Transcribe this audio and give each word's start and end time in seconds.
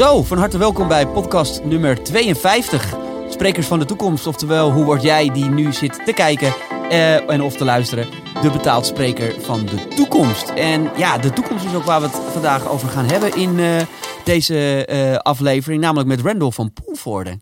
Zo, 0.00 0.22
van 0.22 0.38
harte 0.38 0.58
welkom 0.58 0.88
bij 0.88 1.06
podcast 1.06 1.64
nummer 1.64 2.02
52. 2.02 2.96
Sprekers 3.28 3.66
van 3.66 3.78
de 3.78 3.84
toekomst, 3.84 4.26
oftewel 4.26 4.72
hoe 4.72 4.84
word 4.84 5.02
jij 5.02 5.28
die 5.28 5.44
nu 5.44 5.72
zit 5.72 6.04
te 6.04 6.12
kijken 6.12 6.54
eh, 6.90 7.30
en 7.30 7.42
of 7.42 7.56
te 7.56 7.64
luisteren, 7.64 8.06
de 8.42 8.50
betaald 8.50 8.86
spreker 8.86 9.40
van 9.40 9.66
de 9.66 9.88
toekomst. 9.88 10.48
En 10.48 10.90
ja, 10.96 11.18
de 11.18 11.32
toekomst 11.32 11.64
is 11.64 11.74
ook 11.74 11.84
waar 11.84 12.00
we 12.00 12.06
het 12.06 12.16
vandaag 12.32 12.68
over 12.68 12.88
gaan 12.88 13.04
hebben 13.04 13.34
in 13.34 13.58
eh, 13.58 13.82
deze 14.24 14.84
eh, 14.84 15.16
aflevering, 15.16 15.80
namelijk 15.80 16.08
met 16.08 16.20
Randall 16.20 16.50
van 16.50 16.72
Poelvoorde. 16.72 17.38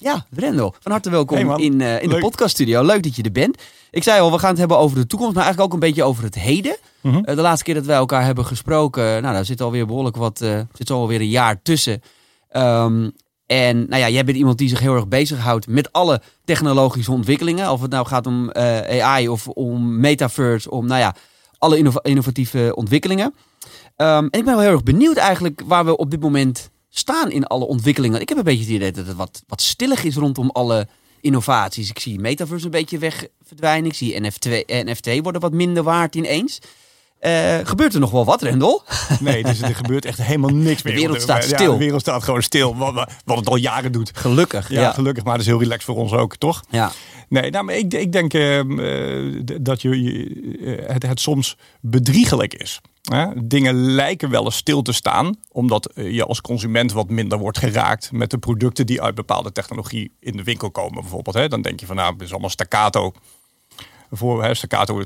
Ja, 0.00 0.26
Randall, 0.36 0.72
van 0.80 0.92
harte 0.92 1.10
welkom 1.10 1.36
Hey 1.36 1.44
man, 1.44 1.60
in, 1.60 1.80
eh, 1.80 2.02
in 2.02 2.08
de 2.08 2.18
podcaststudio. 2.18 2.82
Leuk 2.82 3.02
dat 3.02 3.16
je 3.16 3.22
er 3.22 3.32
bent. 3.32 3.62
Ik 3.90 4.02
zei 4.02 4.20
al, 4.20 4.32
we 4.32 4.38
gaan 4.38 4.50
het 4.50 4.58
hebben 4.58 4.78
over 4.78 4.96
de 4.96 5.06
toekomst, 5.06 5.34
maar 5.34 5.44
eigenlijk 5.44 5.72
ook 5.72 5.80
een 5.80 5.88
beetje 5.88 6.04
over 6.04 6.24
het 6.24 6.34
heden. 6.34 6.76
Mhm. 7.02 7.16
Eh, 7.24 7.36
de 7.36 7.42
laatste 7.42 7.64
keer 7.64 7.74
dat 7.74 7.84
wij 7.84 7.96
elkaar 7.96 8.24
hebben 8.24 8.44
gesproken, 8.44 9.02
nou, 9.04 9.34
daar 9.34 9.44
zit 9.44 9.60
alweer 9.60 9.86
behoorlijk 9.86 10.16
wat, 10.16 10.40
eh 10.40 10.60
zit 10.72 10.90
alweer 10.90 11.20
een 11.20 11.28
jaar 11.28 11.62
tussen. 11.62 12.02
Ehm, 12.48 13.10
en 13.46 13.88
nou 13.88 14.00
ja, 14.02 14.08
jij 14.08 14.24
bent 14.24 14.36
iemand 14.36 14.58
die 14.58 14.68
zich 14.68 14.80
heel 14.80 14.94
erg 14.94 15.08
bezighoudt 15.08 15.66
met 15.66 15.92
alle 15.92 16.20
technologische 16.44 17.12
ontwikkelingen. 17.12 17.70
Of 17.70 17.80
het 17.80 17.90
nou 17.90 18.06
gaat 18.06 18.26
om 18.26 18.50
AI 18.52 19.28
of 19.28 19.48
om 19.48 20.00
metaverse, 20.00 20.70
om 20.70 20.86
nou 20.86 21.00
ja, 21.00 21.14
alle 21.58 21.78
innova- 21.78 22.02
innovatieve 22.02 22.72
ontwikkelingen. 22.74 23.34
Ehm, 23.96 24.26
en 24.30 24.38
ik 24.38 24.44
ben 24.44 24.54
wel 24.54 24.60
heel 24.60 24.72
erg 24.72 24.82
benieuwd 24.82 25.16
eigenlijk 25.16 25.62
waar 25.66 25.84
we 25.84 25.96
op 25.96 26.10
dit 26.10 26.20
moment 26.20 26.69
staan 26.90 27.30
in 27.30 27.44
alle 27.46 27.64
ontwikkelingen. 27.66 28.20
Ik 28.20 28.28
heb 28.28 28.38
een 28.38 28.44
beetje 28.44 28.64
het 28.64 28.72
idee 28.72 28.92
dat 28.92 29.06
het 29.06 29.16
wat, 29.16 29.42
wat 29.46 29.62
stillig 29.62 30.04
is 30.04 30.14
rondom 30.16 30.50
alle 30.50 30.88
innovaties. 31.20 31.90
Ik 31.90 31.98
zie 31.98 32.18
metaverse 32.20 32.64
een 32.64 32.70
beetje 32.70 32.98
weg 32.98 33.26
verdwijnen. 33.46 33.90
Ik 33.90 33.96
zie 33.96 34.20
NFT, 34.20 34.44
NFT 34.68 35.20
worden 35.22 35.40
wat 35.40 35.52
minder 35.52 35.82
waard 35.82 36.14
ineens. 36.14 36.58
Eh, 37.18 37.58
gebeurt 37.62 37.94
er 37.94 38.00
nog 38.00 38.10
wel 38.10 38.24
wat, 38.24 38.42
Rendel? 38.42 38.82
Nee, 39.20 39.42
dus 39.42 39.62
er 39.62 39.74
gebeurt 39.74 40.04
echt 40.04 40.22
helemaal 40.22 40.50
niks 40.50 40.82
meer. 40.82 40.94
De 40.94 41.00
wereld 41.00 41.20
staat 41.22 41.44
stil. 41.44 41.66
Ja, 41.66 41.72
de 41.72 41.78
wereld 41.84 42.00
staat 42.00 42.22
gewoon 42.22 42.42
stil. 42.42 42.76
Wat, 42.76 42.94
wat- 43.24 43.36
het 43.38 43.48
al 43.48 43.56
jaren 43.56 43.92
doet. 43.92 44.10
Gelukkig. 44.14 44.68
Ja, 44.70 44.80
Ja, 44.80 44.92
gelukkig. 44.92 45.24
Maar 45.24 45.32
dat 45.32 45.42
is 45.42 45.46
heel 45.48 45.58
relaxed 45.58 45.84
voor 45.84 45.96
ons 45.96 46.12
ook, 46.12 46.36
toch? 46.36 46.62
ja. 46.70 46.92
Nee, 47.28 47.50
nou, 47.50 47.64
maar 47.64 47.74
ik, 47.74 47.94
ik 47.94 48.12
denk 48.12 48.34
ehm, 48.34 48.78
eh, 48.80 49.40
dat 49.60 49.82
je, 49.82 50.02
je- 50.02 50.76
eh, 50.86 50.92
het, 50.92 51.02
het 51.06 51.20
soms 51.20 51.56
bedriegelijk 51.80 52.54
is. 52.54 52.80
Dingen 53.44 53.74
lijken 53.74 54.30
wel 54.30 54.44
eens 54.44 54.56
stil 54.56 54.82
te 54.82 54.92
staan, 54.92 55.36
omdat 55.48 55.86
eh, 55.86 56.10
je 56.14 56.24
als 56.24 56.40
consument 56.40 56.92
wat 56.92 57.10
minder 57.10 57.38
wordt 57.38 57.58
geraakt 57.58 58.12
met 58.12 58.30
de 58.30 58.38
producten 58.38 58.86
die 58.86 59.02
uit 59.02 59.14
bepaalde 59.14 59.52
technologie 59.52 60.12
in 60.20 60.36
de 60.36 60.42
winkel 60.42 60.70
komen. 60.70 61.00
Bijvoorbeeld, 61.00 61.50
dan 61.50 61.62
denk 61.62 61.80
je 61.80 61.86
van 61.86 61.96
nou, 61.96 62.12
het 62.12 62.22
is 62.22 62.30
allemaal 62.30 62.50
staccato. 62.50 63.12
Voor, 64.10 64.44
hè, 64.44 64.54
staccato 64.54 65.02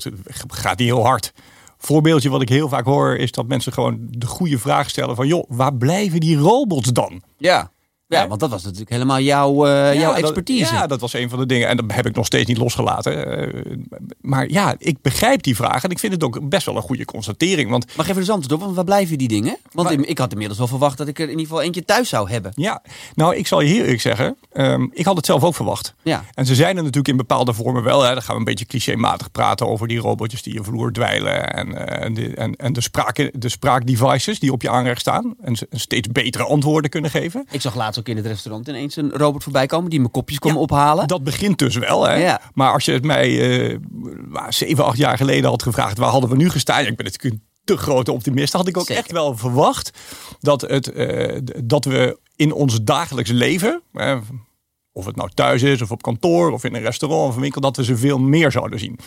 gaat 0.48 0.78
niet 0.78 0.88
heel 0.88 1.04
hard. 1.04 1.32
Voorbeeldje 1.78 2.28
wat 2.28 2.42
ik 2.42 2.48
heel 2.48 2.68
vaak 2.68 2.84
hoor 2.84 3.16
is 3.16 3.32
dat 3.32 3.46
mensen 3.46 3.72
gewoon 3.72 3.98
de 4.00 4.26
goede 4.26 4.58
vraag 4.58 4.90
stellen 4.90 5.16
van 5.16 5.26
joh, 5.26 5.44
waar 5.48 5.74
blijven 5.74 6.20
die 6.20 6.36
robots 6.36 6.92
dan? 6.92 7.22
ja. 7.38 7.72
Ja, 8.22 8.28
want 8.28 8.40
dat 8.40 8.50
was 8.50 8.62
natuurlijk 8.62 8.90
helemaal 8.90 9.20
jouw, 9.20 9.66
eh, 9.66 9.94
jouw 9.94 10.12
dat- 10.12 10.20
expertise. 10.22 10.74
ja, 10.74 10.86
dat 10.86 11.00
was 11.00 11.12
een 11.12 11.28
van 11.28 11.38
de 11.38 11.46
dingen. 11.46 11.68
En 11.68 11.76
dat 11.76 11.84
heb 11.92 12.06
ik 12.06 12.14
nog 12.14 12.26
steeds 12.26 12.48
niet 12.48 12.58
losgelaten. 12.58 13.38
Eh, 13.38 13.76
maar 14.20 14.50
ja, 14.50 14.74
ik 14.78 14.96
begrijp 15.02 15.42
die 15.42 15.56
vraag. 15.56 15.84
En 15.84 15.90
ik 15.90 15.98
vind 15.98 16.12
het 16.12 16.22
ook 16.24 16.48
best 16.48 16.66
wel 16.66 16.76
een 16.76 16.82
goede 16.82 17.04
constatering. 17.04 17.70
Want 17.70 17.96
Maar 17.96 18.04
geef 18.04 18.14
er 18.14 18.20
eens 18.20 18.30
antwoord 18.30 18.52
op, 18.52 18.60
want 18.60 18.74
waar 18.74 18.84
blijven 18.84 19.18
die 19.18 19.28
dingen? 19.28 19.56
Want 19.72 19.96
Maar- 19.96 20.06
ik 20.08 20.18
had 20.18 20.30
inmiddels 20.32 20.58
wel 20.58 20.68
verwacht 20.68 20.98
dat 20.98 21.08
ik 21.08 21.16
er 21.18 21.24
in 21.24 21.30
ieder 21.30 21.46
geval 21.46 21.62
eentje 21.62 21.84
thuis 21.84 22.08
zou 22.08 22.30
hebben. 22.30 22.52
ja, 22.54 22.82
nou, 23.14 23.36
ik 23.36 23.46
zal 23.46 23.60
je 23.60 23.68
heel 23.68 23.82
eerlijk 23.82 24.00
zeggen. 24.00 24.36
ehm, 24.52 24.86
ik 24.92 25.04
had 25.04 25.16
het 25.16 25.26
zelf 25.26 25.44
ook 25.44 25.54
verwacht. 25.54 25.94
Ja. 26.02 26.24
En 26.34 26.46
ze 26.46 26.54
zijn 26.54 26.68
er 26.76 26.82
natuurlijk 26.82 27.08
in 27.08 27.16
bepaalde 27.16 27.52
vormen 27.52 27.82
wel. 27.82 28.02
Hè. 28.02 28.12
Dan 28.12 28.22
gaan 28.22 28.32
we 28.34 28.38
een 28.38 28.44
beetje 28.44 28.64
clichématig 28.66 29.30
praten 29.30 29.68
over 29.68 29.88
die 29.88 29.98
robotjes 29.98 30.42
die 30.42 30.52
je 30.54 30.64
vloer 30.64 30.92
dweilen. 30.92 31.52
En, 31.52 31.86
eh, 31.88 32.04
en, 32.04 32.14
de, 32.14 32.34
en, 32.34 32.56
en 32.56 32.72
de, 32.72 32.80
spraak, 32.80 33.30
de 33.32 33.48
spraakdevices 33.48 34.38
die 34.38 34.52
op 34.52 34.62
je 34.62 34.70
aanrecht 34.70 35.00
staan. 35.00 35.34
En 35.42 35.56
ze- 35.56 35.66
steeds 35.70 36.08
betere 36.08 36.44
antwoorden 36.44 36.90
kunnen 36.90 37.10
geven. 37.10 37.46
Ik 37.50 37.60
zag 37.60 37.74
laatst 37.74 37.98
ook 38.00 38.03
in 38.08 38.16
het 38.16 38.26
restaurant 38.26 38.68
ineens 38.68 38.96
een 38.96 39.10
robot 39.12 39.42
voorbij 39.42 39.66
komen 39.66 39.90
die 39.90 39.98
mijn 39.98 40.10
kopjes 40.10 40.38
kwam 40.38 40.52
Ja, 40.54 40.58
ophalen. 40.58 41.06
Dat 41.08 41.24
begint 41.24 41.58
dus 41.58 41.76
wel. 41.76 42.06
Hè? 42.06 42.14
Ja. 42.14 42.40
Maar 42.54 42.72
als 42.72 42.84
je 42.84 42.92
het 42.92 43.04
mij 43.04 43.58
eh, 43.70 43.78
zeven, 44.48 44.84
acht 44.84 44.96
jaar 44.96 45.16
geleden 45.16 45.50
had 45.50 45.62
gevraagd, 45.62 45.98
waar 45.98 46.10
hadden 46.10 46.30
we 46.30 46.36
nu 46.36 46.50
gestaan? 46.50 46.82
Ja, 46.82 46.88
ik 46.88 46.96
ben 46.96 47.04
natuurlijk 47.06 47.34
een 47.34 47.42
te 47.64 47.76
grote 47.76 48.12
optimist. 48.12 48.52
Had 48.52 48.68
ik 48.68 48.76
ook 48.76 48.86
Zeker. 48.86 49.02
echt 49.02 49.12
wel 49.12 49.36
verwacht 49.36 49.98
dat, 50.40 50.60
het, 50.60 50.92
eh, 50.92 51.38
dat 51.64 51.84
we 51.84 52.18
in 52.36 52.52
ons 52.52 52.82
dagelijks 52.82 53.30
leven, 53.30 53.82
of 54.92 55.06
het 55.06 55.16
nou 55.16 55.30
thuis 55.34 55.62
is, 55.62 55.82
of 55.82 55.90
op 55.90 56.02
kantoor, 56.02 56.50
of 56.52 56.64
in 56.64 56.74
een 56.74 56.82
restaurant 56.82 57.28
of 57.28 57.34
een 57.34 57.40
winkel, 57.40 57.60
dat 57.60 57.76
we 57.76 57.84
ze 57.84 57.96
veel 57.96 58.18
meer 58.18 58.50
zouden 58.52 58.78
zien. 58.78 58.98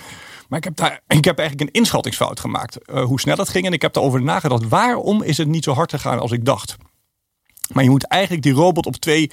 Maar 0.50 0.58
ik 0.60 0.64
heb, 0.66 0.76
daar, 0.76 1.02
ik 1.08 1.26
heb 1.26 1.40
eigenlijk 1.40 1.70
een 1.70 1.80
inschattingsfout 1.80 2.40
gemaakt. 2.40 2.78
eh, 2.86 3.04
hoe 3.04 3.20
snel 3.20 3.38
het 3.38 3.50
ging. 3.50 3.66
En 3.66 3.74
ik 3.74 3.82
heb 3.82 3.94
daarover 3.94 4.22
nagedacht. 4.22 4.68
Waarom 4.68 5.24
is 5.24 5.38
het 5.38 5.48
niet 5.48 5.64
zo 5.64 5.74
hard 5.74 5.92
gegaan 5.92 6.20
als 6.20 6.32
ik 6.32 6.46
dacht? 6.46 6.76
Maar 7.74 7.84
je 7.84 7.90
moet 7.90 8.08
eigenlijk 8.08 8.44
die 8.44 8.54
robot 8.54 8.86
op 8.86 8.96
twee 8.96 9.32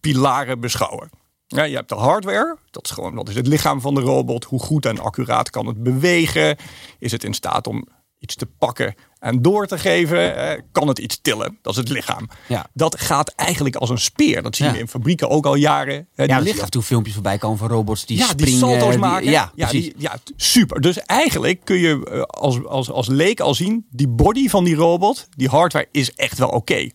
pilaren 0.00 0.60
beschouwen. 0.60 1.10
Ja, 1.46 1.62
je 1.64 1.76
hebt 1.76 1.88
de 1.88 1.94
hardware, 1.94 2.56
dat 2.70 2.84
is 2.84 2.90
gewoon 2.90 3.14
dat 3.14 3.28
is 3.28 3.34
het 3.34 3.46
lichaam 3.46 3.80
van 3.80 3.94
de 3.94 4.00
robot. 4.00 4.44
Hoe 4.44 4.60
goed 4.60 4.86
en 4.86 4.98
accuraat 4.98 5.50
kan 5.50 5.66
het 5.66 5.82
bewegen? 5.82 6.56
Is 6.98 7.12
het 7.12 7.24
in 7.24 7.34
staat 7.34 7.66
om 7.66 7.86
iets 8.18 8.34
te 8.34 8.46
pakken 8.58 8.94
en 9.18 9.42
door 9.42 9.66
te 9.66 9.78
geven? 9.78 10.36
Eh, 10.36 10.60
kan 10.72 10.88
het 10.88 10.98
iets 10.98 11.18
tillen? 11.22 11.58
Dat 11.62 11.72
is 11.72 11.78
het 11.78 11.88
lichaam. 11.88 12.28
Ja. 12.48 12.66
Dat 12.74 13.00
gaat 13.00 13.28
eigenlijk 13.28 13.76
als 13.76 13.90
een 13.90 13.98
speer. 13.98 14.42
Dat 14.42 14.56
zie 14.56 14.66
je 14.72 14.78
in 14.78 14.88
fabrieken 14.88 15.28
ook 15.28 15.46
al 15.46 15.54
jaren. 15.54 15.94
Eh, 15.96 16.04
die 16.16 16.26
ja, 16.26 16.32
er 16.32 16.34
zie 16.34 16.42
lichaam- 16.42 16.58
af 16.58 16.64
en 16.64 16.70
toe 16.70 16.82
filmpjes 16.82 17.14
voorbij 17.14 17.38
komen 17.38 17.58
van 17.58 17.68
robots 17.68 18.06
die 18.06 18.16
ja, 18.18 18.24
springen. 18.26 18.46
die 18.46 18.58
salto's 18.58 18.88
die- 18.90 18.98
maken. 18.98 19.30
ja, 19.30 19.52
ja, 19.54 19.68
die- 19.70 19.94
ja, 19.96 20.16
super. 20.36 20.80
Dus 20.80 20.98
eigenlijk 20.98 21.60
kun 21.64 21.78
je 21.78 22.04
eh, 22.10 22.20
als, 22.22 22.64
als, 22.64 22.90
als 22.90 23.08
leek 23.08 23.40
al 23.40 23.54
zien, 23.54 23.86
die 23.90 24.08
body 24.08 24.48
van 24.48 24.64
die 24.64 24.74
robot, 24.74 25.26
die 25.36 25.48
hardware 25.48 25.88
is 25.90 26.12
echt 26.14 26.38
wel 26.38 26.48
oké. 26.48 26.88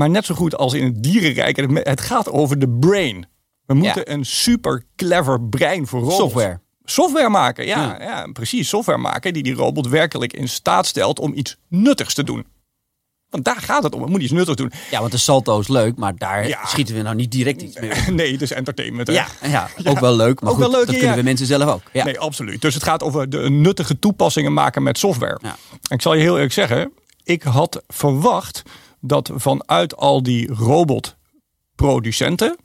Maar 0.00 0.10
net 0.10 0.24
zo 0.24 0.34
goed 0.34 0.56
als 0.56 0.72
in 0.74 0.84
het 0.84 1.02
dierenrijk, 1.02 1.58
en 1.58 1.76
het, 1.76 2.00
gaat 2.00 2.30
over 2.30 2.58
de 2.58 2.68
brain. 2.68 3.26
We 3.66 3.74
moeten 3.74 4.12
een 4.12 4.24
super 4.24 4.84
clever 4.96 5.42
brein 5.42 5.86
voor 5.86 6.00
robots. 6.00 6.16
Software. 6.16 6.60
Software 6.84 7.28
maken, 7.28 7.66
ja, 7.66 7.96
Ja. 7.98 8.02
ja. 8.02 8.26
precies. 8.32 8.68
Software 8.68 8.98
maken 8.98 9.32
die 9.32 9.42
die 9.42 9.54
robot 9.54 9.88
werkelijk 9.88 10.32
in 10.32 10.48
staat 10.48 10.86
stelt 10.86 11.18
om 11.18 11.32
iets 11.34 11.56
nuttigs 11.68 12.14
te 12.14 12.24
doen. 12.24 12.46
Want 13.28 13.44
daar 13.44 13.56
gaat 13.60 13.82
het 13.82 13.94
om. 13.94 14.00
Het 14.00 14.10
moet 14.10 14.22
iets 14.22 14.32
nuttigs 14.32 14.56
doen. 14.56 14.72
Ja, 14.90 15.00
want 15.00 15.12
de 15.12 15.18
salto 15.18 15.60
is 15.60 15.68
leuk, 15.68 15.96
maar 15.96 16.16
daar 16.16 16.48
Ja. 16.48 16.66
schieten 16.66 16.94
we 16.94 17.02
nou 17.02 17.16
niet 17.16 17.30
direct 17.30 17.62
iets 17.62 17.80
mee 17.80 17.90
op. 17.90 18.06
Nee, 18.20 18.32
het 18.32 18.42
is 18.42 18.52
entertainment. 18.52 19.06
hè? 19.08 19.12
Ja, 19.14 19.26
ja, 19.42 19.68
ook 19.90 19.98
wel 20.00 20.16
leuk, 20.16 20.40
maar 20.40 20.50
Ook 20.50 20.56
goed, 20.56 20.66
wel 20.66 20.74
leuk, 20.78 20.86
dat 20.86 20.96
kunnen 20.98 21.16
we 21.16 21.22
mensen 21.22 21.46
zelf 21.46 21.68
ook. 21.70 21.82
Ja. 21.92 22.04
Nee, 22.04 22.18
absoluut. 22.18 22.60
Dus 22.60 22.74
het 22.74 22.82
gaat 22.82 23.02
over 23.02 23.30
de 23.30 23.50
nuttige 23.50 23.98
toepassingen 23.98 24.52
maken 24.52 24.82
met 24.82 24.98
software. 24.98 25.38
En 25.42 25.56
ik 25.96 26.02
zal 26.02 26.14
je 26.14 26.20
heel 26.20 26.34
eerlijk 26.34 26.52
zeggen, 26.52 26.92
ik 27.24 27.42
had 27.42 27.82
verwacht 27.88 28.62
dat 29.00 29.30
vanuit 29.34 29.96
al 29.96 30.22
die 30.22 30.54
robotproducenten, 30.54 32.56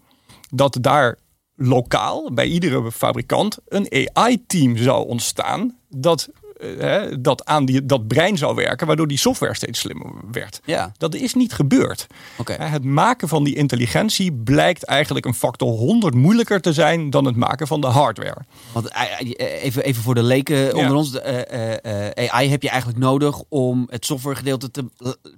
dat 0.50 0.78
daar 0.82 1.18
lokaal 1.56 2.34
bij 2.34 2.48
iedere 2.48 2.92
fabrikant 2.92 3.58
een 3.68 4.10
AI-team 4.14 4.78
zou 4.78 5.08
ontstaan 5.08 5.78
dat, 5.90 6.30
hè, 6.78 7.22
dat 7.22 7.46
aan 7.46 7.66
die, 7.66 7.86
dat 7.86 8.08
brein 8.08 8.38
zou 8.38 8.56
werken, 8.56 8.88
waardoor 8.88 9.08
die 9.08 9.18
software 9.18 9.56
steeds 9.56 9.80
slimmer 9.80 10.12
werd. 10.32 10.62
Ja, 10.66 10.92
Dat 10.98 11.16
is 11.16 11.34
niet 11.34 11.54
gebeurd. 11.54 12.08
oké. 12.38 12.54
Hè, 12.54 12.66
Het 12.66 12.84
maken 12.84 13.28
van 13.28 13.44
die 13.44 13.56
intelligentie 13.56 14.34
blijkt 14.34 14.84
eigenlijk 14.84 15.26
een 15.26 15.34
factor 15.34 15.70
100 15.70 16.14
moeilijker 16.16 16.62
te 16.62 16.74
zijn 16.74 17.10
dan 17.10 17.26
het 17.26 17.36
maken 17.36 17.68
van 17.68 17.82
de 17.82 17.88
hardware. 17.88 18.38
Want 18.72 18.88
eh, 18.88 19.02
eh, 19.22 19.64
even, 19.64 19.84
even 19.84 20.04
voor 20.04 20.16
de 20.16 20.24
leken 20.24 20.76
onder 20.76 20.94
ons. 20.96 21.12
de, 21.12 21.20
eh, 21.22 21.74
eh, 21.86 22.12
eh, 22.26 22.34
AI 22.34 22.50
heb 22.50 22.62
je 22.62 22.70
eigenlijk 22.70 23.00
nodig 23.00 23.42
om 23.50 23.88
het 23.90 24.06
softwaregedeelte 24.06 24.72
te, 24.72 24.86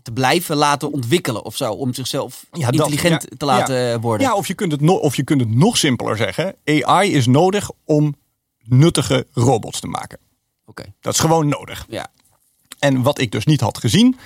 te 0.04 0.12
blijven 0.12 0.56
laten 0.56 0.92
ontwikkelen 0.92 1.46
of 1.46 1.56
zo. 1.56 1.72
Om 1.72 1.94
zichzelf 1.94 2.46
Ja, 2.52 2.72
intelligent 2.72 3.28
te 3.38 3.46
laten 3.46 4.02
worden. 4.02 4.28
Ja, 4.28 4.36
of 4.36 4.48
je, 4.48 4.54
kunt 4.54 4.72
het 4.72 4.82
no- 4.82 4.94
of 4.96 5.16
je 5.16 5.24
kunt 5.24 5.42
het 5.42 5.56
nog 5.56 5.78
simpeler 5.78 6.18
zeggen. 6.18 6.56
AI 6.66 7.14
is 7.14 7.26
nodig 7.28 7.70
om 7.86 8.16
nuttige 8.64 9.28
robots 9.34 9.80
te 9.80 9.88
maken. 9.88 10.20
Dat 11.02 11.14
is 11.14 11.20
gewoon 11.20 11.48
nodig. 11.48 11.86
ja. 11.90 12.08
En 12.80 13.02
wat 13.02 13.20
ik 13.20 13.32
dus 13.32 13.46
niet 13.46 13.62
had 13.62 13.78
gezien, 13.78 14.18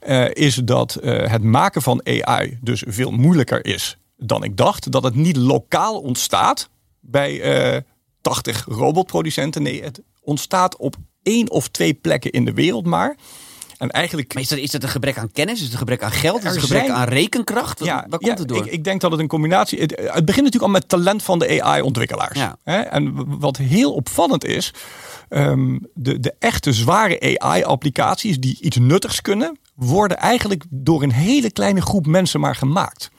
eh, 0.00 0.30
is 0.32 0.54
dat 0.54 0.94
eh, 0.94 1.30
het 1.30 1.42
maken 1.42 1.82
van 1.82 2.06
AI 2.06 2.58
dus 2.60 2.84
veel 2.86 3.10
moeilijker 3.10 3.64
is 3.66 3.98
dan 4.16 4.44
ik 4.44 4.56
dacht. 4.56 4.92
Dat 4.92 5.02
het 5.02 5.14
niet 5.14 5.36
lokaal 5.36 6.00
ontstaat 6.00 6.68
bij 7.00 7.40
eh 7.40 7.80
80 8.20 8.64
robotproducenten. 8.68 9.62
Nee, 9.62 9.82
het 9.82 10.02
ontstaat 10.20 10.76
op 10.76 10.96
één 11.22 11.50
of 11.50 11.68
twee 11.68 11.94
plekken 11.94 12.30
in 12.30 12.44
de 12.44 12.52
wereld 12.52 12.86
maar. 12.86 13.16
En 13.78 13.90
eigenlijk 13.90 14.34
Maar 14.34 14.42
is 14.42 14.48
dat, 14.48 14.58
is 14.58 14.70
dat 14.70 14.82
een 14.82 14.88
gebrek 14.88 15.18
aan 15.18 15.32
kennis? 15.32 15.56
Is 15.58 15.62
het 15.62 15.72
een 15.72 15.78
gebrek 15.78 16.02
aan 16.02 16.10
geld? 16.10 16.38
Is 16.38 16.44
het 16.44 16.54
een 16.54 16.60
gebrek 16.60 16.84
zijn- 16.84 16.96
aan 16.96 17.08
rekenkracht? 17.08 17.78
Wat- 17.78 17.88
waar 17.88 18.18
komt 18.18 18.38
het 18.38 18.48
door? 18.48 18.66
Ik, 18.66 18.72
ik 18.72 18.84
denk 18.84 19.00
dat 19.00 19.10
het 19.10 19.20
een 19.20 19.28
combinatie 19.28 19.80
het, 19.80 19.90
het 19.90 20.24
begint 20.24 20.44
natuurlijk 20.44 20.62
al 20.62 20.68
met 20.80 20.88
talent 20.88 21.22
van 21.22 21.38
de 21.38 21.62
AI-ontwikkelaars. 21.62 22.38
Ja. 22.38 22.56
En 22.90 23.38
wat 23.38 23.56
heel 23.56 23.92
opvallend 23.92 24.44
is, 24.44 24.72
ehm, 25.28 25.78
de, 25.94 26.20
de 26.20 26.34
echte 26.38 26.72
zware 26.72 27.38
AI-applicaties 27.38 28.38
die 28.38 28.58
iets 28.60 28.76
nuttigs 28.76 29.20
kunnen, 29.20 29.58
worden 29.74 30.16
eigenlijk 30.18 30.64
door 30.70 31.02
een 31.02 31.12
hele 31.12 31.50
kleine 31.50 31.80
groep 31.82 32.06
mensen 32.06 32.40
maar 32.40 32.54
gemaakt. 32.56 33.10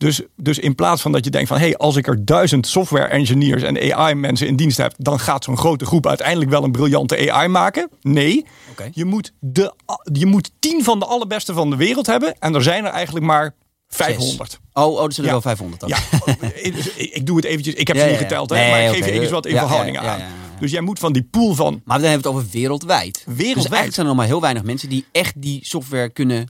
Dus, 0.00 0.20
dus 0.36 0.58
in 0.58 0.74
plaats 0.74 1.02
van 1.02 1.12
dat 1.12 1.24
je 1.24 1.30
denkt 1.30 1.48
van... 1.48 1.56
hé, 1.58 1.64
hey, 1.64 1.76
als 1.76 1.96
ik 1.96 2.06
er 2.06 2.24
duizend 2.24 2.66
software 2.66 3.04
engineers 3.06 3.62
en 3.62 3.92
AI 3.94 4.14
mensen 4.14 4.46
in 4.46 4.56
dienst 4.56 4.76
heb... 4.76 4.94
dan 4.96 5.20
gaat 5.20 5.44
zo'n 5.44 5.56
grote 5.56 5.84
groep 5.84 6.06
uiteindelijk 6.06 6.50
wel 6.50 6.64
een 6.64 6.72
briljante 6.72 7.32
AI 7.32 7.48
maken. 7.48 7.90
Nee, 8.02 8.46
je, 8.92 9.04
moet 9.04 9.32
de, 9.40 9.74
je 10.12 10.26
moet 10.26 10.50
tien 10.58 10.84
van 10.84 10.98
de 10.98 11.04
allerbeste 11.04 11.52
van 11.52 11.70
de 11.70 11.76
wereld 11.76 12.06
hebben... 12.06 12.34
en 12.38 12.54
er 12.54 12.62
zijn 12.62 12.84
er 12.84 12.90
eigenlijk 12.90 13.26
maar 13.26 13.54
500. 13.88 14.60
Oh, 14.72 14.84
oh, 14.84 15.04
er 15.04 15.12
zijn 15.12 15.26
er 15.26 15.32
Ja. 15.34 15.40
wel 15.40 15.56
500 15.56 15.80
dan. 15.80 15.88
Ja, 15.88 15.98
ik, 16.68 16.76
ik 16.96 17.26
doe 17.26 17.36
het 17.36 17.44
eventjes. 17.44 17.74
Ik 17.74 17.86
heb 17.86 17.96
Ja, 17.96 18.02
ze 18.02 18.08
niet 18.08 18.18
geteld, 18.18 18.50
hè, 18.50 18.56
Nee, 18.56 18.70
maar 18.70 18.80
ik 18.82 18.88
geef 18.88 18.98
je 18.98 19.04
eventjes 19.04 19.30
wat 19.30 19.46
in 19.46 19.56
verhoudingen 19.56 20.00
aan. 20.00 20.20
Dus 20.60 20.70
jij 20.70 20.80
moet 20.80 20.98
van 20.98 21.12
die 21.12 21.22
pool 21.30 21.54
van 21.54 21.80
Maar 21.84 21.98
dan 22.00 22.08
hebben 22.08 22.22
we 22.22 22.28
het 22.28 22.38
over 22.38 22.52
wereldwijd. 22.52 23.16
Wereldwijd. 23.26 23.54
Dus 23.54 23.64
eigenlijk 23.64 23.94
zijn 23.94 24.06
er 24.06 24.12
nog 24.12 24.16
maar 24.22 24.30
heel 24.30 24.40
weinig 24.40 24.62
mensen 24.62 24.88
die 24.88 25.04
echt 25.12 25.42
die 25.42 25.58
software 25.62 26.08
kunnen 26.10 26.48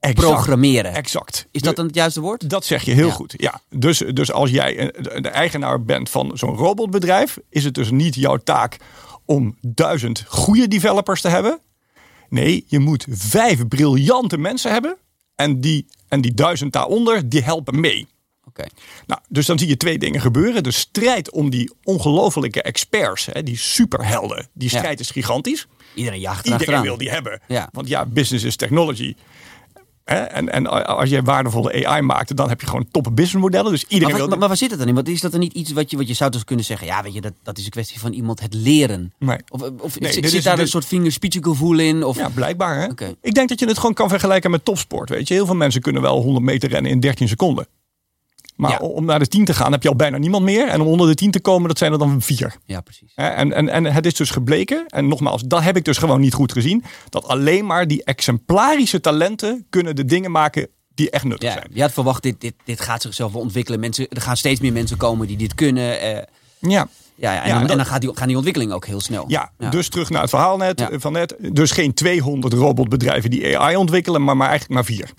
exact, 0.00 0.26
programmeren. 0.32 0.94
Exact. 0.94 1.46
Is 1.50 1.60
dat 1.62 1.76
dan 1.76 1.86
het 1.86 1.94
juiste 1.94 2.20
woord? 2.20 2.50
Dat 2.50 2.64
zeg 2.64 2.82
je 2.82 2.92
heel 2.92 3.06
Ja. 3.06 3.12
goed. 3.12 3.34
Ja. 3.36 3.60
Dus, 3.70 3.98
dus 4.12 4.32
als 4.32 4.50
jij 4.50 4.94
de, 5.20 5.28
eigenaar 5.28 5.82
bent 5.84 6.10
van 6.10 6.30
zo'n 6.34 6.56
robotbedrijf, 6.56 7.38
is 7.50 7.64
het 7.64 7.74
dus 7.74 7.90
niet 7.90 8.14
jouw 8.14 8.36
taak 8.36 8.76
om 9.24 9.56
duizend 9.60 10.24
goede 10.28 10.68
developers 10.68 11.20
te 11.20 11.28
hebben. 11.28 11.58
Nee, 12.28 12.64
je 12.66 12.78
moet 12.78 13.06
vijf 13.10 13.68
briljante 13.68 14.38
mensen 14.38 14.70
hebben. 14.72 14.96
En 15.34 15.60
die, 15.60 15.86
en 16.08 16.20
die 16.20 16.34
duizend 16.34 16.72
daaronder, 16.72 17.28
die 17.28 17.42
helpen 17.42 17.80
mee. 17.80 18.06
Oké. 18.44 18.64
Nou, 19.06 19.20
dus 19.28 19.46
dan 19.46 19.58
zie 19.58 19.68
je 19.68 19.76
twee 19.76 19.98
dingen 19.98 20.20
gebeuren. 20.20 20.62
De 20.62 20.70
strijd 20.70 21.30
om 21.30 21.50
die 21.50 21.72
ongelofelijke 21.84 22.62
experts, 22.62 23.26
hè, 23.32 23.42
die 23.42 23.56
superhelden, 23.56 24.48
die 24.52 24.70
Ja. 24.72 24.78
strijd 24.78 25.00
is 25.00 25.10
gigantisch. 25.10 25.66
Iedereen 25.94 26.20
jaagt 26.20 26.46
Iedereen 26.46 26.82
wil 26.82 26.98
die 26.98 27.10
hebben. 27.10 27.40
Ja. 27.48 27.68
Want 27.72 27.88
ja, 27.88 28.06
business 28.06 28.44
is 28.44 28.56
technology. 28.56 29.14
Hè, 30.08 30.16
En, 30.16 30.52
en 30.52 30.66
als 30.86 31.08
je 31.10 31.22
waardevolle 31.22 31.86
AI 31.86 32.02
maakt, 32.02 32.36
dan 32.36 32.48
heb 32.48 32.60
je 32.60 32.66
gewoon 32.66 32.86
top 32.90 33.04
businessmodellen. 33.12 33.70
Dus 33.72 33.82
iedereen 33.84 34.02
Maar, 34.04 34.12
wil... 34.12 34.20
waar- 34.20 34.28
maar, 34.28 34.38
maar 34.38 34.48
waar 34.48 34.56
zit 34.56 34.70
het 34.70 34.78
dan 34.78 34.88
in? 34.88 34.94
Want 34.94 35.08
is 35.08 35.20
dat 35.20 35.30
dan 35.30 35.40
niet 35.40 35.52
iets 35.52 35.72
wat 35.72 35.90
je, 35.90 35.96
wat 35.96 36.08
je 36.08 36.14
zou 36.14 36.30
dus 36.30 36.44
kunnen 36.44 36.64
zeggen? 36.64 36.86
Ja, 36.86 37.02
weet 37.02 37.14
je, 37.14 37.20
dat, 37.20 37.32
dat 37.42 37.58
is 37.58 37.64
een 37.64 37.70
kwestie 37.70 38.00
van 38.00 38.12
iemand 38.12 38.40
het 38.40 38.54
leren. 38.54 39.12
Nee. 39.18 39.38
Of, 39.48 39.62
of 39.62 40.00
Nee, 40.00 40.12
zit, 40.12 40.22
dit 40.22 40.30
zit 40.30 40.38
is- 40.38 40.44
daar 40.44 40.54
dit- 40.56 40.64
een 40.64 40.70
soort 40.70 40.86
vingerspitsengevoel 40.86 41.78
in? 41.78 42.04
Of, 42.04 42.16
Ja, 42.16 42.28
blijkbaar. 42.28 42.80
Hè? 42.80 43.06
Ik 43.22 43.34
denk 43.34 43.48
dat 43.48 43.58
je 43.60 43.66
het 43.66 43.78
gewoon 43.78 43.94
kan 43.94 44.08
vergelijken 44.08 44.50
met 44.50 44.64
topsport. 44.64 45.08
Weet 45.08 45.28
je? 45.28 45.34
Heel 45.34 45.46
veel 45.46 45.54
mensen 45.54 45.80
kunnen 45.80 46.02
wel 46.02 46.20
100 46.22 46.44
meter 46.44 46.68
rennen 46.68 46.90
in 46.90 47.00
13 47.00 47.28
seconden. 47.28 47.66
Maar 48.58 48.70
Ja. 48.70 48.78
om 48.78 49.04
naar 49.04 49.18
de 49.18 49.26
10 49.26 49.44
te 49.44 49.54
gaan 49.54 49.72
heb 49.72 49.82
je 49.82 49.88
al 49.88 49.96
bijna 49.96 50.18
niemand 50.18 50.44
meer. 50.44 50.68
En 50.68 50.80
om 50.80 50.86
onder 50.86 51.06
de 51.08 51.14
10 51.14 51.30
te 51.30 51.40
komen, 51.40 51.68
dat 51.68 51.78
zijn 51.78 51.92
er 51.92 51.98
dan 51.98 52.22
vier. 52.22 52.54
ja, 52.64 52.80
precies. 52.80 53.12
En, 53.14 53.52
en, 53.52 53.68
en 53.68 53.84
het 53.84 54.06
is 54.06 54.14
dus 54.14 54.30
gebleken, 54.30 54.84
en 54.86 55.08
nogmaals, 55.08 55.42
dat 55.42 55.62
heb 55.62 55.76
ik 55.76 55.84
dus 55.84 55.98
gewoon 55.98 56.20
niet 56.20 56.34
goed 56.34 56.52
gezien, 56.52 56.84
dat 57.08 57.24
alleen 57.26 57.66
maar 57.66 57.86
die 57.86 58.04
exemplarische 58.04 59.00
talenten 59.00 59.66
kunnen 59.70 59.96
de 59.96 60.04
dingen 60.04 60.30
maken 60.30 60.68
die 60.94 61.10
echt 61.10 61.24
nuttig 61.24 61.48
Ja, 61.48 61.54
zijn. 61.54 61.66
je 61.72 61.80
had 61.80 61.92
verwacht, 61.92 62.22
dit, 62.22 62.40
dit, 62.40 62.54
dit 62.64 62.80
gaat 62.80 63.02
zichzelf 63.02 63.32
wel 63.32 63.42
ontwikkelen. 63.42 63.80
Mensen, 63.80 64.08
er 64.08 64.20
gaan 64.20 64.36
steeds 64.36 64.60
meer 64.60 64.72
mensen 64.72 64.96
komen 64.96 65.26
die 65.26 65.36
dit 65.36 65.54
kunnen. 65.54 66.00
eh, 66.00 66.10
Ja, 66.60 66.88
ja, 67.14 67.32
ja, 67.32 67.42
en, 67.42 67.46
Ja, 67.46 67.52
dan, 67.52 67.60
dat- 67.62 67.70
en 67.70 67.76
dan 67.76 67.86
gaat 67.86 68.00
die, 68.00 68.10
gaan 68.16 68.26
die 68.26 68.36
ontwikkelingen 68.36 68.74
ook 68.74 68.86
heel 68.86 69.00
snel. 69.00 69.24
ja, 69.28 69.50
dus 69.70 69.88
terug 69.88 70.10
naar 70.10 70.20
het 70.20 70.30
verhaal 70.30 70.56
net, 70.56 70.80
Ja. 70.80 70.90
eh, 70.90 70.96
van 71.00 71.12
net. 71.12 71.34
Dus 71.52 71.70
geen 71.70 71.94
200 71.94 72.52
robotbedrijven 72.54 73.30
die 73.30 73.58
AI 73.58 73.76
ontwikkelen, 73.76 74.24
maar, 74.24 74.36
maar 74.36 74.48
eigenlijk 74.48 74.74
maar 74.80 74.96
vier. 74.96 75.10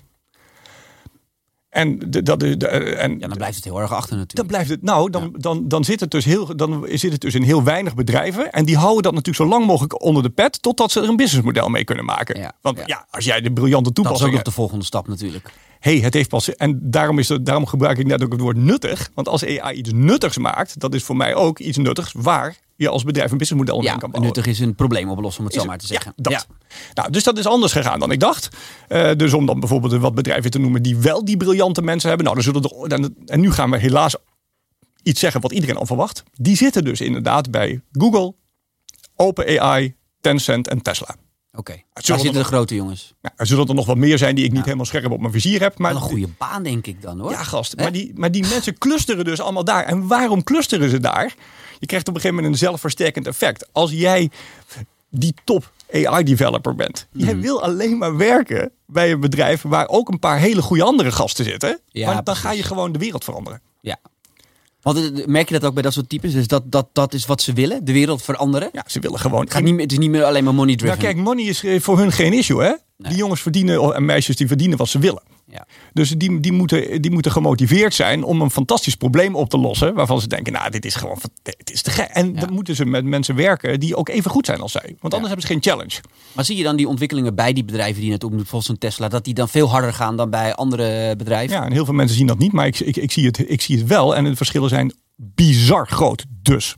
En, 1.70 1.98
de, 1.98 2.22
dat, 2.22 2.40
de, 2.40 2.56
en 2.96 3.18
Ja, 3.18 3.26
dan 3.26 3.36
blijft 3.36 3.56
het 3.56 3.64
heel 3.64 3.80
erg 3.80 3.92
achter 3.92 4.10
Dan 4.10 4.18
natuurlijk. 4.18 4.48
blijft 4.48 4.70
het, 4.70 4.82
nou, 4.82 5.10
dan, 5.10 5.34
dan, 5.36 5.68
dan, 5.68 5.84
zit 5.84 6.00
het 6.00 6.10
dus 6.10 6.24
heel, 6.24 6.56
dan 6.56 6.86
zit 6.92 7.12
het 7.12 7.20
dus 7.20 7.34
in 7.34 7.42
heel 7.42 7.62
weinig 7.62 7.94
bedrijven. 7.94 8.52
En 8.52 8.64
die 8.64 8.76
houden 8.76 9.02
dat 9.02 9.12
natuurlijk 9.12 9.44
zo 9.44 9.48
lang 9.48 9.66
mogelijk 9.66 10.02
onder 10.02 10.22
de 10.22 10.30
pet. 10.30 10.62
Totdat 10.62 10.90
ze 10.90 11.00
er 11.00 11.08
een 11.08 11.16
businessmodel 11.16 11.68
mee 11.68 11.84
kunnen 11.84 12.04
maken. 12.04 12.40
Ja, 12.40 12.52
Want 12.60 12.82
ja. 12.86 13.06
als 13.10 13.24
jij 13.24 13.40
de 13.40 13.52
briljante 13.52 13.92
Dat 13.92 13.92
is 13.92 13.98
ook 13.98 14.04
toepassing 14.04 14.32
nog 14.32 14.42
de 14.42 14.50
volgende 14.50 14.84
stap 14.84 15.08
natuurlijk. 15.08 15.52
hey, 15.78 15.98
het 15.98 16.14
heeft 16.14 16.28
pas. 16.28 16.54
En 16.54 16.78
daarom, 16.82 17.18
is 17.18 17.28
het, 17.28 17.46
daarom 17.46 17.66
gebruik 17.66 17.98
ik 17.98 18.06
net 18.06 18.24
ook 18.24 18.32
het 18.32 18.40
woord 18.40 18.56
nuttig. 18.56 19.10
Want 19.14 19.28
als 19.28 19.44
AI 19.44 19.76
iets 19.76 19.92
nuttigs 19.92 20.38
maakt, 20.38 20.80
dat 20.80 20.94
is 20.94 21.02
voor 21.02 21.16
mij 21.16 21.34
ook 21.34 21.58
iets 21.58 21.76
nuttigs 21.76 22.12
waar 22.16 22.56
je 22.80 22.88
als 22.88 23.04
bedrijf 23.04 23.30
een 23.30 23.38
businessmodel 23.38 23.76
omheen 23.76 23.92
Ja, 23.92 23.98
kan 23.98 24.10
bouwen. 24.10 24.34
nuttig 24.34 24.52
is 24.52 24.60
een 24.60 24.74
probleem 24.74 25.08
oplossen, 25.10 25.40
om 25.40 25.46
het 25.46 25.54
zo 25.60 25.64
maar 25.64 25.78
te 25.78 25.86
zeggen. 25.86 26.12
Ja, 26.16 26.22
dat. 26.30 26.46
Nou, 26.94 27.10
dus 27.10 27.24
dat 27.24 27.38
is 27.38 27.46
anders 27.46 27.72
gegaan 27.72 27.98
dan 28.00 28.10
ik 28.10 28.20
dacht. 28.20 28.48
Eh, 28.88 29.10
dus 29.16 29.32
om 29.32 29.46
dan 29.46 29.60
bijvoorbeeld 29.60 29.92
wat 29.94 30.14
bedrijven 30.14 30.50
te 30.50 30.58
noemen 30.58 30.82
die 30.82 30.96
wel 30.96 31.24
die 31.24 31.36
briljante 31.36 31.82
mensen 31.82 32.08
hebben. 32.08 32.26
Nou, 32.26 32.42
dan 32.42 32.52
zullen 32.52 32.82
er, 32.82 32.88
dan, 32.88 33.14
en 33.26 33.40
nu 33.40 33.52
gaan 33.52 33.70
we 33.70 33.78
helaas 33.78 34.16
iets 35.02 35.20
zeggen 35.20 35.40
wat 35.40 35.52
iedereen 35.52 35.76
al 35.76 35.86
verwacht. 35.86 36.22
Die 36.32 36.56
zitten 36.56 36.84
dus 36.84 37.00
inderdaad 37.00 37.50
bij 37.50 37.80
Google, 37.92 38.34
OpenAI, 39.16 39.94
Tencent 40.20 40.68
en 40.68 40.82
Tesla. 40.82 41.16
Oké, 41.52 41.72
daar 41.72 41.82
er 41.92 42.02
zitten 42.04 42.32
de 42.32 42.44
grote 42.44 42.74
jongens. 42.74 43.14
Nou, 43.22 43.34
er 43.36 43.46
zullen 43.46 43.68
er 43.68 43.74
nog 43.74 43.86
wat 43.86 43.96
meer 43.96 44.18
zijn 44.18 44.34
die 44.34 44.44
ik 44.44 44.52
niet 44.52 44.64
helemaal 44.64 44.84
scherp 44.86 45.10
op 45.10 45.20
mijn 45.20 45.32
vizier 45.32 45.60
heb. 45.60 45.78
Maar 45.78 45.92
Wel 45.92 46.02
een 46.02 46.08
goede 46.08 46.28
baan 46.38 46.62
denk 46.62 46.86
ik 46.86 47.02
dan 47.02 47.20
hoor. 47.20 47.30
ja, 47.30 47.42
gast. 47.42 47.76
Maar 47.76 47.92
die, 47.92 48.12
maar 48.14 48.30
die 48.30 48.46
mensen 48.48 48.78
clusteren 48.78 49.24
dus 49.24 49.40
allemaal 49.40 49.64
daar. 49.64 49.84
En 49.84 50.06
waarom 50.06 50.42
clusteren 50.42 50.90
ze 50.90 51.00
daar? 51.00 51.34
Je 51.80 51.86
krijgt 51.86 52.08
op 52.08 52.14
een 52.14 52.20
gegeven 52.20 52.42
moment 52.42 52.60
een 52.60 52.66
zelfversterkend 52.66 53.26
effect. 53.26 53.68
Als 53.72 53.90
jij 53.90 54.30
die 55.10 55.34
top 55.44 55.72
AI-developer 55.92 56.74
bent. 56.74 57.06
Jij 57.12 57.32
Mhm. 57.32 57.42
wil 57.42 57.62
alleen 57.62 57.98
maar 57.98 58.16
werken 58.16 58.70
bij 58.86 59.10
een 59.10 59.20
bedrijf 59.20 59.62
waar 59.62 59.88
ook 59.88 60.08
een 60.08 60.18
paar 60.18 60.38
hele 60.38 60.62
goede 60.62 60.82
andere 60.82 61.12
gasten 61.12 61.44
zitten. 61.44 61.80
Ja, 61.88 62.04
Want 62.04 62.14
dan 62.14 62.24
precies. 62.24 62.42
ga 62.42 62.50
je 62.52 62.62
gewoon 62.62 62.92
de 62.92 62.98
wereld 62.98 63.24
veranderen. 63.24 63.60
Ja. 63.80 63.96
Want 64.82 64.96
eh, 65.18 65.26
merk 65.26 65.48
je 65.48 65.54
dat 65.58 65.64
ook 65.68 65.74
bij 65.74 65.82
dat 65.82 65.92
soort 65.92 66.08
types? 66.08 66.32
Dus 66.32 66.46
dat, 66.46 66.62
dat, 66.72 66.88
dat 66.92 67.14
is 67.14 67.26
wat 67.26 67.42
ze 67.42 67.52
willen, 67.52 67.84
de 67.84 67.92
wereld 67.92 68.22
veranderen. 68.22 68.68
Ja, 68.72 68.84
ze 68.86 69.00
willen 69.00 69.18
gewoon... 69.18 69.40
Het, 69.40 69.52
gaat 69.52 69.62
niet 69.62 69.72
meer, 69.74 69.82
het 69.82 69.92
is 69.92 69.98
niet 69.98 70.10
meer 70.10 70.24
alleen 70.24 70.44
maar 70.44 70.54
money 70.54 70.76
driven. 70.76 70.98
nou 70.98 71.12
kijk, 71.12 71.24
money 71.24 71.44
is 71.44 71.64
eh, 71.64 71.80
voor 71.80 71.98
hun 71.98 72.12
geen 72.12 72.32
issue 72.32 72.62
hè. 72.62 72.68
Nee. 72.68 72.76
Die 72.96 73.16
jongens 73.16 73.42
verdienen 73.42 73.94
en 73.94 74.04
meisjes 74.04 74.36
die 74.36 74.46
verdienen 74.46 74.78
wat 74.78 74.88
ze 74.88 74.98
willen. 74.98 75.22
Ja. 75.50 75.66
Dus 75.92 76.10
die, 76.10 76.40
die, 76.40 76.52
moeten, 76.52 77.02
die 77.02 77.10
moeten 77.10 77.32
gemotiveerd 77.32 77.94
zijn 77.94 78.24
om 78.24 78.40
een 78.40 78.50
fantastisch 78.50 78.94
probleem 78.94 79.34
op 79.34 79.50
te 79.50 79.58
lossen. 79.58 79.94
Waarvan 79.94 80.20
ze 80.20 80.26
denken, 80.28 80.52
nou, 80.52 80.70
dit 80.70 80.84
is 80.84 80.94
gewoon 80.94 81.18
dit 81.42 81.70
is 81.70 81.82
te 81.82 81.90
gek. 81.90 82.08
En 82.08 82.34
Ja. 82.34 82.40
dan 82.40 82.52
moeten 82.52 82.76
ze 82.76 82.84
met 82.84 83.04
mensen 83.04 83.34
werken 83.34 83.80
die 83.80 83.96
ook 83.96 84.08
even 84.08 84.30
goed 84.30 84.46
zijn 84.46 84.60
als 84.60 84.72
zij. 84.72 84.96
Want 85.00 85.14
anders 85.14 85.20
Ja. 85.22 85.26
hebben 85.28 85.42
ze 85.42 85.46
geen 85.46 85.62
challenge. 85.62 86.00
Maar 86.32 86.44
zie 86.44 86.56
je 86.56 86.62
dan 86.62 86.76
die 86.76 86.88
ontwikkelingen 86.88 87.34
bij 87.34 87.52
die 87.52 87.64
bedrijven 87.64 88.00
die 88.00 88.10
net 88.10 88.24
opnoemt, 88.24 88.48
volgens 88.48 88.70
een 88.70 88.78
Tesla, 88.78 89.08
dat 89.08 89.24
die 89.24 89.34
dan 89.34 89.48
veel 89.48 89.70
harder 89.70 89.92
gaan 89.92 90.16
dan 90.16 90.30
bij 90.30 90.54
andere 90.54 91.16
bedrijven? 91.16 91.56
Ja, 91.56 91.64
en 91.64 91.72
heel 91.72 91.84
veel 91.84 91.94
mensen 91.94 92.16
zien 92.16 92.26
dat 92.26 92.38
niet. 92.38 92.52
Maar 92.52 92.66
ik, 92.66 92.80
ik, 92.80 92.96
ik, 92.96 93.12
zie, 93.12 93.26
het, 93.26 93.50
ik 93.50 93.60
zie 93.60 93.78
het 93.78 93.86
wel. 93.86 94.16
En 94.16 94.24
de 94.24 94.36
verschillen 94.36 94.68
zijn 94.68 94.92
bizar 95.16 95.86
groot. 95.86 96.24
Dus 96.42 96.76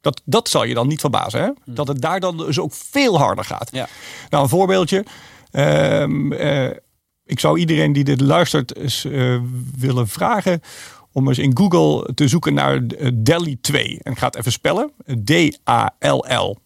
dat, 0.00 0.22
dat 0.24 0.48
zal 0.48 0.64
je 0.64 0.74
dan 0.74 0.86
niet 0.88 1.00
verbazen. 1.00 1.40
Hè? 1.40 1.50
Dat 1.74 1.88
het 1.88 2.00
daar 2.00 2.20
dan 2.20 2.36
dus 2.36 2.58
ook 2.58 2.72
veel 2.74 3.18
harder 3.18 3.44
gaat. 3.44 3.68
Ja. 3.72 3.88
Nou, 4.30 4.42
een 4.42 4.48
voorbeeldje. 4.48 5.04
Ehm, 5.50 6.32
eh, 6.32 6.70
ik 7.26 7.40
zou 7.40 7.58
iedereen 7.58 7.92
die 7.92 8.04
dit 8.04 8.20
luistert 8.20 8.76
eens 8.76 9.04
eh, 9.04 9.40
willen 9.78 10.08
vragen 10.08 10.60
om 11.12 11.28
eens 11.28 11.38
in 11.38 11.56
Google 11.56 12.14
te 12.14 12.28
zoeken 12.28 12.54
naar 12.54 12.86
eh, 12.86 13.10
DALI 13.14 13.60
2. 13.60 13.98
En 14.02 14.12
ik 14.12 14.18
ga 14.18 14.26
het 14.26 14.36
even 14.36 14.52
spellen. 14.52 14.90
D-A-L-L 15.24 16.58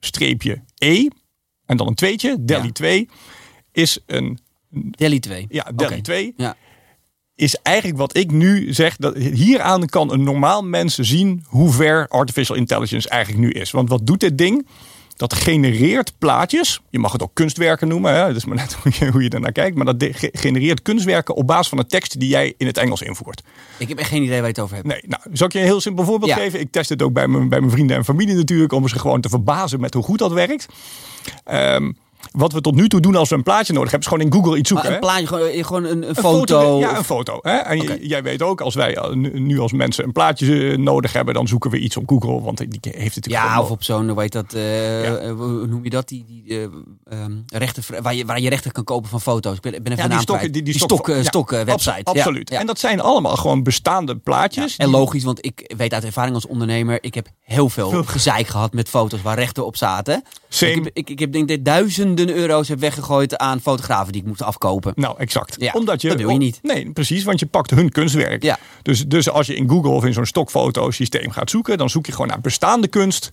streepje 0.00 0.62
E. 0.78 1.08
En 1.66 1.76
dan 1.76 1.86
een 1.86 1.94
tweetje. 1.94 2.38
Ja. 2.46 2.70
2 2.72 3.08
is 3.72 3.98
een... 4.06 4.38
Delhi 4.90 5.18
2. 5.20 5.46
Ja, 5.48 5.72
Oké. 5.76 6.00
2 6.00 6.34
Ja. 6.36 6.56
is 7.34 7.56
eigenlijk 7.62 7.98
wat 7.98 8.16
ik 8.16 8.30
nu 8.30 8.72
zeg. 8.72 8.96
Dat 8.96 9.16
hieraan 9.16 9.86
kan 9.86 10.12
een 10.12 10.22
normaal 10.22 10.62
mens 10.62 10.94
zien 10.94 11.44
hoe 11.46 11.70
ver 11.72 12.08
artificial 12.08 12.56
intelligence 12.56 13.08
eigenlijk 13.08 13.44
nu 13.44 13.50
is. 13.50 13.70
Want 13.70 13.88
wat 13.88 14.06
doet 14.06 14.20
dit 14.20 14.38
ding? 14.38 14.66
Dat 15.16 15.34
genereert 15.34 16.12
plaatjes. 16.18 16.80
Je 16.90 16.98
mag 16.98 17.12
het 17.12 17.22
ook 17.22 17.30
kunstwerken 17.34 17.88
noemen. 17.88 18.14
Hè? 18.14 18.26
Dat 18.26 18.36
is 18.36 18.44
maar 18.44 18.56
net 18.56 18.72
hoe 18.82 18.92
je, 18.98 19.10
hoe 19.10 19.22
je 19.22 19.52
kijkt. 19.52 19.76
Maar 19.76 19.96
dat 19.96 20.08
genereert 20.32 20.82
kunstwerken 20.82 21.34
op 21.34 21.46
basis 21.46 21.68
van 21.68 21.78
de 21.78 21.86
tekst 21.86 22.20
die 22.20 22.28
jij 22.28 22.54
in 22.56 22.66
het 22.66 22.78
Engels 22.78 23.02
invoert. 23.02 23.42
Ik 23.78 23.88
heb 23.88 23.98
echt 23.98 24.08
geen 24.08 24.22
idee 24.22 24.36
waar 24.36 24.42
je 24.42 24.48
het 24.54 24.60
over 24.60 24.74
hebt. 24.76 24.86
Nee, 24.88 25.02
nou, 25.06 25.22
zal 25.32 25.46
ik 25.46 25.52
je 25.52 25.58
een 25.58 25.64
heel 25.64 25.80
simpel 25.80 26.04
voorbeeld 26.04 26.30
Ja. 26.30 26.36
geven? 26.36 26.60
Ik 26.60 26.72
test 26.72 26.88
het 26.88 27.02
ook 27.02 27.12
bij 27.12 27.28
mijn, 27.28 27.48
bij 27.48 27.58
mijn 27.60 27.72
vrienden 27.72 27.96
en 27.96 28.04
familie 28.04 28.34
natuurlijk. 28.34 28.72
Om 28.72 28.88
ze 28.88 28.98
gewoon 28.98 29.20
te 29.20 29.28
verbazen 29.28 29.80
met 29.80 29.94
hoe 29.94 30.02
goed 30.02 30.18
dat 30.18 30.32
werkt. 30.32 30.66
Ehm, 31.44 31.92
wat 32.32 32.52
we 32.52 32.60
tot 32.60 32.74
nu 32.74 32.88
toe 32.88 33.00
doen 33.00 33.16
als 33.16 33.28
we 33.28 33.34
een 33.34 33.42
plaatje 33.42 33.72
nodig 33.72 33.90
hebben. 33.90 34.08
Is 34.10 34.14
gewoon 34.16 34.32
in 34.32 34.40
Google 34.40 34.58
iets 34.58 34.68
zoeken. 34.68 34.86
Maar 34.86 34.94
een 34.94 35.00
plaatje, 35.00 35.26
gewoon, 35.26 35.46
eh, 35.48 35.64
gewoon 35.64 35.84
een, 35.84 36.02
een 36.02 36.08
Een 36.08 36.14
foto. 36.14 36.78
Ja, 36.78 36.96
een 36.96 37.04
foto. 37.04 37.38
Hè? 37.42 37.56
En 37.56 37.98
jij 38.06 38.22
weet 38.22 38.42
ook, 38.42 38.60
als 38.60 38.74
wij 38.74 38.94
eh, 38.96 39.10
nu 39.32 39.58
als 39.58 39.72
mensen 39.72 40.04
een 40.04 40.12
plaatje 40.12 40.70
eh, 40.70 40.78
nodig 40.78 41.12
hebben, 41.12 41.34
dan 41.34 41.48
zoeken 41.48 41.70
we 41.70 41.78
iets 41.78 41.96
op 41.96 42.08
Google. 42.08 42.40
Want 42.40 42.58
die 42.58 42.68
heeft 42.82 43.16
natuurlijk 43.16 43.44
Ja, 43.44 43.60
of 43.60 43.70
op 43.70 43.82
zo'n, 43.82 44.20
heet 44.20 44.32
dat, 44.32 44.52
Ja. 44.52 45.32
hoe 45.32 45.66
noem 45.66 45.84
je 45.84 45.90
dat? 45.90 46.08
Die, 46.08 46.24
die 46.26 46.42
eh, 46.58 46.62
ehm, 47.20 47.32
rechten, 47.46 48.02
waar, 48.02 48.14
je, 48.14 48.24
waar 48.24 48.40
je 48.40 48.48
rechten 48.48 48.72
kan 48.72 48.84
kopen 48.84 49.10
van 49.10 49.20
foto's. 49.20 49.56
Ik 49.56 49.60
ben, 49.62 49.72
even 49.74 49.96
Ja, 49.96 50.08
die 50.08 50.20
stokken, 50.20 50.52
die, 50.52 50.62
die, 50.62 50.74
stok, 50.74 50.90
stok, 50.90 51.06
ja, 51.06 51.22
stok 51.22 51.52
abso- 51.52 51.64
website. 51.64 52.10
Ja, 52.12 52.18
absoluut. 52.18 52.50
En 52.50 52.66
dat 52.66 52.78
zijn 52.78 53.00
allemaal 53.00 53.36
gewoon 53.36 53.62
bestaande 53.62 54.16
plaatjes. 54.16 54.76
En 54.76 54.88
logisch, 54.88 55.24
want 55.24 55.44
ik 55.44 55.74
weet 55.76 55.92
uit 55.92 56.04
ervaring 56.04 56.34
als 56.34 56.46
ondernemer, 56.46 56.98
ik 57.00 57.14
heb 57.14 57.28
heel 57.40 57.68
veel 57.68 58.02
gezeik 58.04 58.46
gehad 58.46 58.72
met 58.72 58.88
foto's 58.88 59.22
waar 59.22 59.38
rechten 59.38 59.66
op 59.66 59.76
zaten. 59.76 60.24
Ik 60.60 60.74
heb, 60.74 60.90
ik, 60.92 61.10
ik 61.10 61.18
heb 61.18 61.32
denk 61.32 61.50
ik 61.50 61.64
duizenden 61.64 62.13
euro's 62.18 62.68
heb 62.68 62.78
weggegooid 62.78 63.36
aan 63.36 63.60
fotografen 63.60 64.12
die 64.12 64.20
ik 64.20 64.26
moest 64.26 64.42
afkopen. 64.42 64.92
Nou, 64.96 65.18
exact. 65.18 65.56
Ja, 65.58 65.72
Omdat 65.72 66.00
je, 66.00 66.08
dat 66.08 66.18
wil 66.18 66.28
je 66.28 66.38
niet. 66.38 66.58
Nee, 66.62 66.90
precies, 66.90 67.24
want 67.24 67.40
je 67.40 67.46
pakt 67.46 67.70
hun 67.70 67.90
kunstwerk. 67.90 68.42
Ja. 68.42 68.58
Dus, 68.82 69.06
dus 69.06 69.30
als 69.30 69.46
je 69.46 69.54
in 69.54 69.68
Google 69.68 69.90
of 69.90 70.04
in 70.04 70.12
zo'n 70.12 70.26
stokfotosysteem 70.26 71.30
gaat 71.30 71.50
zoeken, 71.50 71.78
dan 71.78 71.90
zoek 71.90 72.06
je 72.06 72.12
gewoon 72.12 72.26
naar 72.26 72.40
bestaande 72.40 72.88
kunst. 72.88 73.30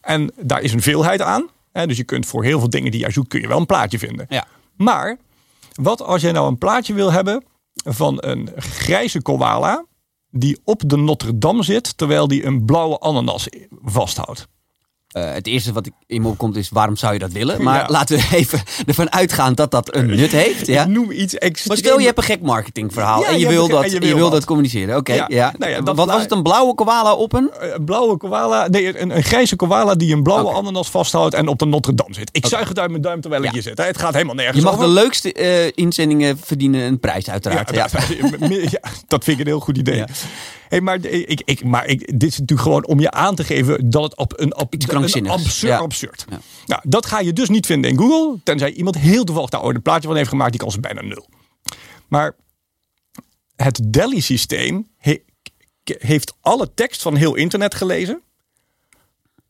En 0.00 0.32
daar 0.40 0.60
is 0.60 0.72
een 0.72 0.82
veelheid 0.82 1.22
aan. 1.22 1.48
Hè, 1.72 1.86
dus 1.86 1.96
je 1.96 2.04
kunt 2.04 2.26
voor 2.26 2.44
heel 2.44 2.58
veel 2.58 2.70
dingen 2.70 2.90
die 2.90 3.00
jij 3.00 3.10
zoekt, 3.10 3.28
kun 3.28 3.40
je 3.40 3.48
wel 3.48 3.58
een 3.58 3.66
plaatje 3.66 3.98
vinden. 3.98 4.26
Ja. 4.28 4.46
Maar 4.76 5.18
wat 5.74 6.02
als 6.02 6.22
jij 6.22 6.32
nou 6.32 6.48
een 6.48 6.58
plaatje 6.58 6.94
wil 6.94 7.12
hebben 7.12 7.44
van 7.84 8.16
een 8.20 8.50
grijze 8.56 9.22
koala 9.22 9.84
die 10.30 10.60
op 10.64 10.82
de 10.86 10.96
Notre 10.96 11.38
Dame 11.38 11.62
zit 11.62 11.96
terwijl 11.96 12.28
die 12.28 12.44
een 12.44 12.64
blauwe 12.64 13.00
ananas 13.00 13.48
vasthoudt. 13.82 14.48
Uh, 15.16 15.32
het 15.32 15.46
eerste 15.46 15.72
wat 15.72 15.86
ik 15.86 15.92
in 16.06 16.22
me 16.22 16.28
opkomt 16.28 16.56
is 16.56 16.68
waarom 16.68 16.96
zou 16.96 17.12
je 17.12 17.18
dat 17.18 17.32
willen? 17.32 17.62
Maar 17.62 17.78
Ja. 17.80 17.86
laten 17.88 18.16
we 18.18 18.28
even 18.36 18.62
ervan 18.86 19.12
uitgaan 19.12 19.54
dat 19.54 19.70
dat 19.70 19.94
een 19.94 20.06
nut 20.06 20.30
heeft. 20.32 20.66
Ja? 20.66 20.82
Ik 20.82 20.88
noem 20.88 21.10
iets 21.10 21.34
extreem. 21.34 21.68
Maar 21.68 21.76
stel 21.76 21.98
je 21.98 22.04
hebt 22.06 22.18
een 22.18 22.24
gek 22.24 22.40
marketingverhaal 22.42 23.20
Ja, 23.20 23.28
en 23.28 23.38
je, 23.38 23.48
wil 23.48 23.68
dat, 23.68 23.84
en 23.84 24.06
je 24.06 24.14
wil 24.14 24.30
dat 24.30 24.44
communiceren. 24.44 24.96
Oké, 24.96 25.12
Ja. 25.14 25.24
ja. 25.28 25.54
Nou 25.58 25.70
ja, 25.72 25.80
dat 25.80 25.96
Wat 25.96 26.06
was 26.06 26.22
het, 26.22 26.30
een 26.30 26.42
blauwe 26.42 26.74
koala 26.74 27.14
op 27.14 27.32
een? 27.32 27.50
Een 27.60 27.84
blauwe 27.84 28.16
koala, 28.16 28.68
nee, 28.68 29.00
een, 29.00 29.16
een 29.16 29.22
grijze 29.22 29.56
koala 29.56 29.94
die 29.94 30.14
een 30.14 30.22
blauwe 30.22 30.52
ananas 30.52 30.90
vasthoudt 30.90 31.34
en 31.34 31.48
op 31.48 31.58
de 31.58 31.66
Notre 31.66 31.94
Dame 31.94 32.14
zit. 32.14 32.28
Ik 32.32 32.46
zuig 32.46 32.68
het 32.68 32.78
uit 32.78 32.90
mijn 32.90 33.02
duim 33.02 33.20
terwijl 33.20 33.42
ik 33.42 33.50
hier 33.50 33.62
zit. 33.62 33.78
hè. 33.78 33.84
Het 33.84 33.98
gaat 33.98 34.12
helemaal 34.12 34.34
nergens 34.34 34.56
Je 34.58 34.62
mag 34.64 34.72
over. 34.74 34.86
de 34.86 34.92
leukste 34.92 35.32
eh, 35.32 35.70
inzendingen 35.74 36.38
verdienen 36.38 36.80
een 36.80 36.98
prijs 37.00 37.30
uiteraard. 37.30 37.74
Ja, 37.74 37.82
dat, 39.08 39.24
vind 39.24 39.38
ik 39.38 39.38
een 39.38 39.46
heel 39.46 39.60
goed 39.60 39.76
idee. 39.78 40.04
Hey, 40.68 40.80
maar 40.80 41.04
ik, 41.04 41.42
ik, 41.44 41.64
maar 41.64 41.86
ik, 41.86 42.18
dit 42.18 42.30
is 42.30 42.38
natuurlijk 42.38 42.60
gewoon 42.68 42.86
om 42.86 43.00
je 43.00 43.10
aan 43.10 43.34
te 43.34 43.44
geven 43.44 43.90
dat 43.90 44.02
het 44.02 44.16
op 44.16 44.32
een, 44.40 44.56
op, 44.56 44.74
Absurd. 45.30 45.72
Ja. 45.72 45.78
absurd. 45.78 46.24
Ja. 46.30 46.40
Nou, 46.66 46.82
dat 46.84 47.06
ga 47.06 47.20
je 47.20 47.32
dus 47.32 47.48
niet 47.48 47.66
vinden 47.66 47.90
in 47.90 47.98
Google, 47.98 48.40
tenzij 48.44 48.72
iemand 48.72 48.98
heel 48.98 49.24
toevallig 49.24 49.50
daar 49.50 49.62
ooit 49.62 49.76
een 49.76 49.82
plaatje 49.82 50.08
van 50.08 50.16
heeft 50.16 50.28
gemaakt. 50.28 50.50
Die 50.50 50.60
kans 50.60 50.80
bijna 50.80 51.02
nul. 51.02 51.28
Maar 52.08 52.36
het 53.56 53.80
Delhi-systeem 53.92 54.88
he- 54.96 55.22
heeft 55.84 56.34
alle 56.40 56.74
tekst 56.74 57.02
van 57.02 57.16
heel 57.16 57.34
internet 57.34 57.74
gelezen, 57.74 58.22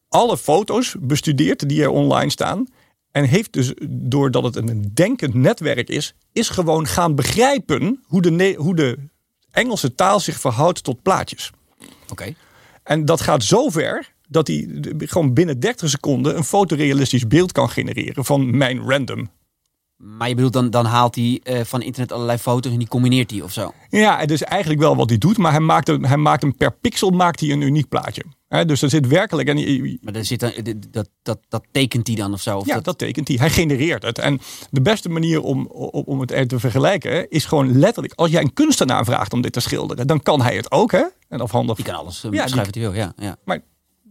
alle 0.08 0.38
foto's 0.38 0.94
bestudeerd 1.00 1.68
die 1.68 1.82
er 1.82 1.88
online 1.90 2.30
staan. 2.30 2.66
En 3.10 3.24
heeft 3.24 3.52
dus, 3.52 3.72
doordat 3.88 4.44
het 4.44 4.56
een 4.56 4.90
denkend 4.94 5.34
netwerk 5.34 5.88
is, 5.88 6.14
is 6.32 6.48
gewoon 6.48 6.86
gaan 6.86 7.14
begrijpen 7.14 8.02
hoe 8.06 8.22
de, 8.22 8.54
hoe 8.58 8.76
de 8.76 8.98
Engelse 9.50 9.94
taal 9.94 10.20
zich 10.20 10.40
verhoudt 10.40 10.84
tot 10.84 11.02
plaatjes. 11.02 11.50
Oké. 12.08 12.34
En 12.82 13.04
dat 13.04 13.20
gaat 13.20 13.42
zo 13.42 13.68
ver 13.68 14.13
dat 14.28 14.46
hij 14.46 14.68
gewoon 14.98 15.32
binnen 15.32 15.60
30 15.60 15.88
seconden 15.90 16.36
een 16.36 16.44
fotorealistisch 16.44 17.26
beeld 17.26 17.52
kan 17.52 17.70
genereren 17.70 18.24
van 18.24 18.56
mijn 18.56 18.78
random. 18.90 19.30
Maar 19.96 20.28
je 20.28 20.34
bedoelt, 20.34 20.52
dan, 20.52 20.70
dan 20.70 20.84
haalt 20.84 21.14
hij 21.14 21.40
eh, 21.42 21.60
van 21.64 21.82
internet 21.82 22.12
allerlei 22.12 22.38
foto's 22.38 22.72
en 22.72 22.78
die 22.78 22.88
combineert 22.88 23.30
hij 23.30 23.40
of 23.40 23.52
zo. 23.52 23.72
Ja, 23.88 24.18
het 24.18 24.30
is 24.30 24.42
eigenlijk 24.42 24.80
wel 24.80 24.96
wat 24.96 25.08
hij 25.08 25.18
doet, 25.18 25.38
maar 25.38 25.50
hij 25.50 25.60
maakt, 25.60 25.88
een, 25.88 26.04
hij 26.06 26.16
maakt 26.16 26.42
hem 26.42 26.56
per 26.56 26.72
pixel 26.72 27.10
maakt 27.10 27.40
hij 27.40 27.50
een 27.50 27.60
uniek 27.60 27.88
plaatje. 27.88 28.24
Dus 28.66 28.82
er 28.82 28.90
zit 28.90 29.06
werkelijk. 29.06 29.48
En, 29.48 29.98
Maar 30.02 30.14
er 30.14 30.24
zit 30.24 30.40
dan, 30.40 30.50
eh, 30.50 30.74
dat, 30.90 31.08
dat, 31.22 31.38
dat 31.48 31.64
tekent 31.72 32.06
hij 32.06 32.16
dan 32.16 32.32
of 32.32 32.40
zo? 32.40 32.58
Of 32.58 32.66
ja, 32.66 32.74
dat, 32.74 32.84
dat 32.84 32.98
tekent 32.98 33.28
hij. 33.28 33.36
Hij 33.36 33.50
genereert 33.50 34.02
het. 34.02 34.18
En 34.18 34.40
de 34.70 34.80
beste 34.82 35.08
manier 35.08 35.42
om, 35.42 35.66
om, 35.66 36.02
om 36.04 36.20
het 36.20 36.48
te 36.48 36.58
vergelijken 36.60 37.30
is 37.30 37.44
gewoon 37.44 37.78
letterlijk. 37.78 38.14
Als 38.14 38.30
jij 38.30 38.42
een 38.42 38.52
kunstenaar 38.52 39.04
vraagt 39.04 39.32
om 39.32 39.40
dit 39.40 39.52
te 39.52 39.60
schilderen, 39.60 40.06
dan 40.06 40.22
kan 40.22 40.42
hij 40.42 40.56
het 40.56 40.70
ook. 40.70 40.92
Hè? 40.92 41.04
En 41.28 41.40
afhandig. 41.40 41.76
die 41.76 41.84
kan 41.84 41.94
alles 41.94 42.20
Ja, 42.22 42.28
uh, 42.28 42.46
die- 42.46 42.60
hij 42.70 42.80
wil. 42.80 42.92
Ja, 42.94 43.12
ja. 43.16 43.36
Maar 43.44 43.60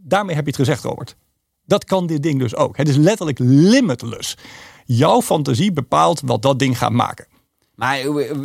daarmee 0.03 0.35
heb 0.35 0.43
je 0.43 0.51
het 0.51 0.59
gezegd, 0.59 0.83
Robert. 0.83 1.15
Dat 1.65 1.85
kan 1.85 2.07
dit 2.07 2.23
ding 2.23 2.39
dus 2.39 2.55
ook. 2.55 2.77
Het 2.77 2.89
is 2.89 2.95
letterlijk 2.95 3.39
limitless. 3.39 4.37
Jouw 4.85 5.21
fantasie 5.21 5.71
bepaalt 5.71 6.21
wat 6.25 6.41
dat 6.41 6.59
ding 6.59 6.77
gaat 6.77 6.91
maken. 6.91 7.27
Maar 7.75 7.97
eh, 7.99 8.29
eh, 8.29 8.37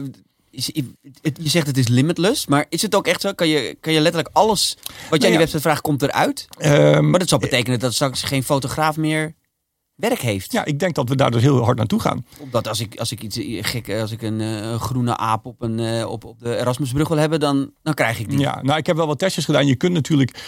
je 1.20 1.48
zegt 1.48 1.66
het 1.66 1.78
is 1.78 1.88
limitless, 1.88 2.46
maar 2.46 2.66
is 2.68 2.82
het 2.82 2.94
ook 2.94 3.06
echt 3.06 3.20
zo? 3.20 3.32
Kan 3.32 3.48
je, 3.48 3.76
kan 3.80 3.92
je 3.92 4.00
letterlijk 4.00 4.34
alles 4.34 4.76
wat 4.78 4.86
jij 5.08 5.18
in 5.18 5.20
ja. 5.20 5.28
die 5.28 5.38
website 5.38 5.60
vraagt, 5.60 5.80
komt 5.80 6.02
eruit? 6.02 6.46
Ehm, 6.58 7.10
Maar 7.10 7.18
dat 7.18 7.28
zou 7.28 7.40
betekenen 7.40 7.78
dat 7.78 7.94
straks 7.94 8.22
geen 8.22 8.42
fotograaf 8.42 8.96
meer 8.96 9.34
werk 9.94 10.20
heeft. 10.20 10.52
ja, 10.52 10.64
ik 10.64 10.78
denk 10.78 10.94
dat 10.94 11.08
we 11.08 11.16
daar 11.16 11.30
dus 11.30 11.42
heel 11.42 11.64
hard 11.64 11.76
naartoe 11.76 12.00
gaan. 12.00 12.26
Omdat 12.38 12.68
als 12.68 12.80
ik, 12.80 12.96
als 12.96 13.12
ik 13.12 13.22
iets 13.22 13.36
eh, 13.36 13.64
gek, 13.64 13.90
als 13.90 14.10
ik 14.10 14.22
een 14.22 14.80
groene 14.80 15.16
aap 15.16 15.46
op, 15.46 15.62
een, 15.62 16.06
op, 16.06 16.24
op 16.24 16.40
de 16.40 16.56
Erasmusbrug 16.56 17.08
wil 17.08 17.18
hebben, 17.18 17.40
dan, 17.40 17.72
dan 17.82 17.94
krijg 17.94 18.18
ik 18.18 18.28
die. 18.28 18.38
Ja, 18.38 18.62
nou, 18.62 18.78
ik 18.78 18.86
heb 18.86 18.96
wel 18.96 19.06
wat 19.06 19.18
testjes 19.18 19.44
gedaan. 19.44 19.66
Je 19.66 19.76
kunt 19.76 19.92
natuurlijk, 19.92 20.40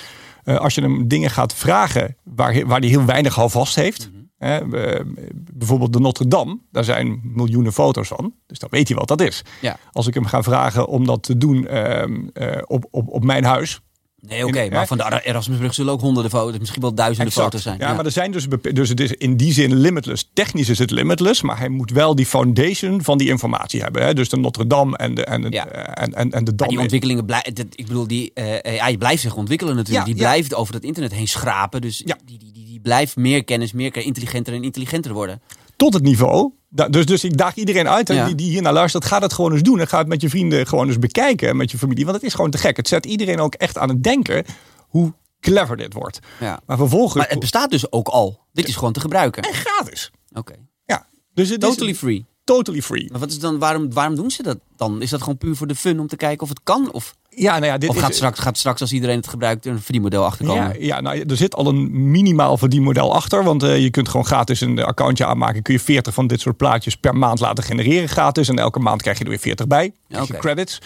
eh, 0.45 0.57
als 0.57 0.75
je 0.75 0.81
hem 0.81 1.09
dingen 1.09 1.31
gaat 1.31 1.55
vragen 1.55 2.17
waar, 2.23 2.67
waar 2.67 2.81
hij 2.81 2.89
heel 2.89 3.05
weinig 3.05 3.35
houvast 3.35 3.75
heeft. 3.75 4.11
Mhm. 4.13 4.23
hè, 4.39 4.59
eh, 4.59 5.05
bijvoorbeeld 5.53 5.93
de 5.93 6.01
Notre 6.01 6.29
Dame, 6.29 6.59
daar 6.71 6.85
zijn 6.85 7.21
miljoenen 7.23 7.73
foto's 7.73 8.09
van. 8.09 8.35
Dus 8.47 8.59
dan 8.59 8.69
weet 8.73 8.89
hij 8.89 8.97
wat 8.97 9.09
dat 9.09 9.21
is. 9.21 9.45
Ja. 9.61 9.77
Als 9.93 10.07
ik 10.07 10.15
hem 10.15 10.25
ga 10.25 10.43
vragen 10.43 10.87
om 10.87 11.07
dat 11.07 11.23
te 11.23 11.37
doen 11.37 11.67
ehm, 11.67 12.29
eh, 12.33 12.63
op, 12.67 12.87
op, 12.91 13.09
op 13.09 13.25
mijn 13.25 13.45
huis. 13.45 13.81
Nee, 14.29 14.47
oké, 14.47 14.69
maar 14.71 14.87
van 14.87 14.97
de 14.97 15.21
Erasmusbrug 15.25 15.75
zullen 15.75 15.93
ook 15.93 16.01
honderden 16.01 16.31
foto's, 16.31 16.59
misschien 16.59 16.81
wel 16.83 16.95
duizenden 16.95 17.27
Exact. 17.27 17.47
foto's 17.47 17.63
zijn. 17.63 17.79
Ja, 17.79 17.95
maar 17.95 18.05
er 18.05 18.11
zijn 18.11 18.33
dus, 18.33 18.47
dus 18.73 18.89
het 18.89 19.01
is 19.01 19.13
in 19.13 19.37
die 19.37 19.53
zin 19.53 19.75
limitless. 19.75 20.31
Technisch 20.33 20.69
is 20.69 20.79
het 20.79 20.91
limitless, 20.91 21.43
maar 21.43 21.59
hij 21.59 21.69
moet 21.69 21.91
wel 21.91 22.15
die 22.15 22.27
foundation 22.27 23.03
van 23.03 23.19
die 23.19 23.29
informatie 23.29 23.81
hebben. 23.81 24.03
Hè? 24.03 24.15
Dus 24.15 24.29
de 24.29 24.37
Notre 24.37 24.67
Dame 24.67 24.97
en 24.97 25.15
de, 25.15 25.25
en 25.25 25.47
Ja. 25.51 25.67
en, 25.67 26.15
en, 26.15 26.31
en 26.31 26.45
de 26.45 26.55
Dam. 26.55 26.69
die 26.69 26.79
ontwikkelingen 26.79 27.25
blijven. 27.25 27.55
Ik 27.75 27.87
bedoel, 27.87 28.07
die 28.07 28.31
eh, 28.35 28.83
AI 28.83 28.99
blijft 28.99 29.23
zich 29.23 29.37
ontwikkelen 29.37 29.77
natuurlijk. 29.77 30.07
Ja, 30.07 30.13
die 30.13 30.23
blijft 30.23 30.55
over 30.55 30.75
het 30.75 30.85
internet 30.85 31.13
heen 31.13 31.29
schrapen. 31.29 31.81
Dus 31.81 31.97
die, 31.97 32.15
die, 32.25 32.39
die, 32.53 32.65
die 32.65 32.81
blijft 32.81 33.17
meer 33.17 33.45
kennis, 33.45 33.73
meer 33.73 33.97
intelligenter 33.97 34.55
en 34.55 34.63
intelligenter 34.63 35.13
worden. 35.13 35.41
Tot 35.81 35.95
het 35.95 36.03
niveau. 36.03 36.53
Dus, 36.91 37.07
dus 37.07 37.25
ik 37.25 37.37
daag 37.37 37.55
iedereen 37.55 37.89
uit 37.89 38.09
Ja. 38.09 38.27
die, 38.27 38.35
die 38.35 38.51
hier 38.51 38.63
naar 38.63 38.73
luistert. 38.73 39.05
Ga 39.05 39.19
dat 39.19 39.33
gewoon 39.33 39.53
eens 39.53 39.63
doen. 39.63 39.81
En 39.81 39.89
ga 39.89 39.99
het 39.99 40.07
met 40.09 40.21
je 40.21 40.29
vrienden 40.29 40.67
gewoon 40.67 40.87
eens 40.89 40.99
bekijken. 40.99 41.57
Met 41.57 41.71
je 41.71 41.79
familie. 41.79 42.05
Want 42.05 42.17
het 42.17 42.27
is 42.27 42.35
gewoon 42.35 42.51
te 42.51 42.59
gek. 42.59 42.77
Het 42.77 42.89
zet 42.89 43.07
iedereen 43.07 43.41
ook 43.41 43.55
echt 43.55 43.79
aan 43.79 43.89
het 43.89 44.03
denken 44.03 44.45
hoe 44.89 45.13
clever 45.41 45.77
dit 45.77 45.93
wordt. 45.93 46.19
Ja. 46.41 46.61
Maar 46.67 46.77
vervolgens... 46.77 47.15
Maar 47.15 47.29
het 47.29 47.39
bestaat 47.41 47.71
dus 47.71 47.93
ook 47.93 48.09
al. 48.09 48.41
Dit 48.53 48.69
is 48.69 48.77
gewoon 48.77 48.93
te 48.93 49.01
gebruiken. 49.01 49.43
en 49.43 49.55
gratis. 49.55 50.11
Oké. 50.33 50.55
Ja. 50.87 51.07
Dus 51.35 51.49
het 51.49 51.61
Totally 51.61 51.91
is 51.91 51.99
free. 51.99 52.27
totally 52.45 52.83
free. 52.83 53.11
Maar 53.11 53.21
wat 53.21 53.31
is 53.31 53.39
dan, 53.39 53.59
waarom, 53.59 53.93
waarom 53.93 54.15
doen 54.15 54.31
ze 54.31 54.43
dat 54.43 54.59
dan? 54.77 55.03
Is 55.03 55.11
dat 55.11 55.21
gewoon 55.21 55.39
puur 55.39 55.57
voor 55.57 55.67
de 55.67 55.75
fun 55.75 56.01
om 56.01 56.07
te 56.07 56.17
kijken 56.17 56.43
of 56.43 56.49
het 56.49 56.61
kan? 56.63 56.93
Of, 56.93 57.17
Ja, 57.35 57.53
nou 57.53 57.65
ja, 57.65 57.79
dit 57.79 57.89
of 57.89 57.97
is, 57.97 58.03
gaat, 58.03 58.15
straks, 58.15 58.39
gaat 58.39 58.59
straks 58.59 58.81
als 58.81 58.93
iedereen 58.93 59.17
het 59.17 59.29
gebruikt 59.29 59.67
een 59.67 59.81
verdienmodel 59.81 60.25
achterkomen? 60.25 60.63
Ja, 60.63 60.75
ja 60.79 61.01
nou, 61.01 61.25
er 61.29 61.37
zit 61.37 61.55
al 61.55 61.67
een 61.67 62.11
minimaal 62.11 62.57
verdienmodel 62.57 63.15
achter. 63.15 63.45
Want 63.45 63.63
eh, 63.63 63.83
je 63.83 63.91
kunt 63.91 64.09
gewoon 64.09 64.27
gratis 64.27 64.61
een 64.61 64.85
accountje 64.85 65.27
aanmaken. 65.27 65.63
Kun 65.63 65.75
je 65.75 65.81
40 65.81 66.15
van 66.15 66.27
dit 66.27 66.41
soort 66.41 66.57
plaatjes 66.57 66.97
per 66.97 67.17
maand 67.17 67.41
laten 67.41 67.65
genereren 67.65 68.09
gratis. 68.09 68.49
En 68.49 68.59
elke 68.59 68.79
maand 68.79 69.03
krijg 69.03 69.19
je 69.19 69.25
er 69.25 69.31
weer 69.31 69.39
40 69.39 69.67
bij. 69.67 69.93
Krijg 70.09 70.27
je 70.27 70.39
credits. 70.39 70.79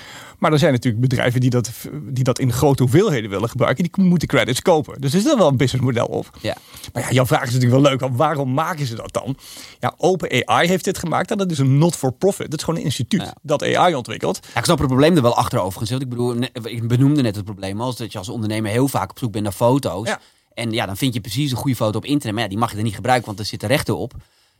Maar 0.44 0.52
er 0.52 0.58
zijn 0.58 0.72
natuurlijk 0.72 1.02
bedrijven 1.02 1.40
die 1.40 1.50
dat, 1.50 1.70
die 2.02 2.24
dat 2.24 2.38
in 2.38 2.52
grote 2.52 2.82
hoeveelheden 2.82 3.30
willen 3.30 3.48
gebruiken. 3.48 3.84
Die 3.84 4.04
moeten 4.04 4.28
credits 4.28 4.62
kopen. 4.62 5.00
Dus 5.00 5.14
er 5.14 5.20
zit 5.20 5.36
wel 5.36 5.48
een 5.48 5.56
businessmodel 5.56 6.06
op. 6.06 6.30
Ja. 6.40 6.56
Maar 6.92 7.02
ja, 7.02 7.10
jouw 7.10 7.26
vraag 7.26 7.46
is 7.46 7.52
natuurlijk 7.52 7.82
wel 7.82 7.90
leuk. 7.90 8.00
want 8.00 8.16
Waarom 8.16 8.54
maken 8.54 8.86
ze 8.86 8.94
dat 8.94 9.12
dan? 9.12 9.36
Ja, 9.80 9.94
OpenAI 9.96 10.68
heeft 10.68 10.84
dit 10.84 10.98
gemaakt. 10.98 11.30
En 11.30 11.38
dat 11.38 11.50
is 11.50 11.58
een 11.58 11.78
not-for-profit. 11.78 12.50
Dat 12.50 12.58
is 12.58 12.64
gewoon 12.64 12.78
een 12.80 12.84
instituut 12.86 13.20
Ja. 13.20 13.34
dat 13.42 13.62
AI 13.62 13.94
ontwikkelt. 13.94 14.38
Ja, 14.52 14.58
ik 14.58 14.64
snap 14.64 14.78
het 14.78 14.86
probleem 14.86 15.16
er 15.16 15.22
wel 15.22 15.36
achter 15.36 15.58
overigens. 15.58 15.90
Want 15.90 16.02
ik 16.02 16.08
bedoel, 16.08 16.36
ik 16.64 16.88
benoemde 16.88 17.22
net 17.22 17.36
het 17.36 17.44
probleem 17.44 17.80
als 17.80 17.96
dat 17.96 18.12
je 18.12 18.18
als 18.18 18.28
ondernemer 18.28 18.70
heel 18.70 18.88
vaak 18.88 19.10
op 19.10 19.18
zoek 19.18 19.32
bent 19.32 19.44
naar 19.44 19.52
foto's. 19.52 20.08
Ja. 20.08 20.20
En 20.54 20.70
ja, 20.70 20.86
dan 20.86 20.96
vind 20.96 21.14
je 21.14 21.20
precies 21.20 21.50
een 21.50 21.56
goede 21.56 21.76
foto 21.76 21.98
op 21.98 22.04
internet. 22.04 22.32
Maar 22.34 22.42
ja, 22.42 22.48
die 22.48 22.58
mag 22.58 22.70
je 22.70 22.76
er 22.76 22.82
niet 22.82 22.94
gebruiken, 22.94 23.26
want 23.26 23.38
er 23.38 23.44
zitten 23.44 23.68
rechten 23.68 23.96
op. 23.96 24.12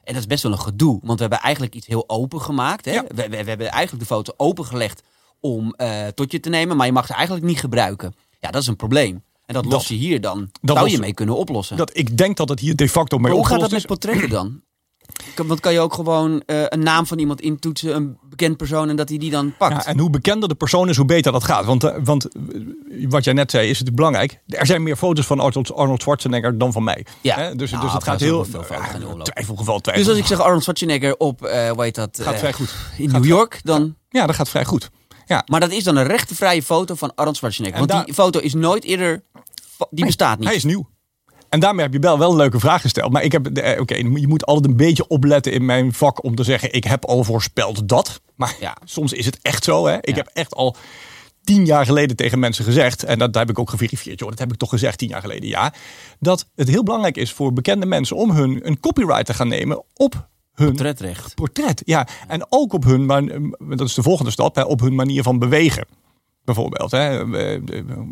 En 0.04 0.12
dat 0.12 0.22
is 0.22 0.26
best 0.26 0.42
wel 0.42 0.52
een 0.52 0.60
gedoe. 0.60 0.98
Want 1.02 1.14
we 1.14 1.20
hebben 1.20 1.40
eigenlijk 1.40 1.74
iets 1.74 1.86
heel 1.86 2.04
open 2.06 2.40
gemaakt. 2.40 2.84
Hè? 2.84 2.92
Ja. 2.92 3.04
We, 3.08 3.22
we, 3.22 3.28
we 3.28 3.48
hebben 3.48 3.68
eigenlijk 3.70 4.08
de 4.08 4.14
foto 4.14 4.32
opengelegd 4.36 5.02
om 5.44 5.74
eh, 5.76 6.06
tot 6.06 6.32
je 6.32 6.40
te 6.40 6.48
nemen. 6.48 6.76
Maar 6.76 6.86
je 6.86 6.92
mag 6.92 7.06
ze 7.06 7.14
eigenlijk 7.14 7.46
niet 7.46 7.60
gebruiken. 7.60 8.14
Ja, 8.38 8.50
dat 8.50 8.62
is 8.62 8.68
een 8.68 8.76
probleem. 8.76 9.22
En 9.46 9.54
dat, 9.54 9.64
los 9.64 9.88
je 9.88 9.94
hier 9.94 10.20
dan. 10.20 10.50
dat 10.60 10.76
zou 10.76 10.90
je 10.90 10.98
mee 10.98 11.14
kunnen 11.14 11.36
oplossen. 11.36 11.76
Dat, 11.76 11.96
ik 11.96 12.16
denk 12.16 12.36
dat 12.36 12.48
het 12.48 12.60
hier 12.60 12.76
de 12.76 12.88
facto 12.88 13.16
mee 13.18 13.26
maar 13.26 13.36
hoe 13.36 13.46
gaat 13.46 13.60
dat 13.60 13.70
met 13.70 13.86
portretten 13.86 14.28
dan? 14.28 14.62
Want 15.46 15.60
kan 15.60 15.72
je 15.72 15.80
ook 15.80 15.94
gewoon 15.94 16.42
eh, 16.46 16.62
een 16.68 16.82
naam 16.82 17.06
van 17.06 17.18
iemand 17.18 17.40
intoetsen, 17.40 17.94
een 17.96 18.18
bekend 18.28 18.56
persoon, 18.56 18.88
en 18.88 18.96
dat 18.96 19.08
hij 19.08 19.18
die 19.18 19.30
dan 19.30 19.56
pakt? 19.56 19.84
Ja, 19.84 19.86
en 19.86 19.98
hoe 19.98 20.10
bekender 20.10 20.48
de 20.48 20.54
persoon 20.54 20.88
is, 20.88 20.96
hoe 20.96 21.06
beter 21.06 21.32
dat 21.32 21.44
gaat. 21.44 21.64
Want, 21.64 21.84
eh, 21.84 21.96
want 22.04 22.28
wat 23.08 23.24
jij 23.24 23.32
net 23.32 23.50
zei, 23.50 23.62
is 23.64 23.70
natuurlijk 23.70 23.96
belangrijk. 23.96 24.40
Er 24.46 24.66
zijn 24.66 24.82
meer 24.82 24.96
foto's 24.96 25.26
van 25.26 25.40
Arnold, 25.40 26.02
Schwarzenegger 26.02 26.58
dan 26.58 26.72
van 26.72 26.84
mij. 26.84 27.06
Ja. 27.20 27.36
Hè? 27.36 27.54
Dus, 27.56 27.70
Nou, 27.70 27.82
dus 27.82 27.92
het 27.92 28.04
gaat 28.04 28.20
heel... 28.20 28.44
veel 28.44 28.62
foto's 28.62 28.86
Ja, 28.92 28.98
doorlopen. 28.98 29.24
twijfelgeval, 29.24 29.80
twijfel. 29.80 30.04
Dus 30.04 30.12
als 30.12 30.22
ik 30.22 30.26
zeg 30.26 30.40
Arnold 30.40 30.62
Schwarzenegger 30.62 31.16
op, 31.16 31.40
hoe 31.40 31.74
heet 31.76 31.94
dat? 31.94 32.18
Gaat 32.22 32.38
vrij 32.38 32.52
goed. 32.52 32.74
In 32.96 33.10
New 33.10 33.24
York, 33.24 33.60
dan... 33.62 33.94
Ja, 34.08 34.26
dat 34.26 34.34
gaat 34.34 34.48
vrij 34.48 34.64
goed. 34.64 34.90
Ja, 35.26 35.43
Maar 35.47 35.61
dat 35.61 35.71
is 35.73 35.85
dan 35.85 35.97
een 35.97 36.07
rechtenvrije 36.07 36.62
foto 36.62 36.95
van 36.95 37.14
Arnold 37.14 37.37
Schwarzenegger. 37.37 37.81
En 37.81 37.87
Want 37.87 38.04
die 38.07 38.14
foto 38.14 38.38
is 38.40 38.54
nooit 38.54 38.85
eerder... 38.85 39.23
Die 39.90 40.04
bestaat 40.04 40.38
niet. 40.38 40.47
hij 40.49 40.57
is 40.57 40.64
nieuw. 40.64 40.88
En 41.49 41.61
daarmee 41.61 41.85
heb 41.85 41.93
je 41.95 41.99
wel, 42.00 42.19
wel 42.19 42.31
een 42.31 42.37
leuke 42.37 42.59
vraag 42.61 42.81
gesteld. 42.81 43.12
Maar 43.12 43.23
ik 43.23 43.33
heb, 43.33 43.47
eh, 43.47 43.81
oké, 43.81 43.95
je 43.95 44.26
moet 44.28 44.47
altijd 44.47 44.66
een 44.66 44.76
beetje 44.76 45.07
opletten 45.09 45.52
in 45.52 45.64
mijn 45.64 45.93
vak 45.93 46.25
om 46.25 46.35
te 46.35 46.45
zeggen: 46.45 46.73
ik 46.73 46.85
heb 46.85 47.04
al 47.04 47.25
voorspeld 47.25 47.88
dat. 47.88 48.21
Maar 48.37 48.57
Ja. 48.61 48.76
soms 48.85 49.12
is 49.12 49.26
het 49.26 49.38
echt 49.43 49.64
zo. 49.64 49.87
Hè? 49.87 49.97
Ik 49.97 50.09
Ja. 50.09 50.14
heb 50.14 50.31
echt 50.33 50.54
al 50.54 50.76
tien 51.45 51.64
jaar 51.66 51.85
geleden 51.87 52.16
tegen 52.16 52.38
mensen 52.38 52.64
gezegd, 52.64 53.04
en 53.04 53.19
dat 53.19 53.35
heb 53.35 53.50
ik 53.50 53.59
ook 53.59 53.71
geverifieerd, 53.71 54.19
joh, 54.19 54.28
dat 54.31 54.38
heb 54.38 54.52
ik 54.52 54.59
toch 54.59 54.69
gezegd 54.71 54.99
tien 54.99 55.09
jaar 55.09 55.21
geleden, 55.21 55.49
ja, 55.49 55.73
dat 56.21 56.47
het 56.54 56.69
heel 56.69 56.83
belangrijk 56.83 57.16
is 57.16 57.33
voor 57.33 57.52
bekende 57.52 57.87
mensen 57.87 58.16
om 58.16 58.31
hun 58.31 58.66
een 58.66 58.81
copyright 58.81 59.26
te 59.26 59.35
gaan 59.35 59.49
nemen 59.49 59.83
op 59.95 60.28
hun 60.54 60.66
Portretrecht. 60.68 61.34
portret. 61.34 61.82
Ja, 61.84 62.06
en 62.28 62.46
ook 62.49 62.73
op 62.73 62.84
hun, 62.84 63.06
man- 63.06 63.54
dat 63.68 63.80
is 63.88 63.94
de 63.94 64.02
volgende 64.02 64.30
stap, 64.30 64.54
hè, 64.54 64.62
op 64.62 64.80
hun 64.80 64.94
manier 64.94 65.23
van 65.23 65.38
bewegen. 65.38 65.87
Bijvoorbeeld, 66.44 66.90
hè, 66.90 67.37
eh, 67.37 67.61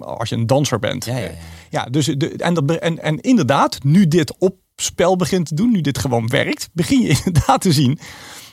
als 0.00 0.28
je 0.28 0.34
een 0.36 0.46
danser 0.46 0.78
bent. 0.78 1.04
Ja, 1.04 1.16
ja, 1.16 1.24
ja. 1.24 1.30
Ja, 1.70 1.84
dus 1.84 2.06
de, 2.06 2.28
en, 2.36 2.54
dat, 2.54 2.70
en, 2.70 3.02
en 3.02 3.20
inderdaad, 3.20 3.82
nu 3.84 4.08
dit 4.08 4.34
op 4.38 4.56
spel 4.76 5.16
begint 5.16 5.46
te 5.46 5.54
doen, 5.54 5.70
nu 5.70 5.80
dit 5.80 5.98
gewoon 5.98 6.28
werkt, 6.28 6.68
begin 6.74 7.00
je 7.02 7.08
inderdaad 7.24 7.60
te 7.60 7.72
zien 7.72 7.98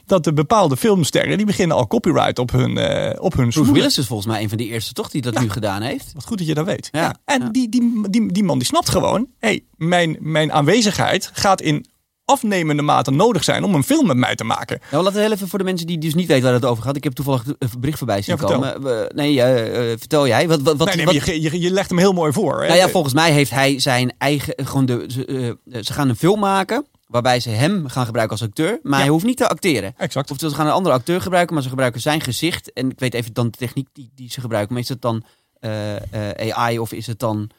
dat 0.06 0.24
de 0.24 0.34
bepaalde 0.34 0.78
filmsterren 0.78 1.38
die 1.38 1.46
beginnen 1.46 1.78
al 1.78 1.88
copyright 1.88 2.40
op 2.40 2.52
hun, 2.52 2.78
eh 2.78 3.24
op 3.24 3.34
hun 3.34 3.50
Bruce. 3.50 3.72
Willis 3.72 3.98
is 3.98 4.08
volgens 4.08 4.28
mij 4.28 4.42
een 4.44 4.50
van 4.50 4.58
de 4.58 4.66
eerste 4.66 4.94
toch 4.94 5.10
die 5.10 5.22
dat 5.22 5.40
nu 5.40 5.50
gedaan 5.50 5.82
heeft. 5.82 6.12
Wat 6.14 6.26
goed 6.26 6.38
dat 6.38 6.48
je 6.48 6.54
dat 6.54 6.66
weet. 6.66 6.90
Ja, 6.92 7.16
En 7.26 7.42
ja. 7.42 7.50
Die, 7.50 7.70
die, 7.70 8.10
die, 8.10 8.32
die 8.32 8.44
man 8.44 8.58
die 8.58 8.68
snapt 8.68 8.90
gewoon, 8.90 9.28
hey, 9.40 9.64
mijn, 9.76 10.18
mijn 10.20 10.52
aanwezigheid 10.52 11.30
gaat 11.34 11.62
in 11.62 11.86
afnemende 12.30 12.82
mate 12.82 13.12
nodig 13.12 13.44
zijn 13.44 13.64
om 13.64 13.76
een 13.76 13.84
film 13.84 14.08
met 14.08 14.18
mij 14.18 14.36
te 14.36 14.44
maken. 14.44 14.80
Nou, 14.92 15.04
laten 15.04 15.18
we 15.18 15.24
heel 15.26 15.34
even 15.36 15.48
voor 15.48 15.60
de 15.60 15.66
mensen 15.66 15.88
die 15.88 15.98
dus 15.98 16.14
niet 16.14 16.28
weten 16.28 16.44
waar 16.44 16.54
het 16.54 16.66
over 16.66 16.84
gaat. 16.84 16.96
Ik 16.96 17.04
heb 17.04 17.14
toevallig 17.14 17.44
een 17.46 17.70
bericht 17.80 17.98
voorbij 17.98 18.22
zien 18.22 18.36
Ja, 18.40 18.46
komen. 18.48 18.82
Nee, 19.16 19.42
eh, 19.42 19.92
eh, 19.92 20.00
vertel 20.00 20.28
jij. 20.28 20.48
Wat, 20.48 20.62
wat, 20.62 20.78
wat, 20.78 20.88
nee, 20.88 20.96
nee, 20.96 21.06
wat- 21.06 21.26
je, 21.26 21.42
je, 21.42 21.60
je 21.60 21.72
legt 21.72 21.90
hem 21.90 21.98
heel 22.00 22.14
mooi 22.14 22.34
voor. 22.34 22.62
Hè? 22.62 22.68
nou 22.68 22.80
ja, 22.80 22.90
volgens 22.90 23.14
mij 23.14 23.32
heeft 23.32 23.52
hij 23.52 23.80
zijn 23.80 24.14
eigen. 24.18 24.54
Gewoon 24.56 24.86
de, 24.86 25.06
ze, 25.08 25.56
eh, 25.72 25.82
ze 25.84 25.94
gaan 25.94 26.10
een 26.10 26.16
film 26.16 26.40
maken. 26.40 26.86
Waarbij 27.08 27.40
ze 27.40 27.50
hem 27.50 27.88
gaan 27.88 28.06
gebruiken 28.06 28.38
als 28.40 28.48
acteur. 28.48 28.80
Maar 28.84 28.94
Ja. 28.94 29.00
hij 29.00 29.08
hoeft 29.08 29.26
niet 29.26 29.38
te 29.38 29.48
acteren. 29.50 29.94
Exact. 29.98 30.32
Oftewel, 30.32 30.52
ze 30.54 30.60
gaan 30.60 30.68
een 30.68 30.74
andere 30.78 30.96
acteur 30.96 31.22
gebruiken. 31.22 31.54
Maar 31.54 31.64
ze 31.64 31.70
gebruiken 31.70 32.02
zijn 32.02 32.22
gezicht. 32.22 32.74
En 32.74 32.90
ik 32.90 33.00
weet 33.00 33.14
even 33.14 33.34
dan 33.34 33.46
de 33.50 33.58
techniek 33.58 33.88
die, 33.94 34.12
die 34.16 34.32
ze 34.32 34.42
gebruiken. 34.42 34.74
Maar 34.74 34.84
is 34.84 34.90
het 34.90 35.02
dan 35.02 35.24
eh, 35.60 35.96
eh, 36.40 36.58
AI 36.58 36.80
of 36.80 36.92
is 36.92 37.08
het 37.08 37.20
dan 37.20 37.50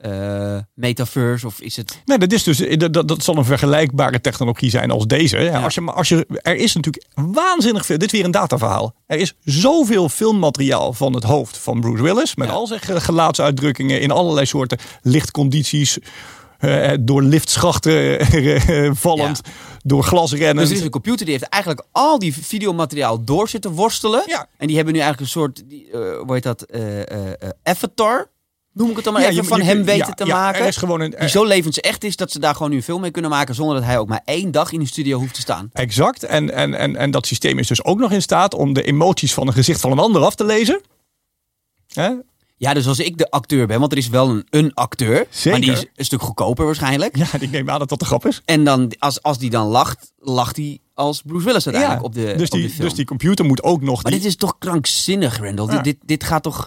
eh, 0.00 0.56
metaverse? 0.74 1.46
Of 1.46 1.60
is 1.60 1.76
het. 1.76 2.02
Nee, 2.04 2.18
dat 2.18 2.32
is 2.32 2.42
dus 2.42 2.58
dat, 2.78 3.08
dat, 3.08 3.24
zal 3.24 3.36
een 3.36 3.44
vergelijkbare 3.44 4.20
technologie 4.20 4.70
zijn 4.70 4.90
als 4.90 5.06
deze. 5.06 5.36
hè. 5.36 5.58
Als 5.58 5.74
je, 5.74 5.80
als 5.84 6.08
je, 6.08 6.26
er 6.42 6.56
is 6.56 6.74
natuurlijk 6.74 7.04
waanzinnig 7.14 7.86
veel. 7.86 7.98
Dit 7.98 8.06
is 8.12 8.12
weer 8.18 8.24
een 8.24 8.30
dataverhaal. 8.30 8.94
Er 9.06 9.18
is 9.18 9.34
zoveel 9.44 10.08
filmmateriaal 10.08 10.92
van 10.92 11.14
het 11.14 11.24
hoofd 11.24 11.58
van 11.58 11.80
Bruce 11.80 12.02
Willis. 12.02 12.34
Met 12.34 12.48
Ja. 12.48 12.54
al 12.54 12.66
zijn 12.66 12.80
ge- 12.80 13.00
gelaatsuitdrukkingen 13.00 14.00
in 14.00 14.10
allerlei 14.10 14.46
soorten 14.46 14.78
lichtcondities. 15.02 15.98
eh, 16.58 16.92
door 17.00 17.22
liftschachten 17.22 18.18
eh, 18.20 18.90
vallend, 18.94 19.40
door 19.82 20.02
glasrennen. 20.04 20.56
Dus 20.56 20.70
er 20.70 20.76
is 20.76 20.82
een 20.82 20.90
computer 20.90 21.24
die 21.26 21.34
heeft 21.34 21.48
eigenlijk 21.50 21.84
al 21.92 22.18
die 22.18 22.34
videomateriaal 22.34 23.24
door 23.24 23.48
zitten 23.48 23.70
worstelen. 23.70 24.22
Ja. 24.26 24.46
En 24.56 24.66
die 24.66 24.76
hebben 24.76 24.94
nu 24.94 25.00
eigenlijk 25.00 25.30
een 25.34 25.40
soort, 25.40 25.62
eh, 25.92 26.00
hoe 26.24 26.32
heet 26.34 26.42
dat, 26.42 26.62
eh, 26.62 27.00
eh, 27.00 27.26
eh, 27.28 27.48
avatar, 27.62 28.30
noem 28.72 28.90
ik 28.90 28.94
het 28.96 29.04
dan 29.04 29.12
maar 29.12 29.22
Ja, 29.22 29.28
even, 29.28 29.42
je- 29.42 29.48
van 29.48 29.58
je- 29.58 29.64
hem 29.64 29.84
weten 29.84 30.06
ja, 30.06 30.12
te 30.14 30.26
ja, 30.26 30.34
maken. 30.36 30.60
Er 30.60 30.66
is 30.68 30.76
gewoon 30.76 31.00
een, 31.00 31.14
die 31.18 31.28
zo 31.28 31.44
levensecht 31.44 32.04
is 32.04 32.16
dat 32.16 32.30
ze 32.30 32.38
daar 32.38 32.54
gewoon 32.54 32.70
nu 32.70 32.76
een 32.76 32.82
film 32.82 33.00
mee 33.00 33.10
kunnen 33.10 33.30
maken 33.30 33.54
zonder 33.54 33.74
dat 33.74 33.84
hij 33.84 33.98
ook 33.98 34.08
maar 34.08 34.22
één 34.24 34.50
dag 34.50 34.72
in 34.72 34.80
de 34.80 34.86
studio 34.86 35.18
hoeft 35.18 35.34
te 35.34 35.40
staan. 35.40 35.70
Exact. 35.72 36.22
En, 36.22 36.54
en, 36.54 36.74
en, 36.74 36.96
en 36.96 37.10
dat 37.10 37.26
systeem 37.26 37.58
is 37.58 37.66
dus 37.68 37.84
ook 37.84 37.98
nog 37.98 38.12
in 38.12 38.22
staat 38.22 38.54
om 38.54 38.72
de 38.72 38.82
emoties 38.82 39.34
van 39.34 39.46
een 39.46 39.52
gezicht 39.52 39.80
van 39.80 39.90
een 39.92 39.98
ander 39.98 40.22
af 40.24 40.34
te 40.34 40.44
lezen. 40.44 40.80
Hè? 41.88 42.10
Ja, 42.56 42.74
dus 42.74 42.86
als 42.86 42.98
ik 42.98 43.18
de 43.18 43.30
acteur 43.30 43.66
ben, 43.66 43.80
want 43.80 43.92
er 43.92 43.98
is 43.98 44.08
wel 44.08 44.28
een, 44.30 44.46
een 44.50 44.74
acteur, 44.74 45.26
Zeker. 45.30 45.50
maar 45.50 45.60
die 45.60 45.70
is 45.72 45.86
een 45.96 46.04
stuk 46.04 46.22
goedkoper 46.22 46.64
waarschijnlijk. 46.64 47.16
Ja, 47.16 47.26
ik 47.40 47.50
neem 47.50 47.70
aan 47.70 47.78
dat 47.78 47.88
dat 47.88 47.98
de 47.98 48.04
grap 48.04 48.26
is. 48.26 48.42
En 48.44 48.64
dan, 48.64 48.92
als, 48.98 49.22
als 49.22 49.38
die 49.38 49.50
dan 49.50 49.66
lacht, 49.66 50.12
lacht 50.18 50.56
hij 50.56 50.78
als 50.94 51.22
Bruce 51.22 51.44
Willis 51.44 51.64
uiteindelijk 51.66 52.04
op 52.04 52.12
de, 52.14 52.20
dus, 52.36 52.48
op 52.48 52.50
de 52.50 52.56
die, 52.58 52.68
film. 52.70 52.88
dus 52.88 52.94
die 52.94 53.04
computer 53.04 53.44
moet 53.44 53.62
ook 53.62 53.82
nog. 53.82 54.02
Maar 54.02 54.12
die, 54.12 54.20
dit 54.20 54.28
is 54.30 54.36
toch 54.36 54.58
krankzinnig, 54.58 55.38
Randall. 55.40 55.66
Dit, 55.66 55.84
dit, 55.84 55.96
dit 56.04 56.24
gaat 56.24 56.42
toch. 56.42 56.66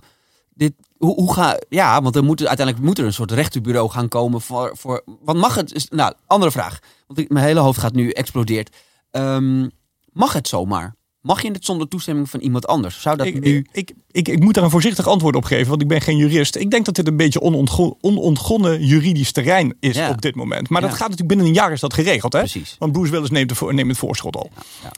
Dit, 0.53 0.73
hoe, 1.05 1.33
ga, 1.33 1.59
ja, 1.69 2.01
want 2.01 2.15
er 2.15 2.23
moet, 2.23 2.47
uiteindelijk 2.47 2.85
moet 2.85 2.97
er 2.97 3.05
een 3.05 3.13
soort 3.13 3.31
rechterbureau 3.31 3.89
gaan 3.89 4.07
komen 4.07 4.41
voor. 4.41 4.71
voor 4.77 5.03
wat 5.21 5.35
mag 5.35 5.55
het? 5.55 5.87
Nou, 5.91 6.13
andere 6.27 6.51
vraag. 6.51 6.79
Want 7.07 7.29
mijn 7.29 7.45
hele 7.45 7.59
hoofd 7.59 7.79
gaat 7.79 7.93
nu 7.93 8.09
explodeert. 8.09 8.75
Ehm, 9.11 9.67
mag 10.11 10.33
het 10.33 10.47
zomaar? 10.47 10.95
Mag 11.23 11.41
je 11.41 11.51
het 11.51 11.65
zonder 11.65 11.87
toestemming 11.87 12.29
van 12.29 12.39
iemand 12.39 12.67
anders? 12.67 13.01
Zou 13.01 13.17
dat 13.17 13.25
ik, 13.25 13.39
nu. 13.43 13.65
ik, 13.71 13.93
ik, 14.11 14.27
ik, 14.27 14.39
moet 14.39 14.53
daar 14.53 14.63
een 14.63 14.69
voorzichtig 14.69 15.07
antwoord 15.07 15.35
op 15.35 15.43
geven, 15.45 15.69
want 15.69 15.81
ik 15.81 15.87
ben 15.87 16.01
geen 16.01 16.17
jurist. 16.17 16.55
Ik 16.55 16.71
denk 16.71 16.85
dat 16.85 16.95
dit 16.95 17.07
een 17.07 17.17
beetje 17.17 17.41
onontgo- 17.41 17.97
onontgonnen 18.01 18.85
juridisch 18.85 19.31
terrein 19.31 19.75
is 19.79 19.95
Ja. 19.95 20.09
op 20.09 20.21
dit 20.21 20.35
moment. 20.35 20.69
Maar 20.69 20.81
dat 20.81 20.89
Ja. 20.89 20.95
gaat 20.95 21.09
natuurlijk 21.09 21.27
binnen 21.37 21.47
een 21.47 21.53
jaar 21.61 21.71
is 21.71 21.79
dat 21.79 21.93
geregeld. 21.93 22.33
Hè? 22.33 22.39
Precies. 22.39 22.75
Want 22.79 22.91
Bruce 22.91 23.11
Willis 23.11 23.29
neemt, 23.29 23.59
de 23.59 23.73
neemt 23.73 23.89
het 23.89 23.97
voorschot 23.97 24.35
al. 24.35 24.49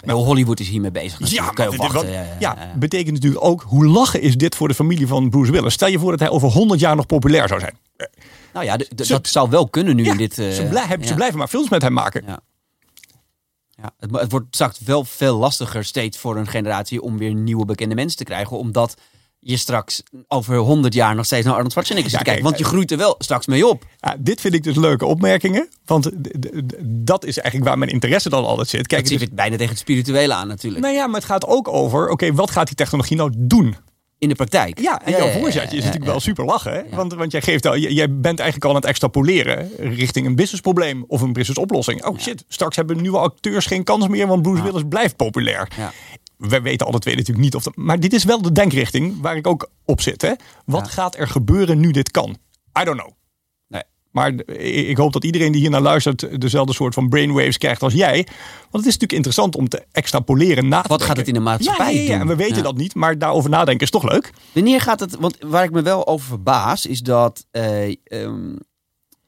Ja, 0.05 0.13
Hollywood 0.13 0.59
is 0.59 0.67
hiermee 0.69 0.91
bezig. 0.91 1.29
je 1.29 1.41
maar 1.41 1.55
dit- 1.69 1.75
wat- 1.75 2.01
ja, 2.01 2.07
ja, 2.07 2.11
ja, 2.11 2.35
ja, 2.39 2.55
ja. 2.59 2.73
betekent 2.77 3.13
natuurlijk 3.13 3.43
ook 3.43 3.61
hoe 3.67 3.85
lachen 3.85 4.21
is 4.21 4.35
dit 4.37 4.55
voor 4.55 4.67
de 4.67 4.73
familie 4.73 5.07
van 5.07 5.29
Bruce 5.29 5.51
Willis. 5.51 5.73
Stel 5.73 5.87
je 5.87 5.99
voor 5.99 6.11
dat 6.11 6.19
hij 6.19 6.29
over 6.29 6.49
100 6.49 6.79
jaar 6.79 6.95
nog 6.95 7.05
populair 7.05 7.47
zou 7.47 7.59
zijn. 7.59 7.77
Nou 8.53 8.65
ja, 8.65 8.77
Ze- 8.95 9.13
dat 9.13 9.27
zou 9.27 9.49
wel 9.49 9.67
kunnen 9.69 9.95
nu 9.95 10.03
Ja, 10.03 10.11
in 10.11 10.17
dit. 10.17 10.39
eh, 10.39 10.49
ze, 10.49 10.63
blij- 10.63 10.97
ze 11.01 11.07
ja. 11.07 11.13
blijven 11.15 11.37
maar 11.37 11.47
films 11.47 11.69
met 11.69 11.81
hem 11.81 11.93
maken. 11.93 12.23
Ja. 13.85 14.07
Het, 14.07 14.19
het 14.21 14.31
wordt 14.31 14.45
straks 14.55 14.79
wel 14.79 15.03
veel 15.05 15.37
lastiger 15.37 15.85
steeds 15.85 16.17
voor 16.17 16.37
een 16.37 16.47
generatie 16.47 17.01
om 17.01 17.17
weer 17.17 17.33
nieuwe 17.33 17.65
bekende 17.65 17.95
mensen 17.95 18.17
te 18.17 18.23
krijgen. 18.23 18.57
Omdat 18.57 18.95
je 19.39 19.57
straks 19.57 20.03
over 20.27 20.57
100 20.57 20.93
jaar 20.93 21.15
nog 21.15 21.25
steeds 21.25 21.45
naar 21.45 21.53
Arnold 21.53 21.71
Schwarzenegger 21.71 22.09
zit 22.09 22.19
Ja, 22.19 22.25
te 22.25 22.31
kijken. 22.31 22.43
kijk, 22.49 22.57
Want 22.57 22.69
je 22.71 22.75
groeit 22.75 22.91
er 22.91 22.97
wel 23.07 23.15
straks 23.17 23.45
mee 23.45 23.67
op. 23.67 23.85
Ja, 23.99 24.15
dit 24.19 24.41
vind 24.41 24.53
ik 24.53 24.63
dus 24.63 24.75
leuke 24.75 25.05
opmerkingen. 25.05 25.69
Want 25.85 26.09
dat 26.83 27.25
is 27.25 27.37
eigenlijk 27.37 27.69
waar 27.69 27.77
mijn 27.77 27.91
interesse 27.91 28.29
dan 28.29 28.45
altijd 28.45 28.67
zit. 28.69 28.87
Kijk, 28.87 29.09
Het 29.09 29.19
zit 29.19 29.35
bijna 29.35 29.55
tegen 29.55 29.71
het 29.71 29.79
spirituele 29.79 30.33
aan 30.33 30.47
natuurlijk. 30.47 30.83
nou 30.83 30.95
ja, 30.95 31.07
maar 31.07 31.15
het 31.19 31.29
gaat 31.29 31.45
ook 31.45 31.67
over, 31.67 32.09
oké, 32.09 32.33
wat 32.33 32.51
gaat 32.51 32.67
die 32.67 32.75
technologie 32.75 33.17
nou 33.17 33.31
doen? 33.37 33.75
In 34.17 34.29
de 34.29 34.35
praktijk. 34.35 34.79
Ja, 34.79 35.01
en 35.05 35.11
jouw 35.11 35.29
voorzetje 35.29 35.77
is 35.77 35.83
natuurlijk 35.83 36.11
wel 36.11 36.19
super 36.19 36.45
lachen. 36.45 36.73
Hè? 36.73 36.81
Want, 36.95 37.13
want 37.13 37.31
jij, 37.31 37.41
geeft 37.41 37.65
al, 37.65 37.77
jij 37.77 38.09
bent 38.09 38.39
eigenlijk 38.39 38.63
al 38.63 38.69
aan 38.69 38.75
het 38.75 38.85
extrapoleren 38.85 39.69
richting 39.77 40.25
een 40.25 40.35
businessprobleem 40.35 41.03
of 41.07 41.21
een 41.21 41.33
businessoplossing. 41.33 42.05
Oh 42.05 42.19
shit, 42.19 42.45
straks 42.47 42.75
hebben 42.75 43.01
nieuwe 43.01 43.17
acteurs 43.17 43.65
geen 43.65 43.83
kans 43.83 44.07
meer, 44.07 44.27
want 44.27 44.41
Bruce 44.41 44.63
Willis 44.63 44.83
blijft 44.89 45.15
populair. 45.15 45.67
Ja. 45.77 45.91
We 46.37 46.61
weten 46.61 46.87
alle 46.87 46.99
twee 46.99 47.15
natuurlijk 47.15 47.43
niet 47.45 47.55
of 47.55 47.63
dat. 47.63 47.75
Maar 47.75 47.99
dit 47.99 48.13
is 48.13 48.23
wel 48.23 48.41
de 48.41 48.51
denkrichting 48.51 49.21
waar 49.21 49.35
ik 49.35 49.47
ook 49.47 49.69
op 49.85 50.01
zit. 50.01 50.21
Hè? 50.21 50.31
Wat 50.65 50.85
Ja. 50.85 50.91
gaat 50.91 51.17
er 51.17 51.27
gebeuren 51.27 51.79
nu 51.79 51.91
dit 51.91 52.11
kan? 52.11 52.37
I 52.81 52.83
don't 52.83 52.99
know. 52.99 53.11
Maar 54.15 54.33
ik 54.59 54.97
hoop 54.97 55.13
dat 55.13 55.23
iedereen 55.23 55.51
die 55.51 55.61
hier 55.61 55.69
naar 55.69 55.81
luistert 55.81 56.41
dezelfde 56.41 56.73
soort 56.73 56.93
van 56.93 57.09
brainwaves 57.09 57.57
krijgt 57.57 57.81
als 57.81 57.93
jij. 57.93 58.15
Want 58.15 58.25
het 58.71 58.85
is 58.85 58.99
natuurlijk 58.99 59.11
interessant 59.11 59.55
om 59.55 59.69
te 59.69 59.85
extrapoleren 59.91 60.67
na 60.67 60.81
te 60.81 60.87
Wat 60.87 61.03
gaat 61.03 61.17
het 61.17 61.27
in 61.27 61.33
de 61.33 61.39
maatschappij 61.39 61.93
ja, 61.93 62.01
ja, 62.01 62.13
ja? 62.13 62.19
En 62.19 62.27
we 62.27 62.35
weten 62.35 62.63
dat 62.63 62.77
niet, 62.77 62.95
maar 62.95 63.17
daarover 63.17 63.49
nadenken 63.49 63.85
is 63.85 63.91
toch 63.91 64.03
leuk. 64.03 64.33
Wanneer 64.51 64.81
gaat 64.81 64.99
het, 64.99 65.15
want 65.15 65.37
waar 65.39 65.63
ik 65.63 65.71
me 65.71 65.81
wel 65.81 66.07
over 66.07 66.27
verbaas, 66.27 66.85
is 66.85 66.99
dat. 67.01 67.45
eh, 67.51 67.95
ehm, 68.03 68.55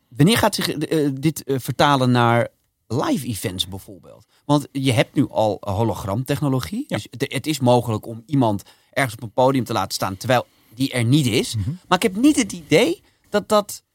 wanneer 0.10 0.38
gaat 0.38 0.56
zich 0.56 0.70
eh, 0.70 1.10
dit 1.14 1.44
eh, 1.44 1.56
vertalen 1.60 2.12
naar 2.12 2.48
live 2.88 3.28
events 3.28 3.68
bijvoorbeeld? 3.68 4.26
Want 4.46 4.68
je 4.72 4.92
hebt 4.92 5.16
nu 5.16 5.28
al 5.30 5.58
hologramtechnologie. 5.60 6.86
Dus 6.88 7.08
het, 7.10 7.34
het 7.34 7.48
is 7.48 7.60
mogelijk 7.60 8.06
om 8.06 8.24
iemand 8.26 8.64
ergens 8.92 9.14
op 9.14 9.22
een 9.22 9.34
podium 9.34 9.64
te 9.64 9.74
laten 9.74 9.94
staan 9.94 10.18
terwijl 10.18 10.46
die 10.76 10.92
er 10.92 11.04
niet 11.04 11.26
is. 11.26 11.56
Mhm. 11.56 11.70
Maar 11.88 11.98
ik 11.98 12.04
heb 12.04 12.16
niet 12.16 12.36
het 12.36 12.52
idee 12.52 13.04
dat 13.30 13.50
dat 13.50 13.86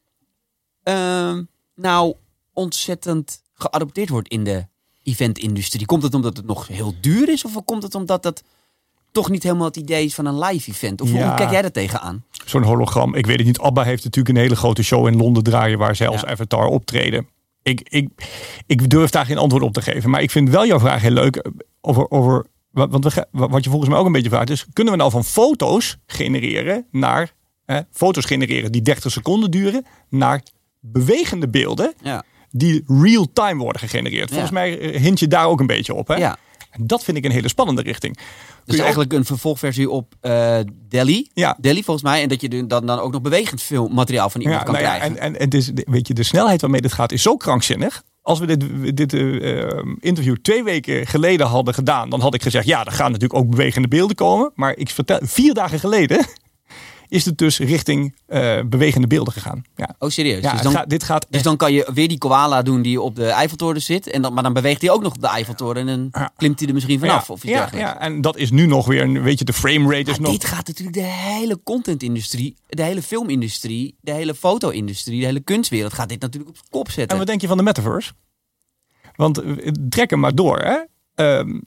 ehm, 0.83 1.43
nou 1.75 2.15
ontzettend 2.53 3.43
geadopteerd 3.55 4.09
wordt 4.09 4.29
in 4.29 4.45
de 4.45 4.67
eventindustrie. 5.03 5.87
Komt 5.87 6.03
het 6.03 6.15
omdat 6.15 6.37
het 6.37 6.47
nog 6.47 6.67
heel 6.69 6.95
duur 7.01 7.29
is? 7.29 7.45
Of 7.45 7.65
komt 7.65 7.83
het 7.83 7.95
omdat 7.95 8.23
dat 8.23 8.43
toch 9.13 9.31
niet 9.31 9.43
helemaal 9.43 9.67
het 9.67 9.77
idee 9.77 10.05
is 10.05 10.15
van 10.15 10.27
een 10.27 10.39
live 10.39 10.71
event? 10.71 11.01
Of 11.01 11.11
hoe 11.11 11.35
kijk 11.35 11.51
jij 11.51 11.63
daar 11.63 11.71
tegenaan? 11.71 12.25
Zo'n 12.45 12.63
hologram. 12.63 13.15
Ik 13.15 13.27
weet 13.27 13.37
het 13.37 13.47
niet. 13.47 13.59
Abba 13.59 13.83
heeft 13.83 14.05
natuurlijk 14.05 14.37
een 14.37 14.43
hele 14.43 14.57
grote 14.57 14.83
show 14.83 15.07
in 15.07 15.17
Londen 15.17 15.43
draaien 15.43 15.79
waar 15.79 15.97
zij 15.97 16.09
als 16.09 16.21
Ja. 16.21 16.27
avatar 16.29 16.67
optreden. 16.67 17.29
Ik, 17.63 17.81
ik, 17.89 18.09
ik 18.67 18.91
durf 18.91 19.11
daar 19.11 19.27
geen 19.27 19.39
antwoord 19.39 19.63
op 19.65 19.73
te 19.73 19.83
geven. 19.83 20.11
Maar 20.11 20.23
ik 20.23 20.31
vind 20.31 20.49
wel 20.49 20.67
jouw 20.67 20.79
vraag 20.79 21.01
heel 21.03 21.11
leuk. 21.11 21.51
Over, 21.81 22.11
over, 22.11 22.47
wa- 22.71 22.89
want 22.89 23.05
we, 23.15 23.27
wat 23.31 23.65
je 23.65 23.71
volgens 23.71 23.91
mij 23.91 23.99
ook 23.99 24.07
een 24.07 24.13
beetje 24.13 24.29
vraagt 24.29 24.51
is... 24.51 24.67
kunnen 24.73 24.93
we 24.93 24.99
nou 24.99 25.11
van 25.11 25.25
foto's 25.25 25.99
genereren 26.07 26.87
naar... 26.91 27.33
eh, 27.65 27.79
foto's 27.91 28.25
genereren 28.25 28.73
die 28.73 28.83
30 28.83 29.13
seconden 29.13 29.51
duren... 29.51 29.87
naar 30.09 30.43
bewegende 30.85 31.49
beelden 31.49 31.95
Ja. 32.03 32.23
die 32.51 32.85
real-time 32.87 33.63
worden 33.63 33.81
gegenereerd. 33.81 34.29
Volgens 34.29 34.51
Ja. 34.51 34.55
mij 34.55 34.79
eh, 34.79 35.01
hint 35.01 35.19
je 35.19 35.29
daar 35.29 35.47
ook 35.47 35.61
een 35.61 35.67
beetje 35.67 35.95
op. 35.95 36.09
Hè? 36.09 36.15
ja. 36.15 36.37
En 36.71 36.87
dat 36.87 37.05
vind 37.05 37.17
ik 37.17 37.25
een 37.25 37.31
hele 37.31 37.49
spannende 37.49 37.83
richting. 37.83 38.17
Kun 38.17 38.25
Dus 38.65 38.75
je 38.75 38.75
ook- 38.75 38.81
eigenlijk 38.81 39.13
een 39.13 39.25
vervolgversie 39.25 39.91
op 39.91 40.15
eh 40.21 40.59
Delhi. 40.89 41.29
Ja. 41.35 41.57
Delhi 41.61 41.83
volgens 41.83 42.05
mij. 42.07 42.23
En 42.23 42.29
dat 42.29 42.41
je 42.41 42.67
dan, 42.67 42.87
dan 42.87 42.99
ook 42.99 43.13
nog 43.13 43.21
bewegend 43.23 43.63
filmmateriaal 43.63 44.31
van 44.31 44.41
iemand 44.41 44.59
Ja, 44.61 44.65
kan 44.65 44.75
nou 44.75 44.87
ja, 44.87 44.95
krijgen. 44.97 45.19
en, 45.19 45.35
en 45.35 45.41
het 45.45 45.55
is, 45.55 45.71
weet 45.75 46.09
je, 46.09 46.15
de 46.15 46.23
snelheid 46.23 46.61
waarmee 46.61 46.81
dit 46.81 46.93
gaat 46.93 47.13
is 47.13 47.23
zo 47.23 47.37
krankzinnig. 47.37 48.03
Als 48.23 48.39
we 48.39 48.57
dit, 48.57 48.97
dit 48.97 49.13
eh, 49.13 49.61
eh, 49.63 49.87
interview 50.01 50.37
twee 50.37 50.63
weken 50.65 51.07
geleden 51.07 51.47
hadden 51.47 51.75
gedaan, 51.75 52.11
dan 52.11 52.21
had 52.21 52.35
ik 52.35 52.43
gezegd: 52.43 52.67
ja, 52.67 52.85
er 52.85 52.93
gaan 52.93 53.13
natuurlijk 53.13 53.41
ook 53.41 53.51
bewegende 53.51 53.89
beelden 53.89 54.17
komen. 54.17 54.51
Maar 54.55 54.77
ik 54.77 54.91
vertel, 54.91 55.19
vier 55.23 55.55
dagen 55.55 55.79
geleden 55.79 56.27
is 57.13 57.25
het 57.25 57.39
dus 57.39 57.59
richting 57.59 58.17
eh, 58.27 58.61
bewegende 58.67 59.07
beelden 59.07 59.33
gegaan. 59.33 59.63
Ja, 59.77 59.95
Oh, 59.99 60.09
serieus? 60.11 60.43
ja 60.43 60.53
dus, 60.53 60.63
dan, 60.63 60.73
gaat, 60.73 60.89
dit 60.91 61.03
gaat. 61.03 61.21
dus 61.21 61.31
echt- 61.31 61.45
dan 61.45 61.57
kan 61.57 61.73
je 61.73 61.91
weer 61.95 62.09
die 62.09 62.19
koala 62.19 62.63
doen 62.63 62.83
die 62.83 63.01
op 63.01 63.17
de 63.17 63.27
Eiffeltoren 63.27 63.83
zit. 63.83 64.11
En 64.11 64.23
dan, 64.23 64.33
maar 64.35 64.43
dan 64.43 64.53
beweegt 64.53 64.81
hij 64.81 64.91
ook 64.91 65.03
nog 65.03 65.15
op 65.15 65.21
de 65.21 65.27
Eiffeltoren. 65.27 65.89
En 65.89 66.09
dan 66.11 66.31
klimt 66.37 66.59
hij 66.59 66.69
er 66.69 66.75
misschien 66.75 66.99
vanaf. 66.99 67.27
ja, 67.27 67.35
of 67.35 67.43
iets 67.45 67.53
ja, 67.53 67.59
dergelijks. 67.59 67.91
ja, 67.91 68.01
en 68.01 68.21
dat 68.21 68.37
is 68.37 68.51
nu 68.51 68.67
nog 68.67 68.87
weer, 68.87 69.03
een- 69.03 69.23
weet 69.23 69.39
je, 69.39 69.45
de 69.45 69.53
frame 69.53 69.85
rate 69.97 70.11
is 70.11 70.19
Maar 70.19 70.31
nog. 70.31 70.31
dit 70.41 70.45
gaat 70.45 70.67
natuurlijk 70.67 70.97
de 70.97 71.03
hele 71.05 71.61
contentindustrie, 71.63 72.57
de 72.69 72.83
hele 72.83 73.03
filmindustrie, 73.03 73.97
de 74.01 74.13
hele 74.13 74.35
foto-industrie, 74.35 75.21
de 75.21 75.27
hele 75.27 75.41
kunstwereld 75.41 75.93
gaat 75.93 76.09
dit 76.09 76.21
natuurlijk 76.21 76.51
op 76.51 76.59
kop 76.71 76.87
zetten. 76.91 77.09
En 77.13 77.19
wat 77.19 77.27
denk 77.27 77.41
je 77.41 77.47
van 77.47 77.57
de 77.57 77.63
metaverse? 77.63 78.13
Want 79.17 79.39
eh, 79.43 79.69
trek 79.89 80.11
hem 80.11 80.21
maar 80.21 80.35
door. 80.35 80.59
Hè? 80.59 80.79
Ehm, 81.15 81.61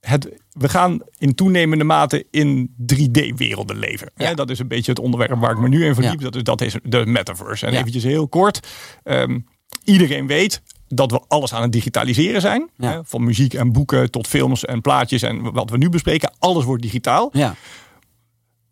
het, 0.00 0.28
we 0.50 0.68
gaan 0.68 1.00
in 1.18 1.34
toenemende 1.34 1.84
mate 1.84 2.26
in 2.30 2.74
3D-werelden 2.94 3.76
leven. 3.78 4.10
Hè? 4.14 4.34
Dat 4.34 4.50
is 4.50 4.58
een 4.58 4.68
beetje 4.68 4.90
het 4.90 5.00
onderwerp 5.00 5.38
waar 5.40 5.50
ik 5.50 5.58
me 5.58 5.68
nu 5.68 5.84
in 5.84 5.94
verdiep. 5.94 6.20
Ja. 6.20 6.28
Dat, 6.30 6.34
is, 6.36 6.42
dat 6.42 6.60
is 6.60 6.76
de 6.82 7.06
metaverse. 7.06 7.66
En 7.66 7.72
Ja. 7.72 7.78
eventjes 7.78 8.02
heel 8.04 8.28
kort. 8.28 8.66
ehm, 9.02 9.38
iedereen 9.84 10.26
weet, 10.26 10.62
dat 10.88 11.10
we 11.10 11.20
alles 11.28 11.54
aan 11.54 11.62
het 11.62 11.72
digitaliseren 11.72 12.40
zijn. 12.40 12.70
Hè, 12.76 13.04
van 13.04 13.24
muziek 13.24 13.54
en 13.54 13.72
boeken 13.72 14.10
tot 14.10 14.26
films 14.26 14.64
en 14.64 14.80
plaatjes 14.80 15.22
en 15.22 15.52
wat 15.52 15.70
we 15.70 15.76
nu 15.78 15.88
bespreken. 15.88 16.32
Alles 16.38 16.64
wordt 16.64 16.82
digitaal. 16.82 17.30
Ja. 17.32 17.54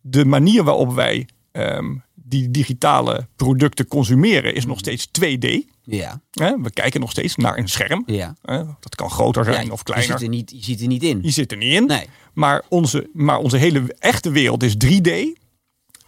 De 0.01 0.25
manier 0.25 0.65
waarop 0.65 0.95
wij 0.95 1.29
ehm, 1.53 1.95
die 2.29 2.51
digitale 2.51 3.29
producten 3.37 3.87
consumeren 3.87 4.55
is 4.55 4.67
nog 4.67 4.79
steeds 4.79 5.09
2D. 5.21 5.49
Ja. 5.83 6.21
We 6.31 6.71
kijken 6.73 7.01
nog 7.01 7.11
steeds 7.11 7.37
naar 7.37 7.59
een 7.59 7.69
scherm. 7.69 8.03
Ja. 8.07 8.35
Dat 8.81 8.95
kan 8.95 9.11
groter 9.11 9.45
zijn 9.45 9.67
Ja, 9.67 9.73
of 9.73 9.79
Je 9.79 9.85
kleiner. 9.85 10.13
zit, 10.19 10.23
er 10.23 10.35
niet, 10.35 10.51
je 10.51 10.63
zit 10.63 10.81
er 10.81 10.87
niet 10.87 11.03
in. 11.03 11.19
Je 11.23 11.31
zit 11.31 11.53
er 11.53 11.59
niet 11.59 11.73
in. 11.73 11.87
Nee. 11.87 12.07
Maar, 12.33 12.63
onze, 12.69 13.11
maar 13.13 13.39
onze 13.39 13.57
hele 13.57 13.95
echte 13.99 14.31
wereld 14.31 14.63
is 14.63 14.75
3D. 14.85 15.11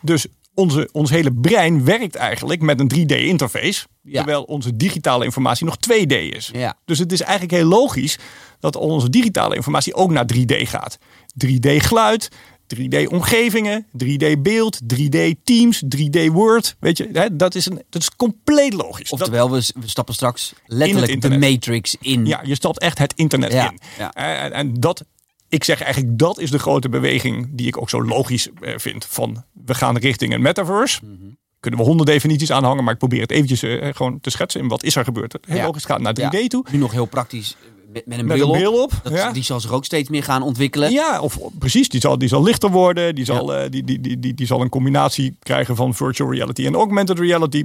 Dus 0.00 0.26
onze, 0.54 0.88
ons 0.92 1.11
hele 1.11 1.33
brein 1.33 1.85
werkt 1.85 2.14
eigenlijk 2.14 2.61
met 2.61 2.81
een 2.81 2.92
3D-interface. 2.94 3.87
Ja. 4.02 4.16
Terwijl 4.16 4.42
onze 4.42 4.76
digitale 4.76 5.24
informatie 5.24 5.66
nog 5.66 5.76
2D 5.76 6.07
is. 6.12 6.50
Ja. 6.52 6.78
Dus 6.85 6.98
het 6.98 7.12
is 7.12 7.20
eigenlijk 7.20 7.52
heel 7.52 7.68
logisch 7.68 8.18
dat 8.61 8.76
onze 8.76 9.11
digitale 9.11 9.54
informatie 9.54 9.94
ook 9.94 10.11
naar 10.11 10.26
3D 10.35 10.54
gaat. 10.62 10.98
3D 11.46 11.76
geluid, 11.76 12.28
3D-omgevingen, 12.76 13.87
3D-beeld, 14.04 14.78
3D-teams, 14.94 15.83
3D-word. 15.96 16.76
Weet 16.81 16.98
je, 16.98 17.09
hè, 17.12 17.37
dat, 17.37 17.54
is 17.54 17.66
een, 17.66 17.83
dat 17.90 18.02
is 18.02 18.11
compleet 18.16 18.72
logisch. 18.72 19.11
Oftewel, 19.11 19.50
we, 19.50 19.70
we 19.81 19.88
stappen 19.88 20.14
straks 20.14 20.52
letterlijk 20.66 21.20
de 21.20 21.38
matrix 21.38 21.96
in. 22.00 22.26
ja, 22.26 22.40
je 22.44 22.54
stapt 22.54 22.78
echt 22.81 22.98
het 22.98 23.12
internet 23.16 23.52
Ja, 23.52 23.70
in. 23.70 23.78
ja. 23.98 24.12
En, 24.14 24.52
en 24.52 24.74
dat, 24.74 25.04
ik 25.48 25.64
zeg 25.64 25.83
eigenlijk, 25.83 26.18
dat 26.18 26.38
is 26.38 26.50
de 26.50 26.59
grote 26.59 26.88
beweging 26.88 27.48
die 27.52 27.66
ik 27.66 27.76
ook 27.81 27.90
zo 27.90 28.02
logisch 28.04 28.48
eh, 28.61 28.72
vind. 28.76 29.04
Van 29.09 29.44
we 29.64 29.74
gaan 29.74 29.96
richting 29.96 30.35
een 30.35 30.42
metaverse. 30.42 31.00
Mhm. 31.04 31.14
Kunnen 31.61 31.81
we 31.81 31.87
honderd 31.87 32.09
definities 32.09 32.50
aanhangen, 32.52 32.85
maar 32.85 32.92
ik 32.92 32.98
probeer 32.98 33.20
het 33.20 33.31
eventjes 33.31 33.62
eh, 33.62 33.88
gewoon 33.94 34.20
te 34.20 34.31
schetsen. 34.31 34.61
En 34.61 34.68
wat 34.68 34.83
is 34.83 34.96
er 34.96 35.04
gebeurd? 35.04 35.37
Heel 35.46 35.57
Ja. 35.57 35.64
logisch, 35.64 35.85
gaat 35.85 36.00
naar 36.00 36.14
3D 36.14 36.38
Ja. 36.40 36.46
toe. 36.48 36.64
Nu 36.70 36.78
nog 36.78 36.92
heel 36.92 37.04
praktisch 37.07 37.57
eh, 37.61 37.68
met, 37.92 38.07
met 38.07 38.18
een 38.18 38.27
Met 38.27 38.37
bril, 38.37 38.48
een 38.55 38.59
bril 38.59 38.83
op. 38.83 38.92
op, 38.92 39.01
Dat, 39.03 39.12
ja. 39.12 39.33
Die 39.33 39.42
zal 39.42 39.61
zich 39.61 39.72
ook 39.72 39.85
steeds 39.85 40.09
meer 40.09 40.22
gaan 40.22 40.42
ontwikkelen. 40.42 40.90
Ja, 40.90 41.20
of 41.20 41.38
precies, 41.59 41.88
die 41.88 42.01
zal, 42.01 42.18
die 42.18 42.29
zal 42.29 42.42
lichter 42.42 42.70
worden. 42.70 43.14
Die 43.14 43.24
zal, 43.24 43.55
eh, 43.55 43.70
die, 43.70 43.85
die, 43.85 44.01
die, 44.01 44.18
die, 44.18 44.35
die 44.35 44.46
zal 44.46 44.61
een 44.61 44.68
combinatie 44.68 45.37
krijgen 45.42 45.77
van 45.77 45.94
virtual 45.94 46.33
reality 46.33 46.66
en 46.66 46.74
augmented 46.74 47.18
reality. 47.18 47.64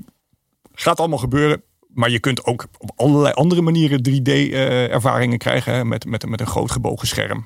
Gaat 0.74 1.00
allemaal 1.00 1.18
gebeuren. 1.18 1.62
Maar 1.88 2.10
je 2.10 2.20
kunt 2.20 2.46
ook 2.46 2.68
op 2.78 2.92
allerlei 2.96 3.34
andere 3.34 3.62
manieren 3.62 4.02
3D-ervaringen 4.10 5.38
krijgen. 5.38 5.74
Hè, 5.74 5.86
met, 5.86 6.06
met, 6.06 6.30
met 6.30 6.40
een 6.40 6.48
groot 6.48 6.72
gebogen 6.72 7.08
scherm. 7.08 7.46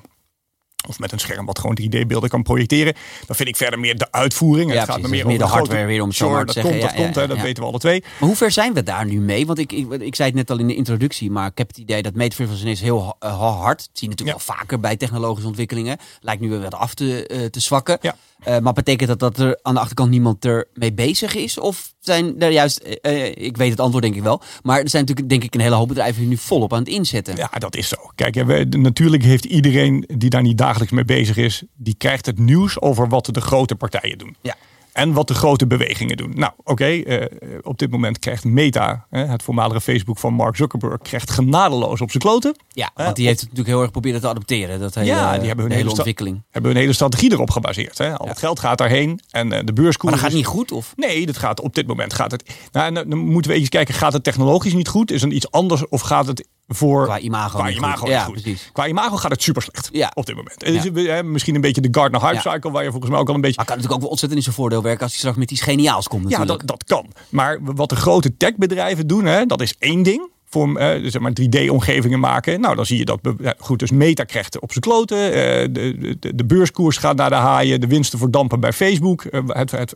Of 0.86 0.98
met 0.98 1.12
een 1.12 1.18
scherm 1.18 1.46
wat 1.46 1.58
gewoon 1.58 1.78
3D-beelden 1.82 2.28
kan 2.28 2.42
projecteren. 2.42 2.94
Dan 3.26 3.36
vind 3.36 3.48
ik 3.48 3.56
verder 3.56 3.78
meer 3.78 3.98
de 3.98 4.12
uitvoering. 4.12 4.72
Ja, 4.72 4.78
het 4.80 4.88
gaat 4.90 5.00
me 5.00 5.08
meer 5.08 5.18
is 5.18 5.24
meer 5.24 5.34
over 5.34 5.38
de 5.38 5.50
grote- 5.52 5.58
hardware 5.58 5.86
weer, 5.86 6.02
om 6.02 6.12
zo 6.12 6.24
Sure, 6.24 6.30
maar 6.30 6.40
te 6.40 6.46
dat 6.46 6.54
zeggen. 6.54 6.70
Komt, 6.72 6.82
dat 6.82 6.90
Ja, 6.98 7.02
komt, 7.04 7.14
ja, 7.14 7.20
hè, 7.20 7.26
dat 7.26 7.40
weten 7.40 7.62
we 7.62 7.68
alle 7.68 7.78
twee. 7.78 8.00
Maar 8.00 8.28
hoe 8.28 8.36
ver 8.36 8.50
zijn 8.50 8.74
we 8.74 8.82
daar 8.82 9.06
nu 9.06 9.20
mee? 9.20 9.46
Want 9.46 9.58
ik, 9.58 9.72
ik, 9.72 9.90
ik 9.92 10.14
zei 10.14 10.28
het 10.28 10.36
net 10.38 10.50
al 10.50 10.58
in 10.58 10.66
de 10.66 10.74
introductie, 10.74 11.30
maar 11.30 11.46
ik 11.50 11.58
heb 11.58 11.68
het 11.68 11.78
idee 11.78 12.02
dat 12.02 12.14
metaverse 12.14 12.62
ineens 12.62 12.80
heel 12.80 13.16
uh, 13.24 13.60
hard. 13.60 13.78
Dat 13.78 13.88
zie 13.92 14.08
je 14.08 14.14
natuurlijk 14.14 14.46
wel 14.46 14.56
vaker 14.56 14.80
bij 14.80 14.96
technologische 14.96 15.48
ontwikkelingen. 15.48 15.98
Lijkt 16.20 16.40
nu 16.40 16.48
weer 16.48 16.60
wat 16.60 16.74
af 16.74 16.94
te, 16.94 17.26
eh, 17.26 17.44
te 17.44 17.60
zwakken. 17.60 17.98
Eh, 18.38 18.58
maar 18.58 18.72
betekent 18.72 19.08
dat 19.08 19.18
dat 19.18 19.38
er 19.38 19.58
aan 19.62 19.74
de 19.74 19.80
achterkant 19.80 20.10
niemand 20.10 20.44
er 20.44 20.68
mee 20.74 20.92
bezig 20.92 21.34
is? 21.34 21.58
Of 21.58 21.92
zijn 22.00 22.40
er 22.40 22.50
juist, 22.50 22.78
eh, 22.78 23.26
eh, 23.26 23.34
ik 23.36 23.56
weet 23.56 23.70
het 23.70 23.80
antwoord 23.80 24.02
denk 24.04 24.16
ik 24.16 24.22
wel, 24.22 24.42
maar 24.62 24.80
er 24.80 24.88
zijn 24.88 25.02
natuurlijk 25.02 25.28
denk 25.28 25.44
ik 25.44 25.54
een 25.54 25.60
hele 25.60 25.74
hoop 25.74 25.88
bedrijven 25.88 26.20
die 26.20 26.28
nu 26.28 26.36
volop 26.36 26.72
aan 26.72 26.78
het 26.78 26.88
inzetten. 26.88 27.36
Ja, 27.36 27.50
dat 27.58 27.76
is 27.76 27.88
zo. 27.88 27.96
Kijk, 28.14 28.34
we- 28.34 28.66
natuurlijk 28.70 29.22
heeft 29.22 29.44
iedereen 29.44 30.04
die 30.16 30.30
daar 30.30 30.42
niet 30.42 30.58
dagelijks 30.58 30.92
mee 30.92 31.04
bezig 31.04 31.36
is, 31.36 31.62
die 31.76 31.94
krijgt 31.98 32.26
het 32.26 32.38
nieuws 32.38 32.80
over 32.80 33.08
wat 33.08 33.28
de 33.32 33.40
grote 33.40 33.74
partijen 33.74 34.18
doen. 34.18 34.36
Ja. 34.42 34.54
En 34.98 35.12
wat 35.12 35.28
de 35.28 35.34
grote 35.34 35.66
bewegingen 35.66 36.16
doen. 36.16 36.32
Nou, 36.34 36.52
oké, 36.64 36.84
eh, 36.84 37.26
op 37.62 37.78
dit 37.78 37.90
moment 37.90 38.18
krijgt 38.18 38.44
Meta, 38.44 39.06
het 39.10 39.42
voormalige 39.42 39.80
Facebook 39.80 40.18
van 40.18 40.34
Mark 40.34 40.56
Zuckerberg, 40.56 40.98
krijgt 41.02 41.30
genadeloos 41.30 42.00
op 42.00 42.10
zijn 42.10 42.22
kloten. 42.22 42.56
Ja, 42.68 42.90
Eh, 42.94 43.04
want 43.04 43.16
die 43.16 43.26
heeft 43.26 43.40
het 43.40 43.48
natuurlijk 43.48 43.74
heel 43.74 43.82
erg 43.82 43.90
proberen 43.90 44.20
te 44.20 44.28
adopteren. 44.28 44.80
Dat 44.80 44.94
hele, 44.94 45.06
Ja, 45.06 45.38
die 45.38 45.46
hebben 45.46 45.64
hun 45.64 45.74
hele 45.74 45.90
ontwikkeling. 45.90 46.42
Hebben 46.50 46.70
hun 46.70 46.80
hele 46.80 46.92
strategie 46.92 47.32
erop 47.32 47.50
gebaseerd. 47.50 47.98
Hè. 47.98 48.16
Al 48.18 48.28
het 48.28 48.38
geld 48.38 48.60
gaat 48.60 48.78
daarheen 48.78 49.20
en 49.30 49.52
eh, 49.52 49.64
de 49.64 49.72
beurskoers. 49.72 50.12
Maar 50.12 50.20
dat 50.22 50.30
gaat 50.30 50.38
niet 50.38 50.46
goed? 50.46 50.72
Of? 50.72 50.92
Nee, 50.96 51.26
dat 51.26 51.36
gaat 51.36 51.60
op 51.60 51.74
dit 51.74 51.86
moment 51.86 52.14
gaat 52.14 52.30
het. 52.30 52.54
Nou, 52.72 52.86
en 52.86 52.94
dan 53.08 53.18
moeten 53.18 53.50
we 53.50 53.56
even 53.56 53.70
kijken, 53.70 53.94
gaat 53.94 54.12
het 54.12 54.24
technologisch 54.24 54.74
niet 54.74 54.88
goed? 54.88 55.10
Is 55.10 55.22
er 55.22 55.32
iets 55.32 55.50
anders 55.50 55.88
of 55.88 56.00
gaat 56.00 56.26
het 56.26 56.48
voor 56.68 57.04
Qua 57.04 57.18
imago 57.18 57.58
qua 57.58 57.70
imago 57.70 57.96
goed. 57.98 58.08
Ja, 58.08 58.22
goed? 58.24 58.32
precies. 58.42 58.70
Qua 58.72 58.86
imago 58.86 59.16
gaat 59.16 59.30
het 59.30 59.42
super 59.42 59.62
slecht 59.62 59.88
Ja. 59.92 60.10
op 60.14 60.26
dit 60.26 60.36
moment. 60.36 60.64
Het 60.64 60.96
is, 60.96 61.06
eh, 61.06 61.22
misschien 61.22 61.54
een 61.54 61.60
beetje 61.60 61.80
de 61.80 61.88
Gartner 61.90 62.20
hype 62.20 62.40
cycle, 62.50 62.70
waar 62.70 62.82
je 62.84 62.90
volgens 62.90 63.10
mij 63.10 63.20
ook 63.20 63.28
al 63.28 63.34
een 63.34 63.40
beetje. 63.40 63.56
Maar 63.56 63.66
kan 63.66 63.74
natuurlijk 63.76 63.94
ook 63.94 64.00
wel 64.00 64.10
ontzettend 64.10 64.40
in 64.40 64.46
zijn 64.46 64.56
voordeel 64.60 64.82
werken 64.82 65.02
als 65.02 65.10
hij 65.10 65.18
straks 65.20 65.36
met 65.38 65.50
iets 65.50 65.60
geniaals 65.60 66.08
komt 66.08 66.30
Ja, 66.30 66.44
dat, 66.44 66.62
dat 66.64 66.84
kan. 66.84 67.06
Maar 67.28 67.58
wat 67.62 67.88
de 67.88 67.96
grote 67.96 68.36
techbedrijven 68.36 69.06
doen, 69.06 69.24
hè, 69.24 69.46
dat 69.46 69.60
is 69.60 69.74
één 69.78 70.02
ding. 70.02 70.28
Voor 70.50 70.76
eh, 70.76 71.10
zeg 71.10 71.20
maar 71.22 71.32
3D-omgevingen 71.40 72.20
maken. 72.20 72.60
Nou, 72.60 72.74
dan 72.76 72.86
zie 72.86 72.98
je 72.98 73.04
dat. 73.04 73.18
ja, 73.40 73.54
goed, 73.58 73.78
dus 73.78 73.90
Meta 73.90 74.24
krijgt 74.24 74.60
op 74.60 74.70
zijn 74.70 74.80
kloten. 74.84 75.18
eh, 75.32 75.68
de, 75.70 76.16
de, 76.20 76.34
de 76.34 76.44
beurskoers 76.44 76.96
gaat 76.96 77.16
naar 77.16 77.30
de 77.30 77.36
haaien. 77.36 77.80
De 77.80 77.86
winsten 77.86 78.18
verdampen 78.18 78.60
bij 78.60 78.72
Facebook. 78.72 79.24
eh, 79.24 79.40
het, 79.46 79.70
het, 79.70 79.94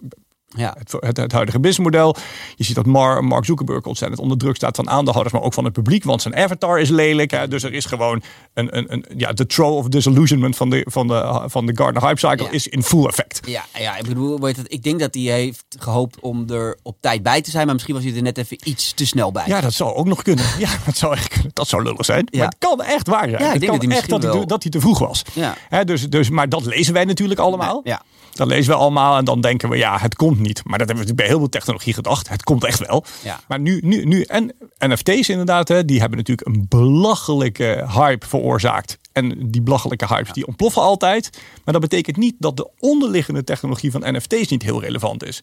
ja. 0.57 0.75
het, 0.79 0.93
het, 0.99 1.17
het 1.17 1.33
huidige 1.33 1.61
businessmodel. 1.61 2.17
Je 2.57 2.65
ziet 2.65 2.75
dat 2.75 2.87
Mar- 2.87 3.25
Mark 3.25 3.45
Zuckerberg 3.45 3.85
ontzettend 3.85 4.21
onder 4.21 4.39
druk 4.39 4.57
staat 4.57 4.77
van 4.77 4.91
aandeelhouders, 4.91 5.35
maar 5.35 5.45
ook 5.45 5.55
van 5.55 5.65
het 5.65 5.73
publiek, 5.73 6.05
want 6.05 6.23
zijn 6.23 6.37
avatar 6.37 6.81
is 6.81 6.89
lelijk. 6.89 7.31
Hè? 7.31 7.49
Dus 7.49 7.63
er 7.63 7.73
is 7.73 7.85
gewoon 7.85 8.23
een, 8.55 8.77
een, 8.77 8.93
een 8.93 9.05
ja, 9.17 9.33
de 9.33 9.47
throw 9.47 9.77
of 9.77 9.89
disillusionment 9.89 10.57
van 10.57 10.71
de, 10.71 10.87
van 10.91 11.07
de, 11.09 11.43
van 11.47 11.67
de 11.67 11.77
Gartner 11.77 12.03
hype 12.03 12.19
cycle 12.19 12.45
Ja. 12.47 12.51
is 12.51 12.67
in 12.69 12.83
full 12.83 13.05
effect. 13.07 13.41
Ja, 13.47 13.65
ja, 13.79 13.97
ik 13.97 14.07
bedoel, 14.09 14.41
weet 14.41 14.57
het, 14.57 14.73
ik 14.73 14.83
denk 14.83 15.01
dat 15.01 15.15
hij 15.15 15.23
heeft 15.23 15.65
gehoopt 15.79 16.21
om 16.21 16.51
er 16.51 16.79
op 16.83 16.97
tijd 17.01 17.23
bij 17.23 17.43
te 17.43 17.51
zijn, 17.51 17.65
maar 17.65 17.75
misschien 17.75 17.95
was 17.95 18.05
hij 18.05 18.15
er 18.15 18.23
net 18.23 18.39
even 18.39 18.59
iets 18.65 18.93
te 18.93 19.07
snel 19.07 19.33
bij. 19.33 19.45
Ja, 19.47 19.61
dat 19.61 19.73
zou 19.73 19.95
ook 19.95 20.07
nog 20.07 20.23
kunnen. 20.23 20.45
Ja, 20.59 20.71
dat 20.85 20.97
zou 20.97 21.13
echt 21.13 21.29
kunnen. 21.29 21.51
Dat 21.55 21.69
zou 21.69 21.83
lullig 21.83 22.05
zijn. 22.05 22.27
Ja. 22.31 22.39
Maar 22.39 22.47
het 22.49 22.57
kan 22.59 22.81
echt 22.83 23.07
waar 23.07 23.29
zijn. 23.29 23.31
Ja, 23.31 23.37
ik 23.47 23.51
het 23.53 23.61
denk 23.61 23.73
kan 23.73 23.81
dat 23.81 23.89
hij 23.89 23.97
echt 23.99 24.09
dat 24.09 24.19
misschien 24.19 24.31
hij, 24.31 24.39
wel- 24.39 24.47
dat 24.47 24.63
hij 24.63 24.73
te 24.73 24.81
vroeg 24.81 24.99
was. 24.99 25.23
Ja. 25.33 25.57
Hè, 25.69 25.85
dus, 25.85 26.09
dus, 26.09 26.31
maar 26.31 26.49
dat 26.49 26.65
lezen 26.65 26.93
wij 26.95 27.05
natuurlijk 27.05 27.41
allemaal. 27.41 27.81
Ja. 27.85 28.03
Dat 28.35 28.47
lezen 28.47 28.73
we 28.73 28.79
allemaal 28.79 29.17
en 29.17 29.25
dan 29.25 29.41
denken 29.41 29.69
we, 29.69 29.77
ja, 29.77 29.99
het 29.99 30.15
komt 30.15 30.39
niet. 30.39 30.63
Maar 30.65 30.79
dat 30.79 30.89
hebben 30.89 31.05
we 31.05 31.11
natuurlijk 31.11 31.17
bij 31.17 31.27
heel 31.27 31.39
veel 31.39 31.49
technologie 31.49 31.95
gedacht. 31.95 32.29
Het 32.29 32.43
komt 32.43 32.65
echt 32.65 32.87
wel. 32.87 33.05
Ja. 33.23 33.41
Maar 33.49 33.61
nu, 33.61 33.81
nu, 33.85 34.05
nu 34.05 34.23
en 34.23 34.53
NFT's 34.79 35.29
inderdaad, 35.29 35.69
hè, 35.69 35.85
die 35.85 36.01
hebben 36.01 36.19
natuurlijk 36.19 36.47
een 36.47 36.67
belachelijke 36.69 37.87
hype 37.95 38.27
veroorzaakt. 38.27 38.99
En 39.13 39.51
die 39.51 39.63
belachelijke 39.63 40.07
hypes, 40.07 40.33
die 40.33 40.47
ontploffen 40.47 40.83
altijd. 40.83 41.31
Maar 41.65 41.73
dat 41.73 41.83
betekent 41.83 42.17
niet 42.17 42.35
dat 42.39 42.57
de 42.57 42.69
onderliggende 42.79 43.45
technologie 43.45 43.91
van 43.91 44.15
NFT's 44.17 44.49
niet 44.49 44.63
heel 44.63 44.81
relevant 44.81 45.25
is. 45.25 45.43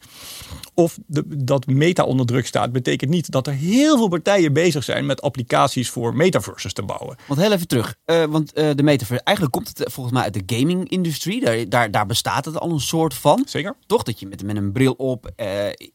Of 0.80 0.98
de, 1.08 1.24
dat 1.44 1.66
meta 1.66 2.04
onder 2.04 2.26
druk 2.26 2.48
staat, 2.48 2.72
betekent 2.72 3.12
niet 3.12 3.32
dat 3.32 3.48
er 3.48 3.54
heel 3.54 3.98
veel 3.98 4.08
partijen 4.08 4.54
bezig 4.54 4.84
zijn 4.84 5.06
met 5.06 5.22
applicaties 5.22 5.90
voor 5.90 6.16
metaverses 6.16 6.74
te 6.74 6.84
bouwen. 6.84 7.18
Want 7.28 7.40
heel 7.40 7.52
even 7.52 7.68
terug, 7.68 7.96
eh, 8.06 8.24
want 8.24 8.54
eh, 8.54 8.70
de 8.76 8.84
metaverse, 8.84 9.24
eigenlijk 9.24 9.56
komt 9.58 9.78
het 9.78 9.92
volgens 9.94 10.16
mij 10.16 10.24
uit 10.24 10.34
de 10.48 10.56
gaming-industrie. 10.56 11.42
Daar, 11.46 11.70
daar, 11.70 11.92
daar 11.92 12.06
bestaat 12.06 12.46
het 12.46 12.60
al 12.60 12.72
een 12.72 12.80
soort 12.80 13.14
van. 13.14 13.44
Zeker? 13.48 13.76
Toch 13.86 14.04
dat 14.04 14.20
je 14.20 14.28
met, 14.28 14.44
met 14.44 14.56
een 14.58 14.72
bril 14.72 14.94
op 14.94 15.32
eh, 15.36 15.48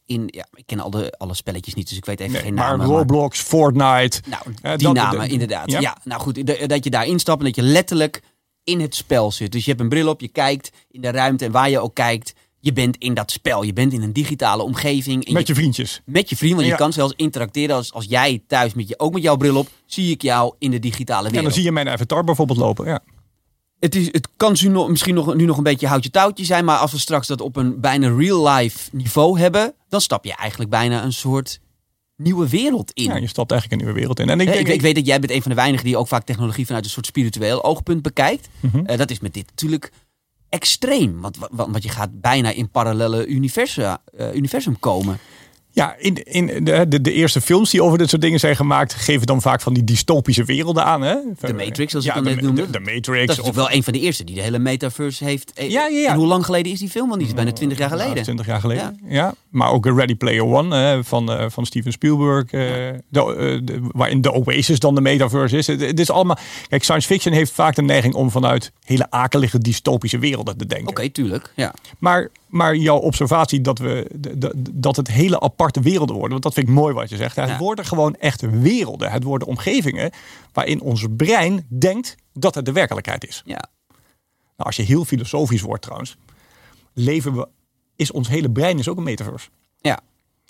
in, 0.05 0.23
ja, 0.27 0.45
ik 0.53 0.63
ken 0.65 0.79
alle, 0.79 1.11
alle 1.17 1.33
spelletjes 1.33 1.73
niet, 1.73 1.89
dus 1.89 1.97
ik 1.97 2.05
weet 2.05 2.19
even 2.19 2.33
Nee, 2.33 2.41
geen 2.41 2.53
maar 2.53 2.77
namen. 2.77 2.85
Roblox, 2.95 3.39
Fortnite. 3.41 4.21
Nou, 4.29 4.77
die 4.77 4.77
dat- 4.87 4.93
namen 4.93 5.29
inderdaad. 5.29 5.71
ja? 5.71 5.79
Ja? 5.79 5.97
nou 6.03 6.21
goed, 6.21 6.47
de- 6.47 6.63
dat 6.67 6.83
je 6.83 6.89
daar 6.89 7.05
instapt 7.05 7.39
en 7.39 7.45
dat 7.45 7.55
je 7.55 7.61
letterlijk 7.61 8.21
in 8.63 8.79
het 8.81 8.95
spel 8.95 9.31
zit. 9.31 9.51
Dus 9.51 9.63
je 9.65 9.69
hebt 9.69 9.81
een 9.83 9.89
bril 9.89 10.07
op, 10.09 10.21
je 10.21 10.27
kijkt 10.27 10.71
in 10.91 11.01
de 11.01 11.11
ruimte 11.11 11.45
en 11.45 11.51
waar 11.51 11.69
je 11.69 11.79
ook 11.79 11.93
kijkt, 11.95 12.33
je 12.65 12.73
bent 12.73 12.97
in 12.97 13.13
dat 13.13 13.31
spel. 13.31 13.63
Je 13.63 13.73
bent 13.73 13.93
in 13.93 14.01
een 14.01 14.13
digitale 14.13 14.63
omgeving. 14.63 15.25
en 15.25 15.33
Met 15.33 15.47
je 15.47 15.53
vriendjes. 15.55 16.01
met 16.05 16.29
je 16.29 16.35
vriend, 16.35 16.53
want 16.53 16.65
Ja. 16.65 16.71
je 16.71 16.77
kan 16.77 16.93
zelfs 16.93 17.13
interacteren 17.15 17.75
als, 17.75 17.93
als 17.93 18.05
jij 18.09 18.43
thuis 18.47 18.73
met 18.73 18.87
je, 18.87 18.99
ook 18.99 19.13
met 19.13 19.21
jouw 19.23 19.35
bril 19.35 19.55
op, 19.57 19.67
zie 19.85 20.11
ik 20.11 20.21
jou 20.21 20.55
in 20.59 20.71
de 20.71 20.79
digitale 20.79 21.17
En 21.25 21.31
wereld. 21.31 21.43
dan 21.43 21.53
zie 21.53 21.63
je 21.63 21.71
mijn 21.71 21.89
avatar 21.89 22.23
bijvoorbeeld 22.23 22.57
lopen. 22.59 22.85
Ja. 22.85 22.99
Het, 23.79 23.95
is, 23.95 24.05
het 24.11 24.27
kan 24.37 24.55
nu 24.61 24.67
nog, 24.69 24.89
misschien 24.89 25.15
nog, 25.15 25.35
nu 25.35 25.45
nog 25.45 25.57
een 25.57 25.63
beetje 25.63 25.87
houtje 25.87 26.09
touwtje 26.09 26.45
zijn, 26.45 26.65
maar 26.65 26.77
als 26.77 26.91
we 26.91 26.97
straks 26.99 27.27
dat 27.27 27.41
op 27.41 27.55
een 27.55 27.79
bijna 27.79 28.15
real-life 28.17 28.89
niveau 28.91 29.39
hebben, 29.39 29.73
dan 29.89 30.01
stap 30.01 30.25
je 30.25 30.35
eigenlijk 30.35 30.69
bijna 30.69 31.03
een 31.03 31.13
soort 31.13 31.59
nieuwe 32.17 32.49
wereld 32.49 32.91
in. 32.93 33.03
ja, 33.03 33.15
je 33.15 33.27
stapt 33.27 33.51
eigenlijk 33.51 33.81
een 33.81 33.85
nieuwe 33.87 33.99
wereld 34.01 34.19
in. 34.19 34.29
En 34.29 34.39
ik 34.39 34.47
denk, 34.47 34.67
ik, 34.67 34.73
ik 34.73 34.81
weet 34.81 34.95
dat 34.95 35.05
jij 35.05 35.19
bent 35.19 35.31
een 35.31 35.41
van 35.41 35.51
de 35.51 35.57
weinigen 35.57 35.85
die 35.85 35.97
ook 35.97 36.07
vaak 36.07 36.25
technologie 36.25 36.65
vanuit 36.65 36.85
een 36.85 36.89
soort 36.91 37.05
spiritueel 37.05 37.63
oogpunt 37.63 38.01
bekijkt. 38.01 38.47
Eh, 38.85 38.97
dat 38.97 39.11
is 39.11 39.19
met 39.19 39.33
dit 39.33 39.45
natuurlijk 39.49 39.91
extreem, 40.55 41.21
want, 41.21 41.37
want, 41.51 41.83
je 41.83 41.89
gaat 41.89 42.21
bijna 42.21 42.49
in 42.49 42.69
parallele 42.69 43.27
universa, 43.27 44.01
eh, 44.17 44.35
universum 44.35 44.79
komen. 44.79 45.19
Ja, 45.75 45.95
in, 45.97 46.23
in 46.23 46.63
de, 46.63 46.85
de, 46.87 47.01
de 47.01 47.11
eerste 47.11 47.41
films 47.41 47.69
die 47.71 47.83
over 47.83 47.97
dit 47.97 48.09
soort 48.09 48.21
dingen 48.21 48.39
zijn 48.39 48.55
gemaakt, 48.55 48.93
geven 48.93 49.27
dan 49.27 49.41
vaak 49.41 49.61
van 49.61 49.73
die 49.73 49.83
dystopische 49.83 50.43
werelden 50.43 50.85
aan. 50.85 51.01
Hè? 51.01 51.15
De 51.39 51.53
Matrix, 51.53 51.91
zoals 51.91 52.05
ja, 52.05 52.15
ik 52.15 52.23
dan 52.23 52.33
net 52.33 52.41
noemde. 52.43 52.65
De, 52.65 52.71
de 52.71 52.79
Matrix. 52.79 53.25
Dat 53.25 53.37
is 53.37 53.43
of 53.49 53.55
wel 53.55 53.71
een 53.71 53.83
van 53.83 53.93
de 53.93 53.99
eerste 53.99 54.23
die 54.23 54.35
de 54.35 54.41
hele 54.41 54.59
metaverse 54.59 55.23
heeft. 55.23 55.53
Eh, 55.53 55.69
Ja, 55.69 55.87
ja, 55.87 55.97
ja. 55.99 56.09
En 56.11 56.17
hoe 56.17 56.27
lang 56.27 56.45
geleden 56.45 56.71
is 56.71 56.79
die 56.79 56.89
film? 56.89 57.07
Want 57.07 57.19
die 57.19 57.27
is 57.29 57.35
bijna 57.35 57.51
twintig 57.51 57.77
jaar 57.77 57.89
geleden. 57.89 58.23
20 58.23 58.45
jaar 58.45 58.59
geleden. 58.59 58.99
Ja. 59.07 59.33
Maar 59.49 59.71
ook 59.71 59.85
Ready 59.85 60.15
Player 60.15 60.45
One 60.45 60.75
hè, 60.75 61.03
van, 61.03 61.31
eh, 61.31 61.45
van 61.49 61.65
Steven 61.65 61.91
Spielberg. 61.91 62.51
eh, 62.51 62.61
de, 63.09 63.79
waarin 63.91 64.21
de 64.21 64.31
Oasis 64.31 64.79
dan 64.79 64.95
de 64.95 65.01
metaverse 65.01 65.57
is. 65.57 65.67
Het, 65.67 65.81
het 65.81 65.99
is 65.99 66.09
allemaal. 66.09 66.37
Kijk, 66.69 66.83
science 66.83 67.07
fiction 67.07 67.33
heeft 67.33 67.51
vaak 67.51 67.75
de 67.75 67.81
neiging 67.81 68.13
om 68.13 68.31
vanuit 68.31 68.71
hele 68.83 69.11
akelige 69.11 69.59
dystopische 69.59 70.19
werelden 70.19 70.57
te 70.57 70.65
denken. 70.65 70.87
Oké, 70.87 71.09
tuurlijk. 71.09 71.51
Ja. 71.55 71.73
Maar, 71.99 72.29
maar 72.55 72.75
jouw 72.75 72.97
observatie 72.97 73.61
dat, 73.61 73.79
we, 73.79 74.07
dat 74.73 74.95
het 74.95 75.07
hele 75.07 75.39
aparte 75.39 75.79
werelden 75.81 76.13
worden. 76.15 76.31
Want 76.31 76.43
dat 76.43 76.53
vind 76.53 76.67
ik 76.67 76.73
mooi 76.73 76.93
wat 76.93 77.09
je 77.09 77.15
zegt. 77.15 77.35
Het 77.35 77.49
Ja. 77.49 77.57
worden 77.57 77.85
gewoon 77.85 78.15
echte 78.15 78.49
werelden. 78.49 79.11
Het 79.11 79.23
worden 79.23 79.47
omgevingen 79.47 80.11
waarin 80.53 80.81
ons 80.81 81.05
brein 81.15 81.65
denkt 81.69 82.15
dat 82.33 82.55
het 82.55 82.65
de 82.65 82.71
werkelijkheid 82.71 83.27
is. 83.27 83.41
Ja. 83.45 83.69
Nou, 84.57 84.67
als 84.69 84.75
je 84.75 84.83
heel 84.83 85.05
filosofisch 85.05 85.61
wordt 85.61 85.81
trouwens, 85.81 86.15
leven 86.93 87.35
we, 87.35 87.47
is 87.95 88.11
ons 88.11 88.27
hele 88.27 88.51
brein 88.51 88.79
is 88.79 88.87
ook 88.89 88.97
een 88.97 89.03
metaverse. 89.03 89.49
Ja. 89.81 89.99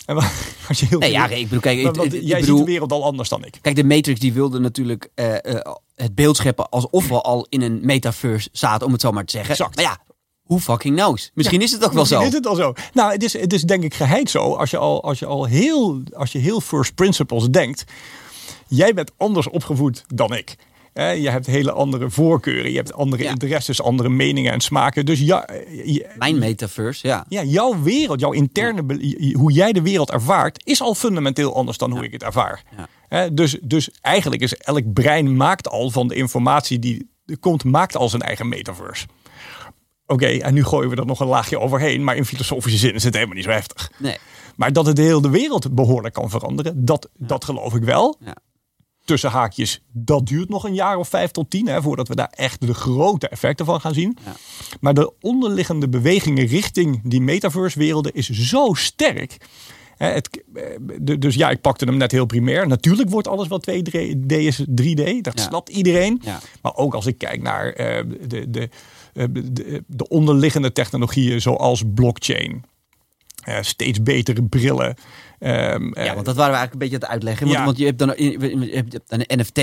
En 0.06 0.14
wa- 0.14 0.30
als 0.68 0.80
je 0.80 0.86
heel 0.86 0.98
Nee, 0.98 1.10
ja, 1.10 1.28
ik 1.28 1.42
bedoel, 1.42 1.60
kijk, 1.60 1.82
Want- 1.82 1.96
ik, 1.96 2.02
want 2.02 2.14
ik 2.14 2.22
jij 2.22 2.40
bedoel, 2.40 2.56
ziet 2.56 2.66
de 2.66 2.72
wereld 2.72 2.92
al 2.92 3.04
anders 3.04 3.28
dan 3.28 3.44
ik. 3.44 3.58
kijk, 3.60 3.76
de 3.76 3.84
Matrix 3.84 4.20
die 4.20 4.32
wilde 4.32 4.58
natuurlijk 4.58 5.10
eh, 5.14 5.34
eh, 5.54 5.60
het 5.94 6.14
beeld 6.14 6.36
scheppen 6.36 6.68
alsof 6.68 7.08
we 7.08 7.20
al 7.20 7.46
in 7.48 7.62
een 7.62 7.78
metaverse 7.82 8.48
zaten, 8.52 8.86
om 8.86 8.92
het 8.92 9.00
zo 9.00 9.10
maar 9.12 9.24
te 9.24 9.32
zeggen. 9.32 9.50
Exact. 9.50 9.74
Maar 9.76 9.84
ja, 9.84 9.98
hoe 10.46 10.60
fucking 10.60 10.96
knows? 10.96 11.30
Misschien 11.34 11.62
is 11.62 11.72
het 11.72 11.84
ook 11.84 11.92
wel 11.92 12.00
Misschien 12.00 12.20
zo. 12.20 12.26
is 12.28 12.32
het 12.34 12.46
al 12.46 12.54
zo. 12.54 12.72
Nou, 12.92 13.12
het 13.12 13.22
is, 13.22 13.32
het 13.40 13.52
is 13.52 13.62
denk 13.62 13.82
ik 13.82 13.94
geheid 13.94 14.30
zo. 14.30 14.54
Als 14.54 14.70
je 14.70 14.76
al, 14.78 15.02
als 15.02 15.18
je 15.18 15.26
al 15.26 15.44
heel, 15.44 16.02
als 16.12 16.32
je 16.32 16.38
heel 16.38 16.60
first 16.60 16.94
principles 16.94 17.44
denkt. 17.50 17.84
Jij 18.68 18.94
bent 18.94 19.10
anders 19.16 19.48
opgevoed 19.48 20.04
dan 20.14 20.34
ik. 20.34 20.56
Je 20.94 21.28
hebt 21.30 21.46
hele 21.46 21.72
andere 21.72 22.10
voorkeuren. 22.10 22.70
Je 22.70 22.76
hebt 22.76 22.92
andere 22.92 23.22
Ja. 23.22 23.30
interesses, 23.30 23.82
andere 23.82 24.08
meningen 24.08 24.52
en 24.52 24.60
smaken. 24.60 25.06
Dus 25.06 25.20
ja, 25.20 25.48
je- 25.84 26.06
Mijn 26.18 26.38
metaverse, 26.38 27.06
ja. 27.06 27.24
ja, 27.28 27.42
jouw 27.42 27.82
wereld, 27.82 28.20
jouw 28.20 28.32
interne, 28.32 28.82
hoe 29.32 29.52
jij 29.52 29.72
de 29.72 29.82
wereld 29.82 30.10
ervaart, 30.10 30.60
is 30.66 30.80
al 30.80 30.94
fundamenteel 30.94 31.54
anders 31.54 31.78
dan 31.78 31.90
hoe 31.90 32.04
ik 32.04 32.12
het 32.12 32.22
ervaar. 32.22 32.62
Dus, 33.32 33.58
dus 33.62 33.90
eigenlijk 34.00 34.42
is 34.42 34.54
elk 34.56 34.92
brein 34.92 35.36
maakt 35.36 35.68
al 35.68 35.90
van 35.90 36.08
de 36.08 36.14
informatie 36.14 36.78
die 36.78 37.10
er 37.26 37.38
komt, 37.38 37.64
maakt 37.64 37.96
al 37.96 38.08
zijn 38.08 38.22
eigen 38.22 38.48
metaverse. 38.48 39.06
Oké, 40.06 40.26
en 40.26 40.54
nu 40.54 40.64
gooien 40.64 40.90
we 40.90 40.96
er 40.96 41.06
nog 41.06 41.20
een 41.20 41.26
laagje 41.26 41.60
overheen, 41.60 42.04
maar 42.04 42.16
in 42.16 42.24
filosofische 42.24 42.78
zin 42.78 42.94
is 42.94 43.04
het 43.04 43.14
helemaal 43.14 43.34
niet 43.34 43.44
zo 43.44 43.50
heftig. 43.50 43.90
Nee. 43.98 44.16
Maar 44.56 44.72
dat 44.72 44.86
het 44.86 44.96
de 44.96 45.02
hele 45.02 45.30
wereld 45.30 45.74
behoorlijk 45.74 46.14
kan 46.14 46.30
veranderen, 46.30 46.84
dat, 46.84 47.08
dat 47.16 47.44
geloof 47.44 47.74
ik 47.74 47.82
wel. 47.82 48.16
Ja. 48.20 48.36
Tussen 49.04 49.30
haakjes, 49.30 49.82
dat 49.92 50.26
duurt 50.26 50.48
nog 50.48 50.64
een 50.64 50.74
jaar 50.74 50.96
of 50.96 51.08
vijf 51.08 51.30
tot 51.30 51.50
tien, 51.50 51.66
hè, 51.66 51.82
voordat 51.82 52.08
we 52.08 52.14
daar 52.14 52.30
echt 52.30 52.66
de 52.66 52.74
grote 52.74 53.28
effecten 53.28 53.66
van 53.66 53.80
gaan 53.80 53.94
zien. 53.94 54.18
Ja. 54.24 54.32
Maar 54.80 54.94
de 54.94 55.12
onderliggende 55.20 55.88
bewegingen 55.88 56.46
richting 56.46 57.00
die 57.04 57.20
metaverse-werelden 57.20 58.12
is 58.12 58.28
zo 58.30 58.72
sterk. 58.74 59.36
Hè, 59.96 60.10
het, 60.10 60.42
eh, 60.54 61.18
dus 61.18 61.34
ja, 61.34 61.50
ik 61.50 61.60
pakte 61.60 61.84
hem 61.84 61.96
net 61.96 62.12
heel 62.12 62.26
primair. 62.26 62.66
Natuurlijk 62.66 63.10
wordt 63.10 63.28
alles 63.28 63.48
wat 63.48 63.70
2D 63.70 64.32
is 64.32 64.64
3D. 64.66 65.20
Dat 65.20 65.40
snapt 65.40 65.68
iedereen. 65.68 66.22
Maar 66.62 66.74
ook 66.74 66.94
als 66.94 67.06
ik 67.06 67.18
kijk 67.18 67.42
naar 67.42 67.72
eh, 67.72 68.04
de, 68.26 68.50
de, 68.50 68.68
de, 69.30 69.82
de 69.86 70.08
onderliggende 70.08 70.72
technologieën 70.72 71.40
zoals 71.40 71.82
blockchain. 71.94 72.64
Eh, 73.44 73.56
steeds 73.60 74.02
betere 74.02 74.42
brillen. 74.42 74.94
Ehm, 75.38 75.92
eh, 75.92 76.04
Ja, 76.04 76.14
want 76.14 76.26
dat 76.26 76.36
waren 76.36 76.52
we 76.52 76.58
eigenlijk 76.58 76.72
een 76.72 76.78
beetje 76.78 76.94
aan 76.94 77.00
het 77.00 77.10
uitleggen. 77.10 77.46
Want, 77.46 77.58
Ja. 77.58 77.64
want 77.64 77.78
je 77.78 77.84
hebt 77.84 77.98
dan 77.98 78.14
je 78.16 78.70
hebt 78.74 79.00
een 79.06 79.38
NFT, 79.38 79.56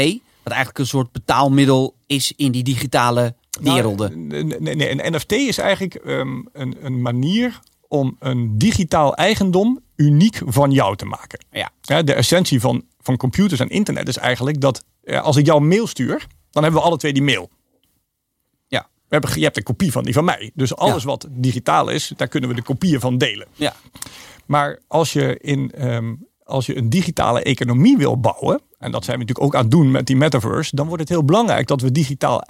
wat 0.44 0.54
eigenlijk 0.54 0.78
een 0.78 0.88
soort 0.88 1.12
betaalmiddel 1.12 1.96
is 2.08 2.34
in 2.36 2.52
die 2.52 2.64
digitale 2.64 3.36
Nou, 3.62 3.74
werelden. 3.76 4.28
nee, 4.28 4.44
nee, 4.44 4.76
nee, 4.76 5.04
een 5.04 5.14
NFT 5.14 5.32
is 5.32 5.58
eigenlijk 5.58 5.96
ehm, 5.96 6.42
een, 6.54 6.76
een 6.82 7.02
manier 7.02 7.60
om 7.88 8.16
een 8.20 8.58
digitaal 8.58 9.16
eigendom 9.16 9.80
uniek 9.96 10.42
van 10.46 10.72
jou 10.72 10.96
te 10.96 11.06
maken. 11.06 11.46
Ja. 11.52 11.70
Ja, 11.82 12.02
de 12.02 12.14
essentie 12.14 12.60
van, 12.60 12.84
van 13.02 13.18
computers 13.18 13.60
en 13.60 13.70
internet 13.70 14.08
is 14.08 14.18
eigenlijk 14.18 14.62
dat 14.62 14.84
eh, 15.04 15.22
als 15.22 15.36
ik 15.38 15.46
jou 15.46 15.62
een 15.62 15.68
mail 15.68 15.88
stuur, 15.88 16.28
dan 16.52 16.64
hebben 16.64 16.82
we 16.82 16.88
alle 16.88 16.98
twee 16.98 17.14
die 17.14 17.24
mail. 17.24 17.50
Hebben, 19.14 19.40
je 19.40 19.44
hebt 19.44 19.58
een 19.58 19.64
kopie 19.64 19.92
van 19.92 20.04
die 20.04 20.14
van 20.14 20.26
mij. 20.26 20.52
Dus 20.54 20.76
alles 20.76 21.02
Ja. 21.04 21.08
wat 21.10 21.28
digitaal 21.32 21.90
is, 21.90 22.14
daar 22.16 22.28
kunnen 22.28 22.50
we 22.50 22.56
de 22.56 22.62
kopieën 22.62 23.00
van 23.00 23.18
delen. 23.18 23.48
Ja. 23.54 23.74
Maar 24.46 24.80
als 24.88 25.14
je, 25.14 25.38
in, 25.38 25.72
ehm, 25.72 26.14
als 26.44 26.66
je 26.66 26.78
een 26.78 26.90
digitale 26.90 27.42
economie 27.44 27.98
wil 27.98 28.20
bouwen, 28.20 28.62
en 28.80 28.92
dat 28.92 29.04
zijn 29.06 29.18
we 29.20 29.24
natuurlijk 29.24 29.46
ook 29.48 29.56
aan 29.56 29.62
het 29.62 29.72
doen 29.72 29.92
met 29.92 30.06
die 30.08 30.16
metaverse, 30.16 30.76
dan 30.76 30.86
wordt 30.88 31.02
het 31.02 31.10
heel 31.10 31.26
belangrijk 31.26 31.68
dat 31.68 31.82
we 31.82 31.92
digitaal 31.92 32.42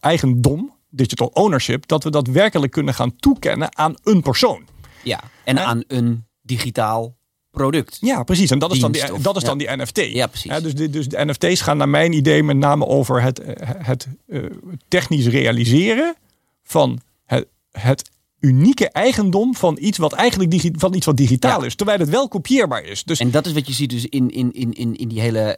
eigendom, 0.00 0.74
digital 0.90 1.26
ownership, 1.32 1.86
dat 1.86 2.04
we 2.04 2.10
dat 2.10 2.26
werkelijk 2.26 2.72
kunnen 2.72 2.94
gaan 2.94 3.16
toekennen 3.16 3.76
aan 3.76 3.94
een 4.02 4.22
persoon. 4.22 4.64
ja. 5.02 5.20
En 5.44 5.56
Hè? 5.56 5.64
aan 5.64 5.84
een 5.86 6.26
digitaal 6.42 7.16
product. 7.56 7.98
Ja, 8.00 8.22
precies. 8.22 8.50
En 8.50 8.58
dat 8.58 8.72
is 8.72 8.78
dan 8.80 8.92
die, 8.92 9.12
of- 9.12 9.20
dat 9.22 9.36
is 9.36 9.42
dan 9.42 9.58
die 9.58 9.68
NFT. 9.76 9.96
Ja, 10.12 10.26
precies. 10.26 10.60
dus, 10.62 10.74
de, 10.74 10.90
dus 10.90 11.08
de 11.08 11.24
NFT's 11.24 11.60
gaan 11.60 11.76
naar 11.76 11.88
mijn 11.88 12.12
idee 12.12 12.42
met 12.42 12.56
name 12.56 12.86
over 12.86 13.22
het, 13.22 13.38
eh, 13.38 13.70
het 13.78 14.06
eh, 14.28 14.42
technisch 14.88 15.26
realiseren 15.26 16.14
van 16.62 17.00
het, 17.24 17.46
het 17.70 18.10
unieke 18.40 18.88
eigendom 18.90 19.54
van 19.54 19.76
iets 19.80 19.98
wat 19.98 20.12
eigenlijk 20.12 20.50
digi- 20.50 20.72
van 20.76 20.94
iets 20.94 21.06
wat 21.06 21.16
digitaal 21.16 21.60
Ja. 21.60 21.66
is. 21.66 21.74
Terwijl 21.74 21.98
het 21.98 22.08
wel 22.08 22.28
kopieerbaar 22.28 22.84
is. 22.84 23.04
Dus 23.04 23.20
En 23.20 23.30
dat 23.30 23.46
is 23.46 23.52
wat 23.52 23.66
je 23.66 23.72
ziet 23.72 23.90
dus 23.90 24.06
in, 24.06 24.30
in, 24.30 24.52
in, 24.52 24.72
in, 24.72 24.96
in 24.96 25.08
die 25.08 25.20
hele 25.20 25.56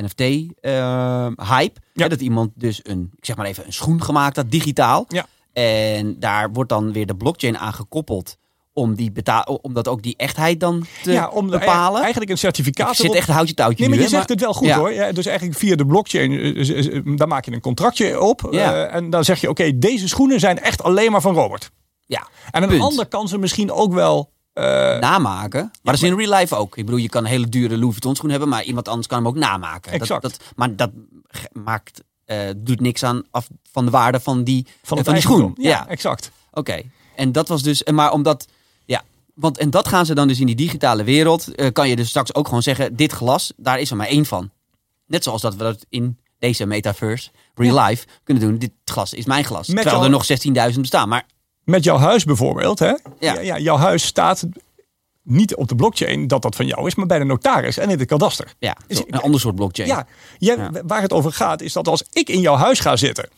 NFT-hype. 0.00 1.80
Ja. 1.92 2.08
dat 2.08 2.20
iemand 2.20 2.50
dus 2.54 2.80
een, 2.82 3.10
ik 3.16 3.24
zeg 3.24 3.36
maar 3.36 3.46
even, 3.46 3.66
een 3.66 3.72
schoen 3.72 4.02
gemaakt 4.02 4.36
had, 4.36 4.50
digitaal. 4.50 5.04
Ja. 5.08 5.26
En 5.52 6.16
daar 6.20 6.52
wordt 6.52 6.70
dan 6.70 6.92
weer 6.92 7.06
de 7.06 7.16
blockchain 7.16 7.58
aan 7.58 7.72
gekoppeld. 7.72 8.36
Om, 8.78 8.94
die 8.94 9.12
betaal, 9.12 9.58
om 9.62 9.74
dat 9.74 9.88
ook 9.88 10.02
die 10.02 10.14
echtheid 10.16 10.60
dan 10.60 10.86
te 11.02 11.12
ja, 11.12 11.28
om 11.28 11.50
de- 11.50 11.58
bepalen. 11.58 12.00
eigenlijk 12.00 12.30
een 12.30 12.38
certificaat 12.38 12.96
zit 12.96 13.14
echt 13.14 13.28
houtje 13.28 13.54
touwtje 13.54 13.78
Nee, 13.80 13.88
maar 13.88 13.98
nu, 13.98 14.04
je 14.04 14.10
zegt 14.10 14.28
het 14.28 14.40
wel 14.40 14.52
goed 14.52 14.66
Ja. 14.66 14.78
hoor. 14.78 14.92
Ja, 14.92 15.12
dus 15.12 15.26
eigenlijk 15.26 15.58
via 15.58 15.76
de 15.76 15.86
blockchain, 15.86 16.32
eh, 16.32 16.68
eh, 16.70 16.96
eh, 16.96 17.02
daar 17.16 17.28
maak 17.28 17.44
je 17.44 17.52
een 17.52 17.60
contractje 17.60 18.20
op. 18.20 18.48
Ja. 18.50 18.84
en 18.86 19.10
dan 19.10 19.24
zeg 19.24 19.40
je, 19.40 19.48
oké, 19.48 19.78
deze 19.78 20.08
schoenen 20.08 20.40
zijn 20.40 20.58
echt 20.60 20.82
alleen 20.82 21.10
maar 21.12 21.20
van 21.20 21.34
Robert. 21.34 21.70
Ja, 22.06 22.26
En 22.50 22.62
een 22.62 22.68
Punt. 22.68 22.80
ander 22.82 23.06
kan 23.06 23.28
ze 23.28 23.38
misschien 23.38 23.70
ook 23.72 23.92
wel... 23.92 24.32
eh, 24.52 24.64
namaken. 24.98 25.60
Maar 25.60 25.94
dat 25.94 26.02
is 26.02 26.02
in 26.10 26.16
real 26.18 26.38
life 26.38 26.54
ook. 26.56 26.76
Ik 26.76 26.84
bedoel, 26.84 27.00
je 27.00 27.08
kan 27.08 27.24
een 27.24 27.30
hele 27.30 27.48
dure 27.48 27.74
Louis 27.76 27.90
Vuitton 27.90 28.16
schoen 28.16 28.30
hebben, 28.30 28.48
maar 28.48 28.62
iemand 28.64 28.88
anders 28.88 29.06
kan 29.06 29.18
hem 29.18 29.26
ook 29.26 29.36
namaken. 29.36 29.92
Dat- 29.92 30.00
Exact. 30.00 30.22
Dat, 30.22 30.36
maar 30.56 30.76
dat 30.76 30.90
maakt, 31.52 32.00
doet 32.56 32.80
niks 32.80 33.02
aan 33.02 33.22
af 33.30 33.48
van 33.72 33.84
de 33.84 33.90
waarde 33.90 34.20
van 34.20 34.44
die, 34.44 34.66
van, 34.82 35.04
van 35.04 35.12
die 35.12 35.22
schoen. 35.22 35.52
Ja, 35.60 35.88
exact. 35.88 36.30
oké. 36.52 36.82
En 37.16 37.32
dat 37.32 37.48
was 37.48 37.62
dus, 37.62 37.84
maar 37.84 38.12
omdat, 38.12 38.46
want 39.36 39.58
en 39.58 39.70
dat 39.70 39.88
gaan 39.88 40.06
ze 40.06 40.14
dan 40.14 40.28
dus 40.28 40.40
in 40.40 40.46
die 40.46 40.54
digitale 40.54 41.04
wereld, 41.04 41.54
eh, 41.54 41.72
kan 41.72 41.88
je 41.88 41.96
dus 41.96 42.08
straks 42.08 42.34
ook 42.34 42.46
gewoon 42.46 42.62
zeggen, 42.62 42.96
dit 42.96 43.12
glas, 43.12 43.52
daar 43.56 43.80
is 43.80 43.90
er 43.90 43.96
maar 43.96 44.06
één 44.06 44.26
van. 44.26 44.50
Net 45.06 45.22
zoals 45.24 45.42
dat 45.42 45.54
we 45.56 45.62
dat 45.62 45.86
in 45.88 46.18
deze 46.38 46.66
metaverse, 46.66 47.30
real 47.54 47.84
life, 47.84 48.06
kunnen 48.24 48.42
doen. 48.42 48.58
Dit 48.58 48.70
glas 48.84 49.12
is 49.14 49.24
mijn 49.24 49.44
glas. 49.44 49.66
Met 49.66 49.76
terwijl 49.76 49.96
jouw- 49.96 50.04
er 50.04 50.10
nog 50.10 50.24
16.000 50.24 50.80
bestaan. 50.80 51.08
Maar 51.08 51.26
Met 51.64 51.84
jouw 51.84 51.96
huis 51.98 52.24
bijvoorbeeld. 52.24 52.78
Hè? 52.78 52.86
Ja. 52.88 52.98
Ja. 53.20 53.40
Ja, 53.40 53.58
jouw 53.58 53.76
huis 53.76 54.04
staat 54.06 54.44
niet 55.22 55.54
op 55.56 55.68
de 55.68 55.74
blockchain 55.74 56.26
dat 56.26 56.42
dat 56.42 56.56
van 56.56 56.66
jou 56.66 56.86
is, 56.86 56.94
maar 56.94 57.06
bij 57.06 57.18
de 57.18 57.24
notaris 57.24 57.76
en 57.78 57.90
in 57.90 57.98
het 57.98 58.08
kadaster. 58.08 58.54
ja, 58.58 58.76
Is- 58.86 58.96
zo, 58.96 59.04
een 59.08 59.20
ander 59.20 59.40
soort 59.40 59.54
blockchain. 59.54 59.88
Ja, 59.88 60.06
jij- 60.38 60.56
Ja. 60.56 60.70
waar 60.86 61.02
het 61.02 61.12
over 61.12 61.32
gaat 61.32 61.60
is 61.60 61.72
dat 61.72 61.88
als 61.88 62.04
ik 62.12 62.28
in 62.28 62.40
jouw 62.40 62.54
huis 62.56 62.80
ga 62.80 62.96
zitten 62.96 63.28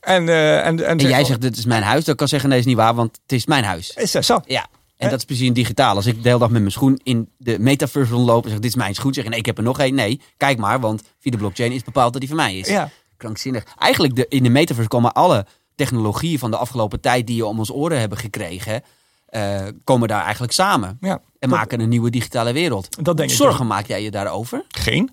en, 0.00 0.28
eh, 0.28 0.66
en, 0.66 0.86
en, 0.86 0.98
En 0.98 1.08
jij 1.08 1.24
zegt, 1.24 1.40
dit 1.40 1.56
is 1.56 1.64
mijn 1.64 1.82
huis. 1.82 2.04
Dan 2.04 2.14
kan 2.14 2.28
zeggen, 2.28 2.48
nee, 2.48 2.58
is 2.58 2.64
niet 2.64 2.76
waar, 2.76 2.94
want 2.94 3.18
het 3.22 3.32
is 3.32 3.46
mijn 3.46 3.64
huis. 3.64 3.90
is 3.90 4.12
dat 4.12 4.24
zo? 4.24 4.40
Ja. 4.46 4.66
En 5.00 5.10
dat 5.10 5.18
is 5.18 5.24
precies 5.24 5.46
in 5.46 5.52
digitaal. 5.52 5.94
Als 5.96 6.06
ik 6.06 6.14
de 6.22 6.28
hele 6.28 6.38
dag 6.40 6.50
met 6.50 6.60
mijn 6.60 6.72
schoen 6.72 7.00
in 7.02 7.28
de 7.38 7.58
metaverse 7.58 8.12
rondloop 8.12 8.44
en 8.44 8.50
zeg, 8.50 8.58
dit 8.58 8.70
is 8.70 8.76
mijn 8.76 8.94
schoen. 8.94 9.14
Zeg 9.14 9.28
nee, 9.28 9.38
ik 9.38 9.46
heb 9.46 9.56
er 9.56 9.62
nog 9.62 9.78
één. 9.78 9.94
Nee, 9.94 10.20
kijk 10.36 10.58
maar, 10.58 10.80
want 10.80 11.02
via 11.18 11.30
de 11.30 11.36
blockchain 11.36 11.72
is 11.72 11.84
bepaald 11.84 12.12
dat 12.12 12.20
die 12.20 12.28
van 12.30 12.38
mij 12.38 12.56
is. 12.58 12.68
Ja. 12.68 12.90
Krankzinnig. 13.16 13.64
Eigenlijk, 13.78 14.16
de, 14.16 14.26
in 14.28 14.42
de 14.42 14.48
metaverse 14.48 14.88
komen 14.88 15.12
alle 15.12 15.46
technologieën 15.74 16.38
van 16.38 16.50
de 16.50 16.56
afgelopen 16.56 17.00
tijd 17.00 17.26
die 17.26 17.36
je 17.36 17.46
om 17.46 17.58
ons 17.58 17.72
oren 17.72 18.00
hebben 18.00 18.18
gekregen, 18.18 18.82
eh, 19.26 19.66
komen 19.84 20.08
daar 20.08 20.22
eigenlijk 20.22 20.52
samen. 20.52 20.96
Ja, 21.00 21.10
En 21.10 21.20
dat- 21.38 21.50
maken 21.50 21.80
een 21.80 21.88
nieuwe 21.88 22.10
digitale 22.10 22.52
wereld. 22.52 23.04
Dat 23.04 23.16
denk 23.16 23.30
ik 23.30 23.36
Zorgen 23.36 23.66
maak 23.66 23.86
jij 23.86 24.02
je 24.02 24.10
daarover? 24.10 24.64
Geen. 24.68 25.10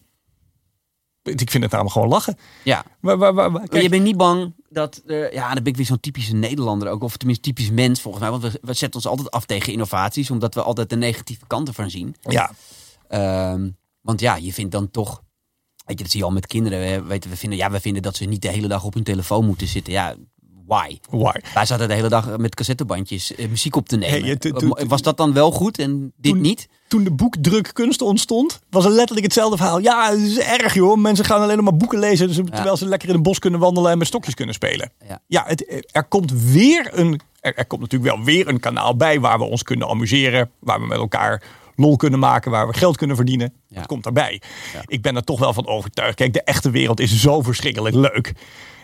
Ik 1.28 1.52
vind 1.52 1.64
het 1.64 1.72
namelijk 1.72 1.94
gewoon 1.94 2.08
lachen. 2.08 2.38
Ja. 2.64 2.86
Maar, 3.00 3.18
maar, 3.18 3.34
maar, 3.34 3.82
je 3.82 3.90
bent 3.90 4.04
niet 4.04 4.18
bang 4.18 4.54
dat... 4.70 5.02
eh, 5.08 5.34
ja, 5.34 5.54
dan 5.54 5.64
ben 5.64 5.72
ik 5.72 5.78
weer 5.78 5.86
zo'n 5.86 6.00
typische 6.00 6.36
Nederlander 6.36 6.90
ook. 6.90 7.04
Of 7.04 7.18
tenminste 7.18 7.44
typisch 7.44 7.72
mens 7.72 8.02
volgens 8.02 8.24
mij. 8.24 8.32
Want 8.40 8.44
we, 8.44 8.60
we 8.62 8.74
zetten 8.74 8.94
ons 9.00 9.08
altijd 9.08 9.32
af 9.32 9.46
tegen 9.46 9.72
innovaties. 9.74 10.32
Omdat 10.32 10.54
we 10.54 10.62
altijd 10.62 10.90
de 10.90 10.96
negatieve 10.96 11.48
kanten 11.48 11.74
van 11.74 11.90
zien. 11.90 12.16
ja, 12.22 12.52
Ehm, 13.08 13.70
want 14.02 14.20
ja, 14.20 14.36
je 14.36 14.54
vindt 14.54 14.72
dan 14.72 14.92
toch... 14.92 15.24
Weet 15.86 15.98
je, 15.98 16.04
dat 16.04 16.12
zie 16.12 16.20
je 16.20 16.26
al 16.26 16.32
met 16.32 16.48
kinderen. 16.48 16.80
We, 16.80 17.08
weten, 17.08 17.30
we, 17.30 17.38
vinden, 17.38 17.58
ja, 17.58 17.72
we 17.72 17.80
vinden 17.80 18.02
dat 18.02 18.16
ze 18.16 18.26
niet 18.26 18.42
de 18.42 18.48
hele 18.50 18.68
dag 18.68 18.84
op 18.84 18.94
hun 18.94 19.04
telefoon 19.04 19.46
moeten 19.46 19.68
zitten. 19.68 19.94
Ja, 19.94 20.16
why? 20.68 20.98
why? 21.10 21.34
Wij 21.54 21.66
zaten 21.66 21.88
de 21.88 21.94
hele 21.94 22.10
dag 22.10 22.38
met 22.38 22.56
cassettebandjes 22.56 23.36
eh, 23.36 23.48
muziek 23.50 23.76
op 23.76 23.88
te 23.88 23.98
nemen. 23.98 24.20
Hey, 24.20 24.30
je- 24.30 24.38
to- 24.38 24.52
to- 24.52 24.86
Was 24.88 25.02
dat 25.02 25.18
dan 25.18 25.34
wel 25.34 25.52
goed 25.52 25.80
en 25.80 26.14
dit 26.18 26.32
Toen- 26.32 26.42
niet? 26.42 26.68
Toen 26.88 27.04
de 27.04 27.12
boekdrukkunst 27.12 28.02
ontstond, 28.02 28.60
was 28.70 28.84
het 28.84 28.94
letterlijk 28.94 29.26
hetzelfde 29.26 29.58
verhaal. 29.58 29.80
Ja, 29.80 30.10
het 30.10 30.20
is 30.20 30.40
erg 30.40 30.74
joh. 30.74 30.98
Mensen 30.98 31.26
gaan 31.26 31.42
alleen 31.42 31.56
nog 31.56 31.66
maar 31.66 31.78
boeken 31.78 32.00
lezen. 32.00 32.28
Dus, 32.28 32.36
Terwijl 32.36 32.78
ze 32.78 32.86
lekker 32.86 33.10
in 33.10 33.16
een 33.16 33.22
bos 33.24 33.40
kunnen 33.40 33.60
wandelen 33.60 33.92
en 33.92 33.98
met 33.98 34.08
stokjes 34.08 34.34
kunnen 34.34 34.56
spelen. 34.56 34.92
Ja. 35.08 35.20
Ja, 35.28 35.44
het, 35.48 35.84
er 35.92 36.04
komt 36.04 36.32
weer 36.52 36.90
een. 36.92 37.20
Er, 37.40 37.56
er 37.56 37.66
komt 37.66 37.82
natuurlijk 37.82 38.16
wel 38.16 38.24
weer 38.24 38.48
een 38.48 38.60
kanaal 38.60 38.96
bij 38.96 39.20
waar 39.20 39.38
we 39.38 39.44
ons 39.44 39.64
kunnen 39.64 39.88
amuseren. 39.88 40.50
Waar 40.60 40.80
we 40.80 40.86
met 40.86 40.98
elkaar 40.98 41.44
lol 41.76 41.96
kunnen 41.96 42.20
maken. 42.20 42.52
Waar 42.52 42.68
we 42.68 42.74
geld 42.74 42.98
kunnen 42.98 43.16
verdienen. 43.16 43.54
Ja. 43.68 43.76
Dat 43.76 43.86
komt 43.86 44.04
daarbij. 44.04 44.42
Ja. 44.74 44.82
Ik 44.86 45.02
ben 45.02 45.16
er 45.16 45.24
toch 45.24 45.40
wel 45.40 45.54
van 45.54 45.68
overtuigd. 45.68 46.16
Kijk, 46.16 46.34
de 46.34 46.44
echte 46.44 46.70
wereld 46.70 47.00
is 47.00 47.22
zo 47.22 47.42
verschrikkelijk 47.42 47.96
leuk. 47.96 48.34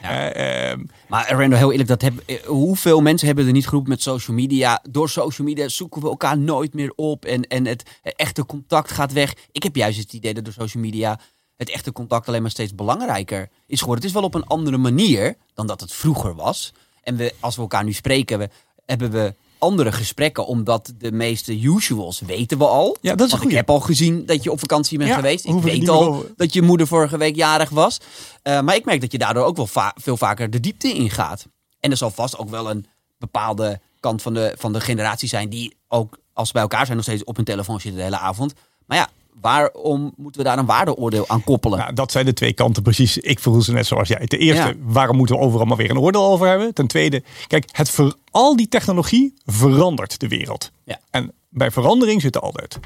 Eh, 0.03 0.71
ehm, 0.71 0.83
Maar 1.07 1.31
Randall, 1.31 1.57
heel 1.57 1.71
eerlijk, 1.71 1.89
dat 1.89 2.01
heb, 2.01 2.13
eh, 2.25 2.43
hoeveel 2.45 3.01
mensen 3.01 3.27
hebben 3.27 3.45
er 3.45 3.51
niet 3.51 3.67
geroepen 3.67 3.89
met 3.89 4.01
social 4.01 4.35
media? 4.35 4.83
Door 4.89 5.09
social 5.09 5.47
media 5.47 5.67
zoeken 5.67 6.01
we 6.01 6.07
elkaar 6.07 6.37
nooit 6.37 6.73
meer 6.73 6.93
op 6.95 7.25
en, 7.25 7.47
en 7.47 7.65
het 7.65 7.83
echte 8.01 8.45
contact 8.45 8.91
gaat 8.91 9.13
weg. 9.13 9.33
Ik 9.51 9.63
heb 9.63 9.75
juist 9.75 9.99
het 9.99 10.13
idee 10.13 10.33
dat 10.33 10.43
door 10.43 10.53
social 10.53 10.83
media 10.83 11.19
het 11.55 11.69
echte 11.69 11.91
contact 11.91 12.27
alleen 12.27 12.41
maar 12.41 12.51
steeds 12.51 12.75
belangrijker 12.75 13.49
is 13.67 13.79
geworden. 13.79 14.05
Het 14.05 14.13
is 14.13 14.19
wel 14.19 14.29
op 14.29 14.33
een 14.33 14.47
andere 14.47 14.77
manier 14.77 15.35
dan 15.53 15.67
dat 15.67 15.81
het 15.81 15.93
vroeger 15.93 16.35
was. 16.35 16.73
En 17.03 17.15
we, 17.15 17.33
als 17.39 17.55
we 17.55 17.61
elkaar 17.61 17.83
nu 17.83 17.93
spreken, 17.93 18.39
we, 18.39 18.49
hebben 18.85 19.11
we 19.11 19.33
andere 19.63 19.91
gesprekken, 19.91 20.45
omdat 20.45 20.93
de 20.97 21.11
meeste 21.11 21.59
usuals 21.61 22.19
weten 22.19 22.57
we 22.57 22.65
al. 22.65 22.97
Ja, 23.01 23.15
dat 23.15 23.27
is 23.27 23.33
Want 23.33 23.45
ik 23.45 23.51
heb 23.51 23.69
al 23.69 23.79
gezien 23.79 24.25
dat 24.25 24.43
je 24.43 24.51
op 24.51 24.59
vakantie 24.59 24.97
bent 24.97 25.09
Ja, 25.09 25.15
geweest. 25.15 25.45
Ik 25.45 25.53
weet 25.61 25.89
al 25.89 26.03
over- 26.07 26.31
dat 26.37 26.53
je 26.53 26.61
moeder 26.61 26.87
vorige 26.87 27.17
week 27.17 27.35
jarig 27.35 27.69
was. 27.69 27.97
Eh, 28.41 28.61
maar 28.61 28.75
ik 28.75 28.85
merk 28.85 29.01
dat 29.01 29.11
je 29.11 29.17
daardoor 29.17 29.43
ook 29.43 29.55
wel 29.55 29.67
va- 29.67 29.95
veel 30.01 30.17
vaker 30.17 30.49
de 30.49 30.59
diepte 30.59 30.93
ingaat. 30.93 31.45
En 31.79 31.91
er 31.91 31.97
zal 31.97 32.11
vast 32.11 32.37
ook 32.37 32.49
wel 32.49 32.69
een 32.69 32.85
bepaalde 33.17 33.79
kant 33.99 34.21
van 34.21 34.33
de, 34.33 34.53
van 34.57 34.73
de 34.73 34.79
generatie 34.81 35.27
zijn 35.29 35.49
die 35.49 35.75
ook 35.87 36.17
als 36.33 36.47
ze 36.47 36.53
bij 36.53 36.61
elkaar 36.61 36.83
zijn 36.85 36.97
nog 36.97 37.05
steeds 37.05 37.23
op 37.23 37.35
hun 37.35 37.45
telefoon 37.45 37.79
zitten 37.79 37.97
de 37.99 38.03
hele 38.05 38.17
avond. 38.19 38.53
Maar 38.85 38.97
ja, 38.97 39.09
waarom 39.41 40.13
moeten 40.17 40.41
we 40.41 40.47
daar 40.47 40.57
een 40.57 40.65
waardeoordeel 40.65 41.27
aan 41.29 41.43
koppelen? 41.43 41.79
Nou, 41.79 41.93
dat 41.93 42.11
zijn 42.11 42.25
de 42.25 42.33
twee 42.33 42.53
kanten 42.53 42.83
precies. 42.83 43.17
Ik 43.17 43.39
voel 43.39 43.61
ze 43.61 43.71
net 43.71 43.85
zoals 43.85 44.07
jij. 44.07 44.25
Ten 44.27 44.39
eerste, 44.39 44.67
Ja. 44.67 44.73
waarom 44.79 45.17
moeten 45.17 45.35
we 45.35 45.41
overal 45.41 45.65
maar 45.65 45.77
weer 45.77 45.89
een 45.89 45.99
oordeel 45.99 46.25
over 46.25 46.47
hebben? 46.47 46.73
Ten 46.73 46.87
tweede, 46.87 47.23
kijk, 47.47 47.69
het 47.71 47.89
ver, 47.89 48.13
al 48.31 48.55
die 48.55 48.67
technologie 48.67 49.33
verandert 49.45 50.19
de 50.19 50.27
wereld. 50.27 50.71
Ja. 50.85 50.99
En 51.11 51.31
bij 51.49 51.71
verandering 51.71 52.21
zitten 52.21 52.41
altijd 52.41 52.79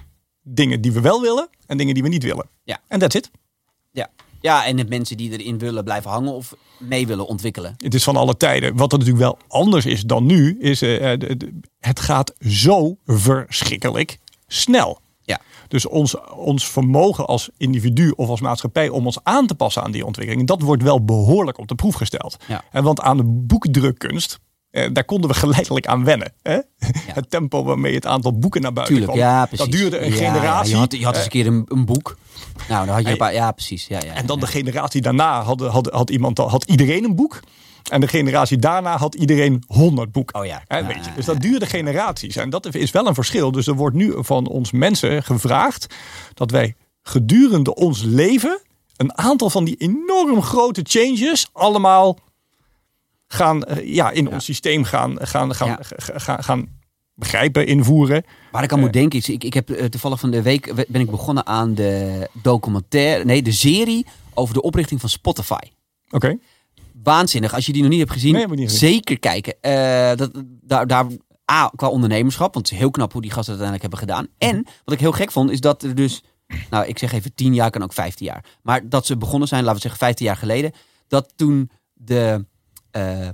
dingen 0.43 0.81
die 0.81 0.91
we 0.91 1.01
wel 1.01 1.21
willen 1.21 1.49
en 1.65 1.77
dingen 1.77 1.93
die 1.93 2.03
we 2.03 2.09
niet 2.09 2.23
willen. 2.23 2.49
Ja. 2.63 2.79
En 2.87 2.99
that's 2.99 3.15
it. 3.15 3.31
Ja. 3.91 4.09
ja, 4.41 4.65
en 4.65 4.75
de 4.75 4.85
mensen 4.85 5.17
die 5.17 5.31
erin 5.39 5.57
willen 5.57 5.83
blijven 5.83 6.09
hangen 6.11 6.33
of 6.33 6.53
mee 6.79 7.07
willen 7.07 7.27
ontwikkelen. 7.27 7.73
Het 7.77 7.93
is 7.93 8.03
van 8.03 8.15
alle 8.15 8.37
tijden. 8.37 8.75
Wat 8.75 8.91
er 8.91 8.97
natuurlijk 8.97 9.25
wel 9.25 9.37
anders 9.47 9.85
is 9.85 10.01
dan 10.01 10.25
nu, 10.25 10.57
is 10.59 10.79
de- 10.79 11.61
het 11.79 11.99
gaat 11.99 12.33
zo 12.39 12.97
verschrikkelijk 13.05 14.17
snel. 14.47 14.99
Ja. 15.27 15.39
Dus 15.67 15.85
ons, 15.87 16.15
ons 16.35 16.67
vermogen 16.69 17.25
als 17.27 17.49
individu 17.57 18.13
of 18.15 18.29
als 18.29 18.41
maatschappij 18.41 18.89
om 18.89 19.05
ons 19.05 19.17
aan 19.23 19.47
te 19.47 19.55
passen 19.55 19.83
aan 19.83 19.91
die 19.91 20.05
ontwikkeling, 20.05 20.47
dat 20.47 20.61
wordt 20.61 20.83
wel 20.83 21.05
behoorlijk 21.05 21.57
op 21.57 21.67
de 21.67 21.75
proef 21.75 21.95
gesteld. 21.95 22.37
Ja. 22.47 22.63
En 22.71 22.83
want 22.83 23.01
aan 23.01 23.17
de 23.17 23.23
boekdrukkunst, 23.25 24.39
eh, 24.69 24.89
daar 24.93 25.03
konden 25.03 25.29
we 25.29 25.35
geleidelijk 25.35 25.87
aan 25.87 26.03
wennen. 26.03 26.33
Hè? 26.41 26.57
Het 27.19 27.29
tempo 27.29 27.63
waarmee 27.63 27.93
het 27.95 28.05
aantal 28.05 28.39
boeken 28.39 28.61
naar 28.61 28.73
buiten 28.73 28.95
Tuurlijk, 28.95 29.17
kwam. 29.17 29.29
ja, 29.29 29.45
precies. 29.45 29.65
Dat 29.65 29.75
duurde 29.79 30.05
een 30.05 30.11
generatie. 30.11 30.71
je, 30.71 30.77
had, 30.77 30.91
je 30.97 31.05
had 31.05 31.15
eens 31.15 31.17
Eh, 31.17 31.23
een 31.23 31.43
keer 31.43 31.47
een, 31.47 31.65
een 31.67 31.85
boek. 31.85 32.17
Nou, 32.69 32.85
dan 32.85 32.95
had 32.95 33.03
je 33.05 33.11
een 33.11 33.17
paar... 33.17 33.33
Ja, 33.33 33.51
precies. 33.51 33.87
Ja, 33.87 33.99
ja, 34.05 34.13
en 34.13 34.25
dan 34.25 34.39
de 34.39 34.47
generatie 34.47 35.01
daarna 35.01 35.41
had, 35.43 35.61
had, 35.61 35.87
had, 35.91 36.09
iemand, 36.09 36.37
had 36.37 36.63
iedereen 36.63 37.03
een 37.03 37.15
boek. 37.15 37.39
En 37.89 38.01
de 38.01 38.07
generatie 38.07 38.57
daarna 38.57 38.97
had 38.97 39.15
iedereen 39.15 39.63
100 39.67 40.11
boeken. 40.11 40.39
Oh 40.39 40.45
ja. 40.45 40.63
Weet 40.67 41.05
je. 41.05 41.11
Dus 41.15 41.25
dat 41.25 41.41
duurde 41.41 41.65
generaties. 41.65 42.35
En 42.35 42.49
dat 42.49 42.75
is 42.75 42.91
wel 42.91 43.07
een 43.07 43.13
verschil. 43.13 43.51
Dus 43.51 43.67
er 43.67 43.75
wordt 43.75 43.95
nu 43.95 44.13
van 44.17 44.47
ons 44.47 44.71
mensen 44.71 45.23
gevraagd 45.23 45.95
dat 46.33 46.51
wij 46.51 46.75
gedurende 47.01 47.75
ons 47.75 48.01
leven 48.03 48.61
een 48.97 49.17
aantal 49.17 49.49
van 49.49 49.63
die 49.63 49.75
enorm 49.77 50.41
grote 50.41 50.81
changes 50.83 51.47
allemaal 51.51 52.17
gaan 53.27 53.63
eh, 53.63 53.93
ja, 53.95 54.11
in 54.11 54.29
ons 54.31 54.45
systeem 54.45 54.83
gaan, 54.83 55.17
gaan, 55.27 55.55
gaan, 55.55 55.67
Ja. 55.67 55.79
gaan, 55.97 56.43
gaan 56.43 56.67
begrijpen, 57.13 57.67
invoeren. 57.67 58.23
Waar 58.51 58.63
ik 58.63 58.71
aan 58.71 58.79
moet 58.79 58.93
denken 58.93 59.19
is, 59.19 59.29
ik, 59.29 59.43
ik 59.43 59.53
heb 59.53 59.69
eh, 59.69 59.85
toevallig 59.85 60.19
van 60.19 60.31
de 60.31 60.41
week 60.41 60.65
we- 60.65 60.85
ben 60.87 61.01
ik 61.01 61.09
begonnen 61.11 61.45
aan 61.45 61.73
de 61.73 62.27
documentaire, 62.41 63.25
nee, 63.25 63.41
de 63.41 63.51
serie 63.51 64.05
over 64.33 64.53
de 64.53 64.61
oprichting 64.61 64.99
van 64.99 65.09
Spotify. 65.09 65.59
Oké. 66.09 66.37
Waanzinnig. 67.07 67.53
Als 67.53 67.65
je 67.65 67.71
die 67.71 67.81
nog 67.81 67.91
niet 67.91 67.99
hebt 67.99 68.11
gezien, 68.11 68.33
Nee, 68.33 68.47
niet 68.47 68.71
zeker 68.71 69.19
kijken. 69.19 69.55
Eh, 69.61 70.17
dat, 70.17 70.31
daar, 70.61 70.87
daar, 70.87 71.05
A, 71.51 71.71
qua 71.75 71.87
ondernemerschap, 71.87 72.53
want 72.53 72.65
het 72.65 72.73
is 72.73 72.81
heel 72.81 72.91
knap 72.91 73.11
hoe 73.11 73.21
die 73.21 73.31
gasten 73.31 73.53
het 73.53 73.63
uiteindelijk 73.63 74.05
hebben 74.09 74.27
gedaan. 74.39 74.51
En 74.51 74.65
wat 74.85 74.93
ik 74.93 74.99
heel 74.99 75.11
gek 75.11 75.31
vond, 75.31 75.51
is 75.51 75.59
dat 75.59 75.83
er 75.83 75.95
dus, 75.95 76.23
nou 76.69 76.85
ik 76.85 76.97
zeg 76.97 77.11
even 77.11 77.33
10 77.35 77.53
jaar, 77.53 77.69
kan 77.69 77.83
ook 77.83 77.93
15 77.93 78.25
jaar. 78.25 78.45
Maar 78.61 78.89
dat 78.89 79.05
ze 79.05 79.17
begonnen 79.17 79.47
zijn, 79.47 79.61
laten 79.61 79.75
we 79.75 79.81
zeggen 79.81 79.99
15 79.99 80.25
jaar 80.25 80.35
geleden, 80.35 80.71
dat 81.07 81.33
toen 81.35 81.69
de 81.93 82.45
eh, 82.91 83.27
eh, 83.27 83.33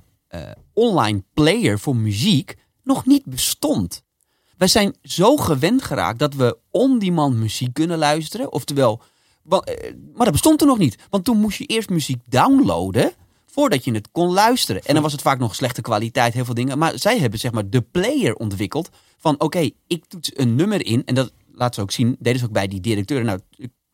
online 0.73 1.23
player 1.33 1.79
voor 1.79 1.95
muziek 1.95 2.55
nog 2.83 3.05
niet 3.05 3.25
bestond. 3.25 4.03
Wij 4.57 4.67
zijn 4.67 4.95
zo 5.01 5.37
gewend 5.37 5.83
geraakt 5.83 6.19
dat 6.19 6.33
we 6.33 6.57
on-demand 6.71 7.35
muziek 7.35 7.73
kunnen 7.73 7.97
luisteren. 7.97 8.51
Oftewel, 8.51 9.01
maar 9.43 9.61
dat 10.15 10.31
bestond 10.31 10.61
er 10.61 10.67
nog 10.67 10.77
niet. 10.77 10.97
Want 11.09 11.23
toen 11.23 11.37
moest 11.37 11.57
je 11.57 11.65
eerst 11.65 11.89
muziek 11.89 12.21
downloaden 12.29 13.13
voordat 13.53 13.83
je 13.83 13.93
het 13.93 14.11
kon 14.11 14.31
luisteren. 14.31 14.83
En 14.83 14.93
dan 14.93 15.03
was 15.03 15.11
het 15.11 15.21
vaak 15.21 15.39
nog 15.39 15.55
slechte 15.55 15.81
kwaliteit, 15.81 16.33
heel 16.33 16.45
veel 16.45 16.53
dingen. 16.53 16.77
Maar 16.77 16.99
zij 16.99 17.19
hebben 17.19 17.39
zeg 17.39 17.51
maar 17.51 17.69
de 17.69 17.81
player 17.81 18.35
ontwikkeld 18.35 18.89
van 19.17 19.39
oké, 19.39 19.69
ik 19.87 20.05
toets 20.05 20.31
een 20.33 20.55
nummer 20.55 20.85
in. 20.85 21.01
En 21.05 21.15
dat 21.15 21.31
laat 21.51 21.75
ze 21.75 21.81
ook 21.81 21.91
zien, 21.91 22.15
deden 22.19 22.39
ze 22.39 22.45
ook 22.45 22.51
bij 22.51 22.67
die 22.67 22.79
directeuren. 22.79 23.25
Nou, 23.25 23.39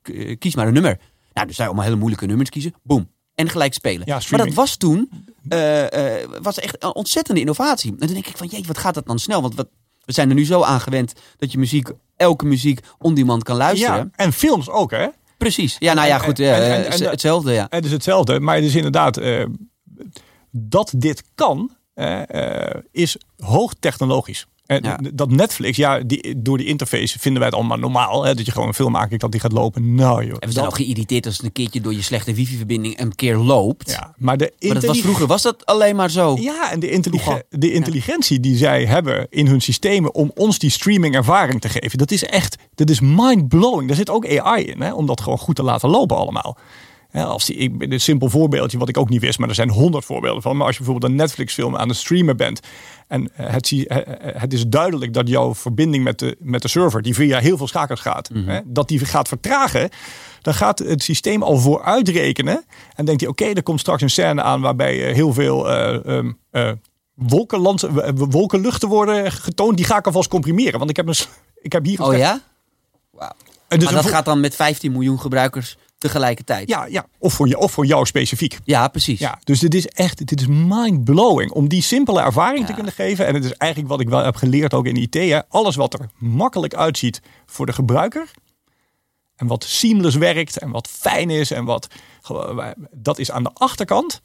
eh, 0.02 0.38
kies 0.38 0.56
maar 0.56 0.68
een 0.68 0.74
nummer. 0.74 1.00
Nou, 1.34 1.48
dus 1.48 1.56
zij 1.56 1.66
allemaal 1.66 1.84
hele 1.84 1.96
moeilijke 1.96 2.26
nummers 2.26 2.50
kiezen. 2.50 2.74
Boom. 2.84 3.10
En 3.36 3.50
gelijk 3.50 3.74
spelen. 3.74 4.02
Ja, 4.06 4.22
maar 4.30 4.46
dat 4.46 4.54
was 4.54 4.78
toen 4.78 5.10
eh, 5.50 6.40
was 6.42 6.60
echt 6.60 6.84
een 6.84 6.96
ontzettende 6.96 7.40
innovatie. 7.40 7.92
En 7.92 7.98
dan 7.98 8.08
denk 8.08 8.28
ik 8.28 8.38
van, 8.38 8.48
jeetje, 8.48 8.68
wat 8.68 8.78
gaat 8.78 8.94
dat 8.94 9.06
dan 9.06 9.20
snel? 9.20 9.42
Want 9.42 9.56
wat, 9.56 9.68
we 10.06 10.14
zijn 10.14 10.30
er 10.30 10.36
nu 10.36 10.46
zo 10.46 10.62
aan 10.62 10.82
gewend 10.82 11.14
dat 11.38 11.52
je 11.52 11.58
muziek, 11.58 11.92
elke 12.16 12.46
muziek 12.46 12.80
on-demand 12.98 13.44
kan 13.44 13.56
luisteren. 13.56 13.96
Ja, 13.96 14.10
en 14.26 14.34
films 14.34 14.70
ook, 14.70 14.92
hè? 14.92 15.08
Precies. 15.40 15.76
Ja, 15.80 15.94
nou 15.94 16.08
ja, 16.08 16.18
goed. 16.18 16.40
en- 16.40 16.46
ja, 16.46 16.54
en- 16.56 16.86
en- 16.92 17.02
eh, 17.02 17.10
hetzelfde, 17.10 17.52
ja. 17.54 17.68
Het 17.70 17.86
is 17.86 17.92
hetzelfde, 17.92 18.40
maar 18.40 18.56
het 18.56 18.64
is 18.64 18.76
inderdaad 18.76 19.18
eh, 19.18 19.46
dat 20.52 20.94
dit 20.98 21.24
kan, 21.36 21.76
eh, 21.94 22.70
is 22.92 23.18
hoogtechnologisch. 23.38 24.46
En 24.70 24.84
Ja. 24.84 25.00
dat 25.14 25.32
Netflix, 25.32 25.78
ja, 25.78 26.00
die, 26.00 26.42
door 26.42 26.58
die 26.58 26.68
interface 26.68 27.20
vinden 27.20 27.40
wij 27.42 27.50
het 27.50 27.58
allemaal 27.60 27.78
normaal. 27.78 28.24
Hè, 28.24 28.34
dat 28.36 28.46
je 28.46 28.52
gewoon 28.52 28.68
een 28.68 28.74
film 28.74 28.96
aankijkt 28.98 29.22
dat 29.22 29.32
die 29.32 29.40
gaat 29.42 29.52
lopen. 29.52 29.96
Nou 29.96 30.26
joh. 30.26 30.34
En 30.40 30.48
we 30.48 30.54
zijn 30.54 30.66
dat- 30.66 30.74
ook 30.74 30.76
geïrriteerd 30.80 31.26
als 31.26 31.36
het 31.38 31.46
een 31.46 31.52
keertje 31.52 31.82
door 31.82 31.94
je 31.94 32.02
slechte 32.02 32.34
wifi-verbinding 32.34 33.00
een 33.00 33.16
keer 33.16 33.38
loopt. 33.38 33.90
ja, 33.90 34.14
maar 34.18 34.38
de 34.38 34.54
maar 34.60 34.74
dat 34.74 34.86
was 34.86 35.00
vroeger 35.00 35.28
was 35.28 35.42
dat 35.42 35.66
alleen 35.66 35.96
maar 35.96 36.10
zo. 36.12 36.38
Ja, 36.40 36.72
en 36.72 36.80
de, 36.80 36.88
de 37.50 37.72
intelligentie 37.72 38.40
die 38.40 38.58
zij 38.58 38.86
hebben 38.86 39.28
in 39.30 39.48
hun 39.48 39.62
systemen 39.62 40.14
om 40.14 40.32
ons 40.36 40.60
die 40.60 40.70
streaming 40.70 41.16
ervaring 41.16 41.62
te 41.62 41.70
geven, 41.70 41.98
dat 41.98 42.12
is 42.12 42.24
echt, 42.24 42.56
dat 42.76 42.90
is 42.90 43.00
mind-blowing. 43.00 43.88
Daar 43.88 43.98
zit 43.98 44.10
ook 44.10 44.28
AI 44.40 44.64
in, 44.64 44.82
hè, 44.82 44.94
om 44.94 45.06
dat 45.06 45.22
gewoon 45.22 45.38
goed 45.38 45.56
te 45.56 45.64
laten 45.64 45.90
lopen 45.90 46.18
allemaal. 46.18 46.58
Ja, 47.12 47.24
als 47.24 47.46
die, 47.46 47.56
ik, 47.56 47.74
een 47.80 48.02
simpel 48.02 48.30
voorbeeldje 48.30 48.78
wat 48.78 48.90
ik 48.90 48.98
ook 48.98 49.10
niet 49.10 49.22
wist, 49.22 49.40
maar 49.40 49.50
er 49.50 49.56
zijn 49.56 49.70
honderd 49.70 50.06
voorbeelden 50.06 50.42
van. 50.42 50.58
Maar 50.58 50.66
als 50.66 50.78
je 50.78 50.84
bijvoorbeeld 50.84 51.12
een 51.12 51.18
Netflix 51.18 51.54
film 51.54 51.78
aan 51.78 51.88
het 51.88 51.98
streamen 51.98 52.38
bent 52.38 52.60
en 53.08 53.30
eh, 53.36 53.50
het, 53.50 53.68
zie- 53.68 53.88
eh, 53.88 54.30
eh, 54.30 54.42
het 54.42 54.54
is 54.54 54.68
duidelijk 54.68 55.14
dat 55.14 55.28
jouw 55.28 55.56
verbinding 55.56 56.04
met 56.04 56.20
de, 56.20 56.38
met 56.40 56.62
de 56.62 56.68
server, 56.68 57.02
die 57.02 57.14
via 57.14 57.40
heel 57.40 57.58
veel 57.58 57.68
schakels 57.68 58.00
gaat, 58.00 58.30
hè, 58.34 58.60
dat 58.66 58.88
die 58.88 59.06
gaat 59.06 59.28
vertragen, 59.28 59.90
dan 60.42 60.54
gaat 60.54 60.80
het 60.80 61.04
systeem 61.04 61.44
al 61.44 61.58
vooruitrekenen. 61.58 62.66
En 62.96 63.06
denkt 63.06 63.22
hij, 63.22 63.30
oké, 63.30 63.46
er 63.46 63.64
komt 63.64 63.80
straks 63.80 64.02
een 64.02 64.10
scène 64.10 64.42
aan 64.42 64.62
waarbij 64.62 64.96
heel 65.14 65.34
veel 65.34 65.70
eh, 65.70 66.06
ehm, 66.06 66.32
eh, 66.52 66.72
wolkenland, 67.14 67.88
wolkenluchten 68.16 68.90
worden 68.90 69.32
getoond. 69.32 69.78
Die 69.78 69.86
ga 69.86 69.98
ik 69.98 70.06
alvast 70.06 70.30
comprimeren. 70.30 70.78
Want 70.80 70.90
ik 70.90 70.96
heb, 70.96 71.08
een, 71.08 71.16
ik 71.62 71.72
heb 71.72 71.86
hier... 71.86 72.02
Oh 72.02 72.18
ja? 72.18 72.42
Wauw. 73.12 73.32
En 73.68 73.80
dus 73.80 73.92
maar 73.92 74.02
dat 74.02 74.12
gaat 74.12 74.26
dan 74.26 74.40
met 74.40 74.56
15 74.56 74.92
miljoen 74.92 75.20
gebruikers 75.20 75.78
tegelijkertijd. 76.00 76.70
Ja, 76.70 76.86
ja. 76.86 77.06
Of, 77.18 77.34
voor 77.34 77.48
je, 77.48 77.58
of 77.58 77.72
voor 77.72 77.86
jou 77.86 78.06
specifiek. 78.06 78.58
Ja, 78.64 78.88
precies. 78.88 79.20
Ja, 79.20 79.40
dus 79.44 79.60
dit 79.60 79.74
is 79.74 79.88
echt, 79.88 80.28
dit 80.28 80.42
is 80.42 80.48
mind-blowing 80.48 81.52
om 81.52 81.68
die 81.68 81.82
simpele 81.82 82.22
ervaring 82.22 82.66
te 82.66 82.74
kunnen 82.74 82.94
geven. 82.94 83.28
En 83.28 83.34
het 83.34 83.44
is 83.44 83.54
eigenlijk 83.54 83.92
wat 83.92 84.02
ik 84.02 84.10
wel 84.10 84.24
heb 84.24 84.36
geleerd 84.36 84.74
ook 84.74 84.86
in 84.86 84.96
IT. 84.96 85.14
Hè. 85.14 85.48
Alles 85.48 85.76
wat 85.76 85.94
er 85.94 86.10
makkelijk 86.18 86.74
uitziet 86.74 87.22
voor 87.46 87.66
de 87.66 87.74
gebruiker. 87.74 88.32
En 89.36 89.48
wat 89.48 89.64
seamless 89.64 90.16
werkt 90.16 90.58
en 90.58 90.72
wat 90.72 90.88
fijn 90.88 91.30
is 91.30 91.52
en 91.52 91.66
wat, 91.66 91.88
dat 92.92 93.20
is 93.20 93.32
aan 93.32 93.44
de 93.44 93.54
achterkant 93.54 94.22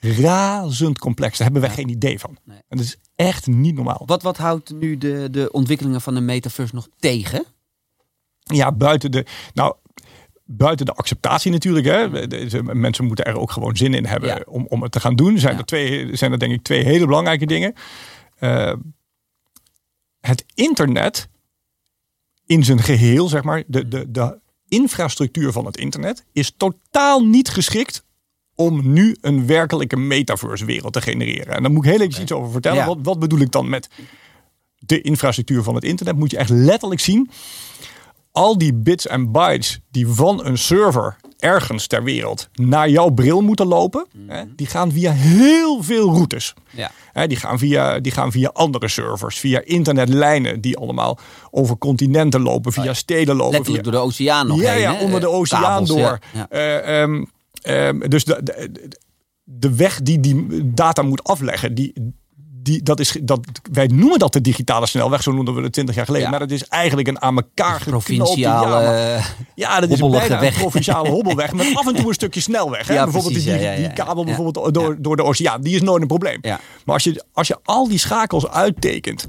razend 0.00 0.98
complex. 0.98 1.38
Daar 1.38 1.50
hebben 1.50 1.66
wij 1.66 1.74
geen 1.74 1.88
idee 1.88 2.18
van. 2.18 2.38
Nee. 2.44 2.56
En 2.68 2.76
dat 2.76 2.86
is 2.86 2.96
echt 3.14 3.46
niet 3.46 3.74
normaal. 3.74 4.02
Wat, 4.06 4.22
wat 4.22 4.36
houdt 4.36 4.70
nu 4.70 4.98
de, 4.98 5.28
de 5.30 5.52
ontwikkelingen 5.52 6.00
van 6.00 6.14
de 6.14 6.20
metaverse 6.20 6.74
nog 6.74 6.88
tegen? 6.98 7.44
Ja, 8.38 8.72
buiten 8.72 9.10
de. 9.10 9.26
Nou, 9.54 9.74
buiten 10.46 10.86
de 10.86 10.92
acceptatie 10.94 11.50
natuurlijk. 11.52 11.86
Hè. 11.86 12.26
Deze 12.26 12.62
mensen 12.62 13.04
moeten 13.04 13.24
er 13.24 13.38
ook 13.38 13.50
gewoon 13.50 13.76
zin 13.76 13.94
in 13.94 14.06
hebben 14.06 14.28
Ja. 14.28 14.42
om, 14.46 14.66
om 14.68 14.82
het 14.82 14.92
te 14.92 15.00
gaan 15.00 15.16
doen. 15.16 15.38
Zijn, 15.38 15.52
Ja. 15.52 15.58
er 15.58 15.64
twee, 15.64 16.16
zijn 16.16 16.32
er 16.32 16.38
denk 16.38 16.52
ik 16.52 16.62
twee 16.62 16.84
hele 16.84 17.06
belangrijke 17.06 17.46
dingen. 17.46 17.74
Eh, 18.38 18.72
het 20.20 20.44
internet 20.54 21.28
in 22.46 22.64
zijn 22.64 22.82
geheel, 22.82 23.28
zeg 23.28 23.42
maar, 23.42 23.62
de, 23.66 23.88
de, 23.88 24.10
de 24.10 24.38
infrastructuur 24.68 25.52
van 25.52 25.66
het 25.66 25.76
internet 25.76 26.24
is 26.32 26.52
totaal 26.56 27.24
niet 27.24 27.48
geschikt 27.48 28.04
om 28.54 28.92
nu 28.92 29.16
een 29.20 29.46
werkelijke 29.46 29.96
metaverse 29.96 30.64
wereld 30.64 30.92
te 30.92 31.00
genereren. 31.00 31.54
En 31.54 31.62
daar 31.62 31.72
moet 31.72 31.84
ik 31.84 31.90
heel 31.90 32.00
even 32.00 32.22
iets 32.22 32.32
over 32.32 32.52
vertellen. 32.52 32.78
Ja. 32.78 32.86
Wat, 32.86 32.98
wat 33.02 33.18
bedoel 33.18 33.40
ik 33.40 33.50
dan 33.50 33.68
met 33.68 33.88
de 34.78 35.00
infrastructuur 35.00 35.62
van 35.62 35.74
het 35.74 35.84
internet? 35.84 36.16
Moet 36.16 36.30
je 36.30 36.36
echt 36.36 36.50
letterlijk 36.50 37.00
zien 37.00 37.30
al 38.36 38.58
die 38.58 38.74
bits 38.74 39.06
en 39.06 39.32
bytes 39.32 39.80
die 39.90 40.06
van 40.08 40.44
een 40.46 40.58
server 40.58 41.16
ergens 41.38 41.86
ter 41.86 42.02
wereld 42.02 42.48
naar 42.54 42.88
jouw 42.90 43.10
bril 43.10 43.40
moeten 43.40 43.66
lopen, 43.66 44.06
hè, 44.26 44.42
die 44.56 44.66
gaan 44.66 44.92
via 44.92 45.12
heel 45.12 45.82
veel 45.82 46.12
routes. 46.12 46.54
Ja. 46.70 46.90
Hè, 47.12 47.26
die, 47.26 47.36
gaan 47.36 47.58
via, 47.58 47.98
die 48.00 48.12
gaan 48.12 48.32
via 48.32 48.50
andere 48.52 48.88
servers, 48.88 49.38
via 49.38 49.60
internetlijnen 49.64 50.60
die 50.60 50.76
allemaal 50.76 51.18
over 51.50 51.78
continenten 51.78 52.40
lopen, 52.40 52.72
via 52.72 52.94
steden 52.94 53.36
lopen. 53.36 53.52
Letterlijk 53.52 53.84
via, 53.84 53.92
door 53.92 54.00
de 54.00 54.06
oceaan 54.06 54.46
nog 54.46 54.60
ja, 54.60 54.70
heen. 54.70 54.80
ja, 54.80 55.00
onder 55.00 55.20
de 55.20 55.26
Eh, 55.26 55.34
oceaan 55.34 55.62
kabels, 55.62 55.88
door. 55.88 56.18
ja. 56.32 56.48
Eh, 56.48 57.02
ehm, 57.02 57.24
ehm, 57.62 57.98
dus 58.08 58.24
de, 58.24 58.40
de, 58.42 58.88
de 59.44 59.74
weg 59.76 60.00
die 60.02 60.20
die 60.20 60.46
data 60.74 61.02
moet 61.02 61.24
afleggen, 61.24 61.74
die, 61.74 61.92
die, 62.66 62.82
dat 62.82 63.00
is, 63.00 63.16
dat, 63.22 63.40
wij 63.72 63.86
noemen 63.86 64.18
dat 64.18 64.32
de 64.32 64.40
digitale 64.40 64.86
snelweg, 64.86 65.22
zo 65.22 65.32
noemden 65.32 65.54
we 65.54 65.62
het 65.62 65.72
20 65.72 65.94
jaar 65.94 66.04
geleden. 66.04 66.26
Ja. 66.26 66.30
Maar 66.30 66.48
dat 66.48 66.50
is 66.50 66.64
eigenlijk 66.64 67.08
een 67.08 67.22
aan 67.22 67.36
elkaar 67.36 67.80
geknoopte... 67.80 68.14
Ja, 68.14 68.24
Provinciale... 68.24 69.20
ja, 69.54 69.80
dat 69.80 69.90
is 69.90 70.00
bijna 70.00 70.40
weg. 70.40 70.54
een 70.54 70.60
provinciale 70.60 71.08
hobbelweg 71.08 71.52
met 71.52 71.74
af 71.74 71.86
en 71.86 71.94
toe 71.94 72.08
een 72.08 72.14
stukje 72.14 72.40
snelweg. 72.40 72.88
Hè? 72.88 72.94
Ja, 72.94 73.02
bijvoorbeeld 73.02 73.32
precies, 73.32 73.60
die, 73.60 73.76
die 73.76 73.92
kabel 73.92 74.24
bijvoorbeeld 74.24 74.74
door, 74.74 74.96
door 74.98 75.16
de 75.16 75.24
oceaan, 75.24 75.60
die 75.60 75.74
is 75.74 75.82
nooit 75.82 76.02
een 76.02 76.08
probleem. 76.08 76.40
Maar 76.42 76.94
als 76.94 77.04
je, 77.04 77.24
als 77.32 77.48
je 77.48 77.58
al 77.64 77.88
die 77.88 77.98
schakels 77.98 78.48
uittekent, 78.48 79.26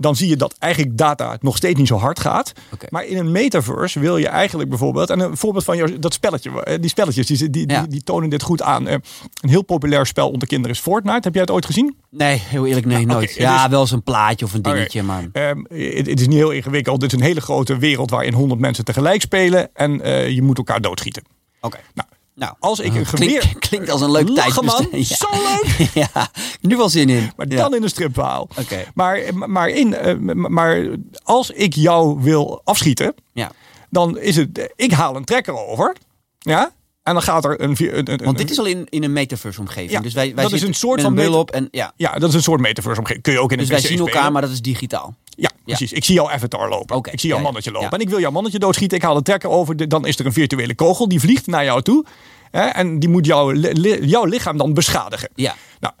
dan 0.00 0.16
zie 0.16 0.28
je 0.28 0.36
dat 0.36 0.54
eigenlijk 0.58 0.96
data 0.98 1.36
nog 1.40 1.56
steeds 1.56 1.78
niet 1.78 1.88
zo 1.88 1.96
hard 1.96 2.20
gaat. 2.20 2.52
Maar 2.88 3.04
in 3.06 3.16
een 3.18 3.32
metaverse 3.32 4.00
wil 4.00 4.16
je 4.16 4.28
eigenlijk 4.28 4.68
bijvoorbeeld, 4.68 5.10
en 5.10 5.20
een 5.20 5.36
voorbeeld 5.36 5.64
van 5.64 5.76
jou, 5.76 5.98
dat 5.98 6.12
spelletje, 6.14 6.62
eh, 6.62 6.80
die 6.80 6.90
spelletjes, 6.90 7.26
die, 7.26 7.50
die, 7.50 7.70
Ja. 7.70 7.80
die, 7.80 7.88
die 7.90 8.02
tonen 8.02 8.28
dit 8.30 8.42
goed 8.42 8.62
aan. 8.62 8.86
Eh, 8.88 8.92
Een 9.40 9.48
heel 9.48 9.62
populair 9.62 10.06
spel 10.06 10.30
onder 10.30 10.48
kinderen 10.48 10.76
is 10.76 10.82
Fortnite. 10.82 11.20
Heb 11.22 11.32
jij 11.32 11.42
het 11.42 11.50
ooit 11.50 11.66
gezien? 11.66 11.96
Nee, 12.10 12.36
heel 12.44 12.66
eerlijk, 12.66 12.86
nee, 12.86 13.02
oké, 13.02 13.12
nooit. 13.12 13.34
Ja, 13.34 13.64
is- 13.64 13.70
wel 13.70 13.80
eens 13.80 13.90
een 13.90 14.02
plaatje 14.02 14.44
of 14.44 14.54
een 14.54 14.62
dingetje, 14.62 15.02
maar... 15.02 15.28
Ehm, 15.32 15.58
het, 15.68 16.06
het 16.06 16.20
is 16.20 16.26
niet 16.26 16.36
heel 16.36 16.50
ingewikkeld. 16.50 17.02
Het 17.02 17.12
is 17.12 17.18
een 17.18 17.24
hele 17.24 17.40
grote 17.40 17.76
wereld 17.78 18.10
waarin 18.10 18.32
100 18.34 18.60
mensen 18.60 18.84
tegelijk 18.84 19.20
spelen 19.20 19.70
en 19.74 20.00
eh, 20.00 20.28
je 20.30 20.42
moet 20.42 20.58
elkaar 20.58 20.80
doodschieten. 20.80 21.22
Oké. 21.60 21.78
Nou, 21.94 22.08
Nou, 22.38 22.54
als 22.58 22.80
ik 22.80 22.94
een 22.94 23.06
geweer... 23.06 23.52
klinkt 23.58 23.90
als 23.90 24.00
een 24.00 24.10
leuk 24.10 24.26
tijdbestek. 24.34 25.04
Zo 25.04 25.26
leuk! 25.30 25.88
Ja. 26.14 26.30
nu 26.60 26.76
wel 26.76 26.88
zin 26.88 27.08
in. 27.08 27.32
Maar 27.36 27.48
Ja. 27.48 27.56
dan 27.56 27.74
in 27.74 27.82
een 27.82 27.88
stripverhaal. 27.88 28.48
Oké. 28.58 28.84
Maar, 28.94 29.20
maar, 29.34 29.68
in, 29.68 29.94
eh, 29.94 30.14
maar 30.34 30.86
als 31.22 31.50
ik 31.50 31.74
jou 31.74 32.20
wil 32.22 32.60
afschieten, 32.64 33.14
Ja. 33.32 33.50
dan 33.90 34.18
is 34.18 34.36
het... 34.36 34.72
Ik 34.76 34.92
haal 34.92 35.16
een 35.16 35.24
trekker 35.24 35.66
over. 35.66 35.96
Ja? 36.38 36.70
En 37.08 37.14
dan 37.14 37.22
gaat 37.22 37.44
er 37.44 37.60
een... 37.62 37.76
vi- 37.76 37.90
een, 37.90 38.12
een 38.12 38.24
Want 38.24 38.38
dit 38.38 38.50
is 38.50 38.58
al 38.58 38.64
in, 38.64 38.86
in 38.88 39.04
een 39.04 39.12
metaverse 39.12 39.60
omgeving. 39.60 39.90
Ja, 39.90 40.00
dus 40.00 40.14
wij, 40.14 40.34
wij 40.34 40.44
dat 40.44 40.52
is 40.52 40.62
een 40.62 40.74
soort 40.74 41.00
van 41.00 41.18
een 41.18 41.32
op 41.32 41.50
en 41.50 41.68
ja. 41.70 41.92
Ja, 41.96 42.12
dat 42.18 42.28
is 42.28 42.34
een 42.34 42.42
soort 42.42 42.60
metaverse 42.60 42.98
omgeving. 43.00 43.22
Kun 43.24 43.32
je 43.32 43.40
ook 43.40 43.52
in 43.52 43.58
Dus 43.58 43.66
een 43.66 43.72
wij 43.72 43.82
PC 43.82 43.86
zien 43.88 43.98
elkaar, 43.98 44.32
maar 44.32 44.42
dat 44.42 44.50
is 44.50 44.62
digitaal. 44.62 45.14
Ja, 45.24 45.50
precies. 45.64 45.92
Ik 45.92 46.04
zie 46.04 46.14
jouw 46.14 46.30
avatar 46.30 46.68
lopen. 46.68 46.96
Ik 47.12 47.20
zie 47.20 47.28
jouw 47.28 47.38
ja, 47.38 47.44
mannetje 47.44 47.70
lopen. 47.70 47.90
En 47.90 48.00
ik 48.00 48.08
wil 48.08 48.20
jouw 48.20 48.30
mannetje 48.30 48.58
doodschieten. 48.58 48.96
Ik 48.96 49.02
haal 49.04 49.16
een 49.16 49.22
trekker 49.22 49.50
over. 49.50 49.76
De- 49.76 49.86
Dan 49.86 50.06
is 50.06 50.18
er 50.18 50.26
een 50.26 50.32
virtuele 50.32 50.74
kogel. 50.74 51.08
Die 51.08 51.20
vliegt 51.20 51.46
naar 51.46 51.64
jou 51.64 51.82
toe. 51.82 52.04
Hè, 52.50 52.62
en 52.66 52.98
die 52.98 53.08
moet 53.08 53.26
jouw, 53.26 53.50
li- 53.50 54.06
jouw 54.06 54.24
lichaam 54.24 54.56
dan 54.56 54.74
beschadigen. 54.74 55.28
Ja. 55.34 55.54
Nou, 55.80 55.94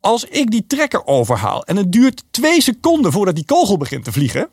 als 0.00 0.24
ik 0.24 0.50
die 0.50 0.66
trekker 0.66 1.06
overhaal 1.06 1.64
en 1.64 1.76
het 1.76 1.92
duurt 1.92 2.22
twee 2.30 2.62
seconden 2.62 3.12
voordat 3.12 3.34
die 3.34 3.44
kogel 3.44 3.76
begint 3.76 4.04
te 4.04 4.12
vliegen. 4.12 4.48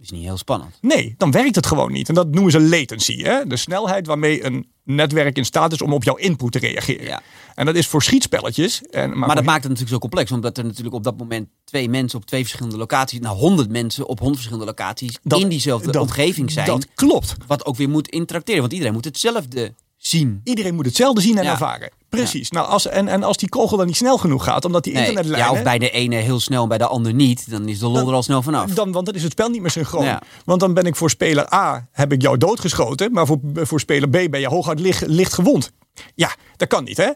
Is 0.00 0.10
niet 0.10 0.24
heel 0.24 0.36
spannend. 0.36 0.78
Nee, 0.80 1.14
dan 1.16 1.30
werkt 1.30 1.54
het 1.54 1.66
gewoon 1.66 1.92
niet. 1.92 2.08
En 2.08 2.14
dat 2.14 2.30
noemen 2.30 2.52
ze 2.52 2.60
latency. 2.60 3.22
Hè? 3.22 3.46
De 3.46 3.56
snelheid 3.56 4.06
waarmee 4.06 4.44
een 4.44 4.66
netwerk 4.84 5.36
in 5.36 5.44
staat 5.44 5.72
is 5.72 5.82
om 5.82 5.92
op 5.92 6.04
jouw 6.04 6.14
input 6.16 6.52
te 6.52 6.58
reageren. 6.58 7.06
Ja. 7.06 7.22
En 7.54 7.66
dat 7.66 7.74
is 7.74 7.86
voor 7.86 8.02
schietspelletjes. 8.02 8.82
En, 8.82 9.08
maar, 9.18 9.26
Maar 9.26 9.36
dat 9.36 9.44
maakt 9.44 9.62
het 9.62 9.72
natuurlijk 9.72 9.90
zo 9.92 9.98
complex. 9.98 10.32
Omdat 10.32 10.58
er 10.58 10.64
natuurlijk 10.64 10.94
op 10.94 11.04
dat 11.04 11.16
moment 11.18 11.48
twee 11.64 11.88
mensen 11.88 12.18
op 12.18 12.24
twee 12.26 12.40
verschillende 12.40 12.76
locaties... 12.76 13.18
nou, 13.20 13.36
honderd 13.36 13.70
mensen 13.70 14.06
op 14.06 14.18
honderd 14.18 14.36
verschillende 14.38 14.66
locaties... 14.70 15.18
dat- 15.22 15.40
in 15.40 15.48
diezelfde 15.48 15.92
dat- 15.92 16.02
omgeving 16.02 16.50
zijn. 16.50 16.66
Dat 16.66 16.86
klopt. 16.94 17.34
Wat 17.46 17.66
ook 17.66 17.76
weer 17.76 17.88
moet 17.88 18.08
interacteren. 18.08 18.60
Want 18.60 18.72
iedereen 18.72 18.94
moet 18.94 19.04
hetzelfde 19.04 19.74
zien. 20.04 20.40
Iedereen 20.44 20.74
moet 20.74 20.86
hetzelfde 20.86 21.20
zien 21.20 21.38
en 21.38 21.44
Ja. 21.44 21.50
ervaren. 21.50 21.90
Precies. 22.08 22.50
Nou, 22.50 22.68
als, 22.68 22.86
en, 22.86 23.08
en 23.08 23.22
als 23.22 23.36
die 23.36 23.48
kogel 23.48 23.76
dan 23.76 23.86
niet 23.86 23.96
snel 23.96 24.18
genoeg 24.18 24.44
gaat, 24.44 24.64
omdat 24.64 24.84
die 24.84 24.92
Nee, 24.92 25.02
internetlijnen... 25.02 25.46
ja, 25.52 25.52
of 25.58 25.62
bij 25.62 25.78
de 25.78 25.90
ene 25.90 26.16
heel 26.16 26.40
snel 26.40 26.62
en 26.62 26.68
bij 26.68 26.78
de 26.78 26.86
ander 26.86 27.14
niet. 27.14 27.50
Dan 27.50 27.68
is 27.68 27.78
de 27.78 27.86
lol 27.88 28.08
er 28.08 28.14
al 28.14 28.22
snel 28.22 28.42
vanaf. 28.42 28.70
Dan, 28.70 28.92
want 28.92 29.06
dan 29.06 29.14
is 29.14 29.22
het 29.22 29.32
spel 29.32 29.48
niet 29.48 29.60
meer 29.60 29.70
synchroon. 29.70 30.04
Ja. 30.04 30.22
Want 30.44 30.60
dan 30.60 30.74
ben 30.74 30.84
ik 30.84 30.96
voor 30.96 31.10
speler 31.10 31.54
A 31.54 31.88
heb 31.92 32.12
ik 32.12 32.22
jou 32.22 32.38
doodgeschoten, 32.38 33.12
maar 33.12 33.26
voor, 33.26 33.38
voor 33.54 33.80
speler 33.80 34.08
B 34.08 34.30
ben 34.30 34.40
je 34.40 34.48
hooguit 34.48 34.80
licht, 34.80 35.06
licht 35.06 35.32
gewond. 35.32 35.70
Ja, 36.14 36.34
dat 36.56 36.68
kan 36.68 36.84
niet, 36.84 36.96
hè? 36.96 37.10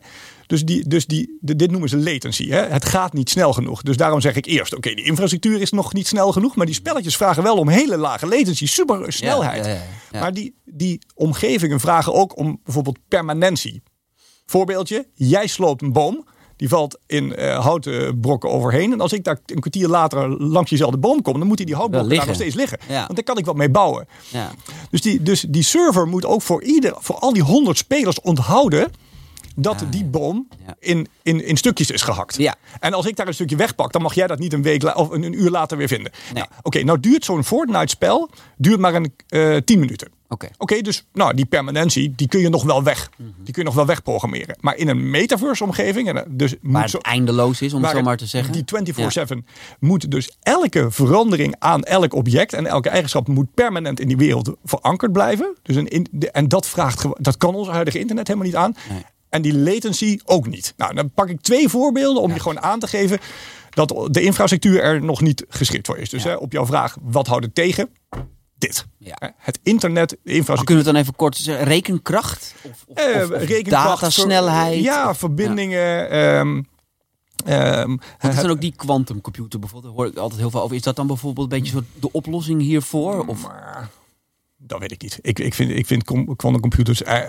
Dus, 0.46 0.64
die, 0.64 0.88
dus 0.88 1.06
die, 1.06 1.38
dit 1.40 1.70
noemen 1.70 1.88
ze 1.88 1.96
latency. 1.96 2.48
Hè? 2.48 2.60
Het 2.60 2.84
gaat 2.84 3.12
niet 3.12 3.30
snel 3.30 3.52
genoeg. 3.52 3.82
Dus 3.82 3.96
daarom 3.96 4.20
zeg 4.20 4.36
ik 4.36 4.46
eerst: 4.46 4.74
oké, 4.74 4.94
die 4.94 5.04
infrastructuur 5.04 5.60
is 5.60 5.70
nog 5.70 5.92
niet 5.92 6.06
snel 6.06 6.32
genoeg. 6.32 6.56
Maar 6.56 6.66
die 6.66 6.74
spelletjes 6.74 7.16
vragen 7.16 7.42
wel 7.42 7.56
om 7.56 7.68
hele 7.68 7.96
lage 7.96 8.26
latency, 8.26 8.66
super 8.66 9.12
snelheid. 9.12 9.64
ja, 9.64 9.70
ja, 9.72 9.82
ja. 10.10 10.20
Maar 10.20 10.32
die, 10.32 10.54
die 10.64 10.98
omgevingen 11.14 11.80
vragen 11.80 12.14
ook 12.14 12.38
om 12.38 12.60
bijvoorbeeld 12.64 12.98
permanentie. 13.08 13.82
Voorbeeldje: 14.46 15.08
jij 15.14 15.46
sloopt 15.46 15.82
een 15.82 15.92
boom. 15.92 16.26
Die 16.56 16.68
valt 16.68 16.98
in 17.06 17.36
eh, 17.36 17.60
houten 17.64 18.20
brokken 18.20 18.50
overheen. 18.50 18.92
En 18.92 19.00
als 19.00 19.12
ik 19.12 19.24
daar 19.24 19.38
een 19.46 19.60
kwartier 19.60 19.88
later 19.88 20.42
langs 20.42 20.68
diezelfde 20.68 20.98
boom 20.98 21.22
kom, 21.22 21.38
dan 21.38 21.48
moet 21.48 21.56
die 21.56 21.74
houtbrokken 21.74 22.16
daar 22.16 22.26
nog 22.26 22.34
steeds 22.34 22.54
liggen. 22.54 22.78
Ja. 22.88 23.00
Want 23.00 23.14
daar 23.14 23.24
kan 23.24 23.38
ik 23.38 23.44
wat 23.44 23.56
mee 23.56 23.70
bouwen. 23.70 24.08
Ja. 24.28 24.50
Dus 24.90 25.00
die, 25.00 25.22
dus 25.22 25.40
die 25.48 25.62
server 25.62 26.06
moet 26.06 26.24
ook 26.24 26.42
voor, 26.42 26.62
ieder, 26.62 26.94
voor 26.98 27.16
al 27.16 27.32
die 27.32 27.42
honderd 27.42 27.78
spelers 27.78 28.20
onthouden 28.20 28.90
dat 29.54 29.84
die 29.90 30.04
boom 30.04 30.48
Ja. 30.66 30.74
in, 30.78 31.06
in, 31.22 31.46
in 31.46 31.56
stukjes 31.56 31.90
is 31.90 32.02
gehakt. 32.02 32.36
Ja. 32.36 32.54
En 32.80 32.94
als 32.94 33.06
ik 33.06 33.16
daar 33.16 33.26
een 33.26 33.34
stukje 33.34 33.56
wegpak, 33.56 33.92
dan 33.92 34.02
mag 34.02 34.14
jij 34.14 34.26
dat 34.26 34.38
niet 34.38 34.52
een 34.52 34.62
week 34.62 34.96
of 34.96 35.10
een, 35.10 35.22
een 35.22 35.40
uur 35.42 35.50
later 35.50 35.76
weer 35.76 35.88
vinden. 35.88 36.12
Nee. 36.24 36.32
Nou, 36.42 36.46
Oké, 36.62 36.82
nou 36.82 37.00
duurt 37.00 37.24
zo'n 37.24 37.44
Fortnite-spel 37.44 38.30
duurt 38.56 38.80
maar 38.80 38.94
een 38.94 39.12
eh 39.28 39.56
10 39.56 39.78
minuten. 39.78 40.08
Oké. 40.28 40.48
Oké, 40.58 40.80
dus 40.80 41.06
nou, 41.12 41.34
die 41.34 41.44
permanentie, 41.46 42.12
die 42.16 42.28
kun 42.28 42.40
je 42.40 42.48
nog 42.48 42.62
wel 42.62 42.82
weg. 42.82 43.10
Mhm. 43.16 43.28
Die 43.42 43.52
kun 43.52 43.62
je 43.62 43.68
nog 43.68 43.74
wel 43.74 43.86
wegprogrammeren. 43.86 44.56
Maar 44.60 44.76
in 44.76 44.88
een 44.88 45.10
metaverse-omgeving, 45.10 46.08
en 46.08 46.16
eh, 46.16 46.22
dus 46.28 46.50
Waar 46.50 46.60
moet 46.72 46.80
het 46.80 46.90
zo, 46.90 46.98
eindeloos 46.98 47.62
is, 47.62 47.72
om 47.72 47.80
het 47.82 47.90
zo 47.90 47.96
het- 47.96 48.04
maar 48.04 48.16
te 48.16 48.26
zeggen. 48.26 48.52
Die 48.52 48.64
24-7 48.64 49.46
moet 49.78 50.10
dus 50.10 50.36
elke 50.42 50.90
verandering 50.90 51.54
aan 51.58 51.82
elk 51.82 52.14
object 52.14 52.52
en 52.52 52.66
elke 52.66 52.88
eigenschap 52.88 53.28
moet 53.28 53.54
permanent 53.54 54.00
in 54.00 54.08
die 54.08 54.16
wereld 54.16 54.50
verankerd 54.64 55.12
blijven. 55.12 55.56
Dus 55.62 55.76
een 55.76 55.88
in, 55.88 56.06
de- 56.10 56.30
en 56.30 56.48
dat 56.48 56.66
vraagt 56.66 57.06
dat 57.18 57.36
kan 57.36 57.54
ons 57.54 57.68
huidige 57.68 57.98
internet 57.98 58.26
helemaal 58.26 58.48
niet 58.48 58.56
aan. 58.56 58.74
Nee. 58.90 59.04
En 59.34 59.42
die 59.42 59.58
latency 59.58 60.18
ook 60.24 60.46
niet. 60.46 60.74
Nou, 60.76 60.94
dan 60.94 61.10
pak 61.10 61.28
ik 61.28 61.40
twee 61.40 61.68
voorbeelden 61.68 62.22
om 62.22 62.32
je 62.32 62.40
gewoon 62.40 62.60
aan 62.60 62.78
te 62.78 62.86
geven 62.86 63.18
dat 63.70 64.08
de 64.10 64.22
infrastructuur 64.22 64.82
er 64.82 65.02
nog 65.04 65.20
niet 65.20 65.44
geschikt 65.48 65.86
voor 65.86 65.98
is. 65.98 66.10
Dus 66.10 66.22
Ja. 66.22 66.28
hè, 66.28 66.36
op 66.36 66.52
jouw 66.52 66.66
vraag, 66.66 66.96
wat 67.02 67.26
houdt 67.26 67.44
het 67.44 67.54
tegen? 67.54 67.88
Dit. 68.58 68.86
Ja. 68.98 69.32
Het 69.36 69.58
internet, 69.62 70.08
de 70.10 70.18
Maar 70.24 70.34
infrastructuur. 70.34 70.64
kunnen 70.64 70.84
we 70.84 70.90
het 70.90 70.94
dan 70.98 71.02
even 71.02 71.16
kort 71.16 71.36
zeggen? 71.36 71.64
Rekenkracht? 71.66 72.54
Of, 72.62 72.84
of, 72.86 72.96
Eh, 72.96 73.16
of- 73.22 73.30
of 73.30 73.38
rekenkracht, 73.38 74.00
datasnelheid? 74.00 74.72
ver- 74.74 74.82
Ja, 74.82 75.14
verbindingen. 75.14 76.10
ehm, 76.10 76.62
ehm, 77.44 77.92
is 78.30 78.36
dan 78.36 78.50
ook 78.50 78.60
die 78.60 78.74
quantumcomputer 78.76 79.58
bijvoorbeeld? 79.58 79.94
Daar 79.94 80.02
hoor 80.04 80.12
ik 80.12 80.18
altijd 80.18 80.40
heel 80.40 80.50
veel 80.50 80.62
over. 80.62 80.76
Is 80.76 80.82
dat 80.82 80.96
dan 80.96 81.06
bijvoorbeeld 81.06 81.52
een 81.52 81.58
beetje 81.58 81.72
soort 81.72 81.84
de 82.00 82.12
oplossing 82.12 82.60
hiervoor? 82.60 83.24
Of, 83.26 83.42
Maar 83.42 83.88
dat 84.66 84.80
weet 84.80 84.92
ik 84.92 85.02
niet. 85.02 85.18
Ik, 85.20 85.38
ik 85.38 85.54
vind, 85.54 85.70
ik 85.70 85.86
vind 85.86 86.04
com- 86.04 86.36
quantumcomputers, 86.36 87.02
eh, 87.02 87.20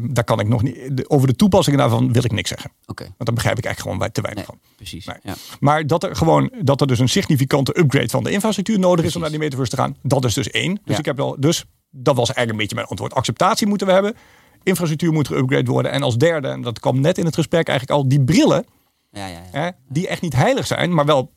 daar 0.00 0.24
kan 0.24 0.40
ik 0.40 0.48
nog 0.48 0.62
niet. 0.62 1.08
Over 1.08 1.26
de 1.28 1.36
toepassingen 1.36 1.78
daarvan 1.78 2.12
wil 2.12 2.24
ik 2.24 2.32
niks 2.32 2.48
zeggen. 2.48 2.70
Oké, 2.86 3.02
Want 3.04 3.16
daar 3.24 3.34
begrijp 3.34 3.58
ik 3.58 3.64
eigenlijk 3.64 3.96
gewoon 3.96 4.12
te 4.12 4.20
weinig 4.20 4.46
nee, 4.48 4.58
van. 4.60 4.70
precies. 4.76 5.06
Nee. 5.06 5.16
Ja. 5.22 5.34
Maar 5.60 5.86
dat 5.86 6.04
er 6.04 6.16
gewoon 6.16 6.52
dat 6.62 6.80
er 6.80 6.86
dus 6.86 6.98
een 6.98 7.08
significante 7.08 7.78
upgrade 7.78 8.08
van 8.08 8.24
de 8.24 8.30
infrastructuur 8.30 8.78
nodig 8.78 9.04
is 9.04 9.14
om 9.14 9.20
naar 9.20 9.30
die 9.30 9.38
metaverse 9.38 9.70
te 9.70 9.82
gaan, 9.82 9.96
dat 10.02 10.24
is 10.24 10.34
dus 10.34 10.50
één. 10.50 10.74
Dus 10.74 10.94
Ja. 10.94 10.98
ik 10.98 11.04
heb 11.04 11.16
wel, 11.16 11.36
dus 11.40 11.64
dat 11.90 12.16
was 12.16 12.26
eigenlijk 12.32 12.50
een 12.50 12.56
beetje 12.56 12.74
mijn 12.74 12.86
antwoord. 12.86 13.14
Acceptatie 13.14 13.66
moeten 13.66 13.86
we 13.86 13.92
hebben. 13.92 14.14
Infrastructuur 14.62 15.12
moet 15.12 15.28
geüpgrade 15.32 15.64
worden. 15.64 15.90
En 15.92 16.02
als 16.02 16.16
derde, 16.16 16.48
en 16.48 16.62
dat 16.62 16.80
kwam 16.80 17.00
net 17.00 17.18
in 17.18 17.24
het 17.24 17.34
gesprek 17.34 17.68
eigenlijk 17.68 17.98
al, 17.98 18.08
die 18.08 18.24
brillen, 18.24 18.64
Ja, 19.10 19.26
ja, 19.26 19.42
ja. 19.52 19.60
hè, 19.60 19.70
die 19.88 20.08
echt 20.08 20.22
niet 20.22 20.34
heilig 20.36 20.66
zijn, 20.66 20.94
maar 20.94 21.04
wel. 21.04 21.32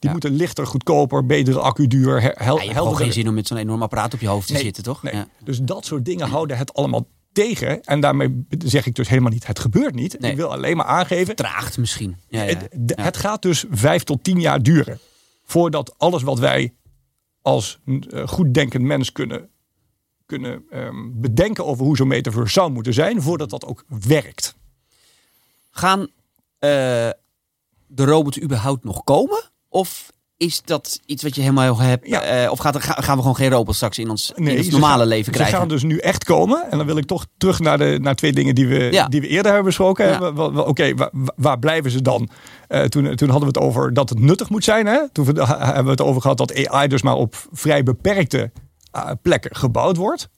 Die 0.00 0.08
Ja. 0.08 0.12
moeten 0.12 0.32
lichter, 0.34 0.66
goedkoper, 0.66 1.26
betere 1.26 1.60
accuduur, 1.60 2.22
he- 2.22 2.44
hel, 2.44 2.56
Ja, 2.56 2.62
je 2.62 2.72
hebt 2.72 2.96
geen 2.96 3.12
zin 3.12 3.28
om 3.28 3.34
met 3.34 3.46
zo'n 3.46 3.56
enorm 3.58 3.82
apparaat 3.82 4.14
op 4.14 4.20
je 4.20 4.28
hoofd 4.28 4.46
te 4.46 4.52
Nee, 4.52 4.62
zitten, 4.62 4.82
toch? 4.82 5.02
Nee. 5.02 5.14
Ja. 5.14 5.28
Dus 5.44 5.58
dat 5.62 5.84
soort 5.84 6.04
dingen 6.04 6.28
houden 6.28 6.56
het 6.56 6.74
allemaal 6.74 7.06
tegen. 7.32 7.82
En 7.82 8.00
daarmee 8.00 8.46
zeg 8.64 8.86
ik 8.86 8.94
dus 8.94 9.08
helemaal 9.08 9.30
niet, 9.32 9.46
het 9.46 9.58
gebeurt 9.58 9.94
niet. 9.94 10.18
Nee. 10.20 10.30
Ik 10.30 10.36
wil 10.36 10.52
alleen 10.52 10.76
maar 10.76 10.86
aangeven, 10.86 11.36
Traagt 11.36 11.78
misschien. 11.78 12.16
Ja, 12.28 12.42
ja. 12.42 12.56
het, 12.56 12.68
het 12.94 13.16
gaat 13.16 13.42
dus 13.42 13.64
vijf 13.70 14.02
tot 14.04 14.24
tien 14.24 14.40
jaar 14.40 14.62
duren. 14.62 14.98
Voordat 15.44 15.94
alles 15.98 16.22
wat 16.22 16.38
wij 16.38 16.74
als 17.42 17.78
uh, 17.84 18.28
goed 18.28 18.54
denkend 18.54 18.84
mens 18.84 19.12
kunnen, 19.12 19.48
kunnen 20.26 20.62
ehm, 20.70 20.96
bedenken 21.12 21.66
over 21.66 21.84
hoe 21.84 21.96
zo'n 21.96 22.08
metaverse 22.08 22.52
zou 22.52 22.70
moeten 22.70 22.94
zijn, 22.94 23.22
voordat 23.22 23.50
dat 23.50 23.64
ook 23.64 23.84
werkt. 23.88 24.54
Gaan 25.70 26.00
eh, 26.00 26.68
de 27.86 28.04
robots 28.04 28.40
überhaupt 28.42 28.84
nog 28.84 29.04
komen? 29.04 29.42
Of 29.72 30.12
is 30.36 30.62
dat 30.64 31.00
iets 31.06 31.22
wat 31.22 31.34
je 31.34 31.40
helemaal 31.40 31.78
hebt? 31.80 32.06
Ja. 32.08 32.22
eh, 32.22 32.50
of 32.50 32.58
gaat 32.58 32.74
er, 32.74 32.80
ga- 32.82 33.00
gaan 33.00 33.14
we 33.14 33.20
gewoon 33.20 33.36
geen 33.36 33.50
robots 33.50 33.76
straks 33.76 33.98
in 33.98 34.10
ons, 34.10 34.32
in 34.34 34.50
ons 34.56 34.64
ze 34.66 34.70
normale 34.70 34.98
gaan- 34.98 35.06
leven 35.08 35.32
krijgen? 35.32 35.54
Ze 35.54 35.60
gaan 35.60 35.68
dus 35.68 35.82
nu 35.82 35.98
echt 35.98 36.24
komen. 36.24 36.70
En 36.70 36.76
dan 36.78 36.86
wil 36.86 36.96
ik 36.96 37.04
toch 37.06 37.26
terug 37.38 37.58
naar, 37.60 37.78
de, 37.78 37.98
naar 38.02 38.14
twee 38.14 38.32
dingen 38.32 38.54
die 38.54 38.66
we, 38.68 38.78
Ja. 38.90 39.06
die 39.08 39.20
we 39.20 39.26
eerder 39.26 39.46
hebben 39.46 39.64
besproken. 39.64 40.06
Ja. 40.08 40.28
Oké, 40.62 40.94
wa- 40.94 41.10
wa- 41.12 41.32
waar 41.36 41.58
blijven 41.58 41.90
ze 41.90 42.02
dan? 42.02 42.28
Eh, 42.68 42.82
toen, 42.84 43.14
toen 43.16 43.28
hadden 43.30 43.52
we 43.52 43.58
het 43.58 43.68
over 43.68 43.94
dat 43.94 44.08
het 44.08 44.18
nuttig 44.18 44.50
moet 44.50 44.64
zijn. 44.64 44.86
Hè? 44.86 45.08
Toen 45.12 45.24
we- 45.24 45.44
hebben 45.46 45.84
we 45.84 45.90
het 45.90 46.00
over 46.02 46.20
gehad 46.20 46.36
dat 46.38 46.66
AI 46.68 46.88
dus 46.88 47.02
maar 47.02 47.16
op 47.16 47.34
vrij 47.52 47.82
beperkte 47.82 48.50
eh, 48.90 49.10
plekken 49.22 49.56
gebouwd 49.56 49.96
wordt, 49.96 50.28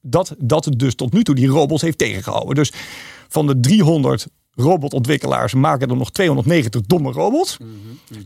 dat, 0.00 0.34
dat 0.38 0.64
het 0.64 0.78
dus 0.78 0.94
tot 0.94 1.12
nu 1.12 1.24
toe 1.24 1.34
die 1.34 1.48
robots 1.48 1.82
heeft 1.82 1.98
tegengehouden. 1.98 2.54
Dus 2.54 2.72
van 3.28 3.46
de 3.46 3.60
300 3.60 4.26
robotontwikkelaars 4.62 5.54
maken 5.54 5.88
er 5.90 5.96
nog 5.96 6.10
290 6.10 6.80
domme 6.80 7.12
robots. 7.12 7.56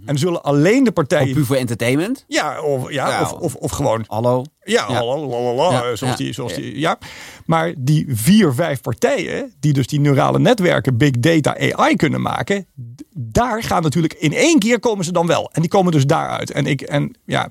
En 0.04 0.18
zullen 0.18 0.42
alleen 0.42 0.84
de 0.84 0.92
partijen... 0.92 1.34
Puur 1.34 1.44
voor 1.44 1.56
entertainment. 1.56 2.24
Ja, 2.28 2.62
of, 2.62 2.90
ja, 2.92 3.08
Ja. 3.08 3.20
of, 3.20 3.32
of, 3.32 3.54
of 3.54 3.70
gewoon 3.70 4.04
Hallo. 4.06 4.44
ja, 4.64 4.86
Ja. 4.88 4.94
hallo, 4.94 5.26
lalala, 5.26 5.88
Ja, 5.88 5.96
zoals 5.96 6.16
die, 6.16 6.32
zoals 6.32 6.54
die, 6.54 6.78
ja. 6.78 6.98
Maar 7.46 7.74
die 7.78 8.06
vier, 8.08 8.52
vijf 8.54 8.80
partijen 8.80 9.52
die 9.60 9.72
dus 9.72 9.86
die 9.86 10.00
neurale 10.00 10.38
netwerken, 10.38 10.96
big 10.96 11.10
data, 11.10 11.56
AI 11.58 11.96
kunnen 11.96 12.20
maken, 12.20 12.66
daar 13.14 13.62
gaan 13.62 13.82
natuurlijk 13.82 14.12
in 14.14 14.32
één 14.32 14.58
keer 14.58 14.80
komen 14.80 15.04
ze 15.04 15.12
dan 15.12 15.26
wel. 15.26 15.50
En 15.52 15.60
die 15.60 15.70
komen 15.70 15.92
dus 15.92 16.06
daaruit. 16.06 16.50
En 16.50 16.66
ik, 16.66 16.80
en 16.80 17.16
ja, 17.24 17.48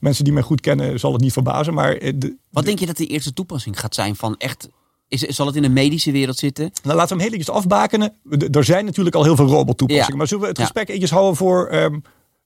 mensen 0.00 0.24
die 0.24 0.32
mij 0.32 0.42
goed 0.42 0.60
kennen, 0.60 0.98
zal 0.98 1.12
het 1.12 1.20
niet 1.22 1.32
verbazen, 1.32 1.74
maar 1.74 1.96
eh, 1.96 2.12
de, 2.16 2.36
Wat 2.50 2.64
denk 2.64 2.78
je 2.78 2.86
dat 2.86 2.96
de 2.96 3.06
eerste 3.06 3.32
toepassing 3.32 3.80
gaat 3.80 3.94
zijn 3.94 4.16
van 4.16 4.36
echt... 4.36 4.68
Is, 5.14 5.20
zal 5.36 5.46
het 5.46 5.56
in 5.56 5.62
de 5.62 5.68
medische 5.68 6.12
wereld 6.12 6.36
zitten? 6.38 6.70
nou, 6.82 6.96
laten 6.96 7.16
we 7.16 7.22
hem 7.22 7.32
heel 7.32 7.40
eventjes 7.40 7.56
afbakenen. 7.64 8.12
Er 8.50 8.64
zijn 8.64 8.84
natuurlijk 8.84 9.16
al 9.16 9.24
heel 9.24 9.36
veel 9.36 9.46
robottoepassingen, 9.46 10.10
Ja. 10.12 10.16
maar 10.16 10.26
zullen 10.26 10.42
we 10.42 10.48
het 10.48 10.58
gesprek 10.58 10.86
eventjes 10.86 11.10
houden 11.10 11.36
voor 11.36 11.66
ehm, 11.66 11.98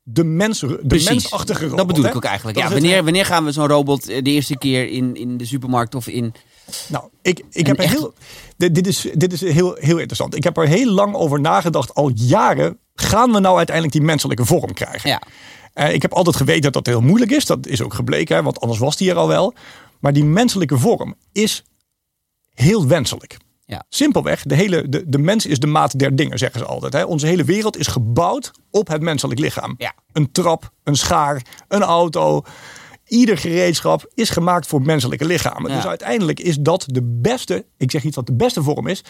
de, 0.03 0.25
mens, 0.25 0.61
de 0.61 0.81
Precies. 0.87 1.09
mensachtige 1.09 1.63
robot? 1.63 1.77
Dat 1.77 1.87
bedoel 1.87 2.03
hè? 2.05 2.09
ik 2.11 2.17
ook 2.17 2.25
eigenlijk. 2.25 2.59
Ja, 2.59 2.71
wanneer, 2.71 3.05
wanneer 3.05 3.25
gaan 3.25 3.45
we 3.45 3.53
zo'n 3.53 3.67
robot 3.67 4.09
eh, 4.09 4.23
de 4.23 4.31
eerste 4.31 4.59
keer 4.59 4.89
in, 4.89 5.15
in 5.17 5.37
de 5.37 5.45
supermarkt 5.45 5.95
of 5.95 6.07
in... 6.09 6.33
Nou, 6.89 7.05
ik, 7.23 7.43
ik 7.51 7.67
heb 7.67 7.79
echt- 7.79 7.93
heel. 7.95 8.13
Dit, 8.57 8.75
dit 8.75 8.87
is, 8.87 9.07
dit 9.15 9.33
is 9.33 9.41
heel, 9.41 9.75
heel 9.81 9.97
interessant. 9.97 10.37
Ik 10.37 10.45
heb 10.45 10.57
er 10.57 10.67
heel 10.69 10.91
lang 10.91 11.15
over 11.15 11.41
nagedacht, 11.41 11.95
al 11.95 12.11
jaren. 12.15 12.79
Gaan 12.95 13.33
we 13.33 13.41
nou 13.41 13.57
uiteindelijk 13.57 13.97
die 13.97 14.05
menselijke 14.05 14.45
vorm 14.45 14.73
krijgen? 14.75 15.11
Ja, 15.11 15.23
Eh, 15.73 15.93
ik 15.95 16.03
heb 16.03 16.13
altijd 16.13 16.37
geweten 16.37 16.63
dat 16.63 16.73
dat 16.73 16.87
heel 16.87 17.01
moeilijk 17.01 17.31
is. 17.31 17.45
Dat 17.47 17.67
is 17.67 17.83
ook 17.83 17.95
gebleken, 17.95 18.37
hè, 18.37 18.43
want 18.43 18.61
anders 18.61 18.79
was 18.81 18.97
die 18.97 19.11
er 19.11 19.17
al 19.17 19.29
wel. 19.29 19.55
Maar 20.01 20.13
die 20.13 20.25
menselijke 20.25 20.79
vorm 20.79 21.15
is 21.33 21.65
heel 22.59 22.87
wenselijk. 22.87 23.37
Ja. 23.65 23.85
Simpelweg, 23.89 24.43
de, 24.43 24.55
hele, 24.55 24.89
de, 24.89 25.05
de 25.07 25.19
mens 25.19 25.47
is 25.47 25.59
de 25.59 25.67
maat 25.67 25.99
der 25.99 26.17
dingen, 26.17 26.39
zeggen 26.39 26.61
ze 26.61 26.67
altijd. 26.67 26.93
Hè. 26.93 27.03
Onze 27.03 27.27
hele 27.27 27.45
wereld 27.45 27.77
is 27.77 27.87
gebouwd 27.87 28.51
op 28.71 28.89
het 28.89 29.03
menselijk 29.03 29.41
lichaam. 29.41 29.75
Ja. 29.79 29.95
Een 30.13 30.33
trap, 30.33 30.71
een 30.85 30.97
schaar, 30.97 31.43
een 31.69 31.83
auto. 31.83 32.43
Ieder 33.05 33.39
gereedschap 33.39 34.11
is 34.15 34.31
gemaakt 34.31 34.67
voor 34.67 34.83
menselijke 34.83 35.25
lichamen. 35.25 35.71
Ja. 35.71 35.77
Dus 35.77 35.87
uiteindelijk 35.87 36.41
is 36.41 36.57
dat 36.57 36.85
de 36.87 37.03
beste, 37.03 37.67
ik 37.77 37.91
zeg 37.91 38.05
niet 38.05 38.15
wat 38.15 38.27
de 38.27 38.35
beste 38.35 38.63
vorm 38.63 38.87
is. 38.87 39.05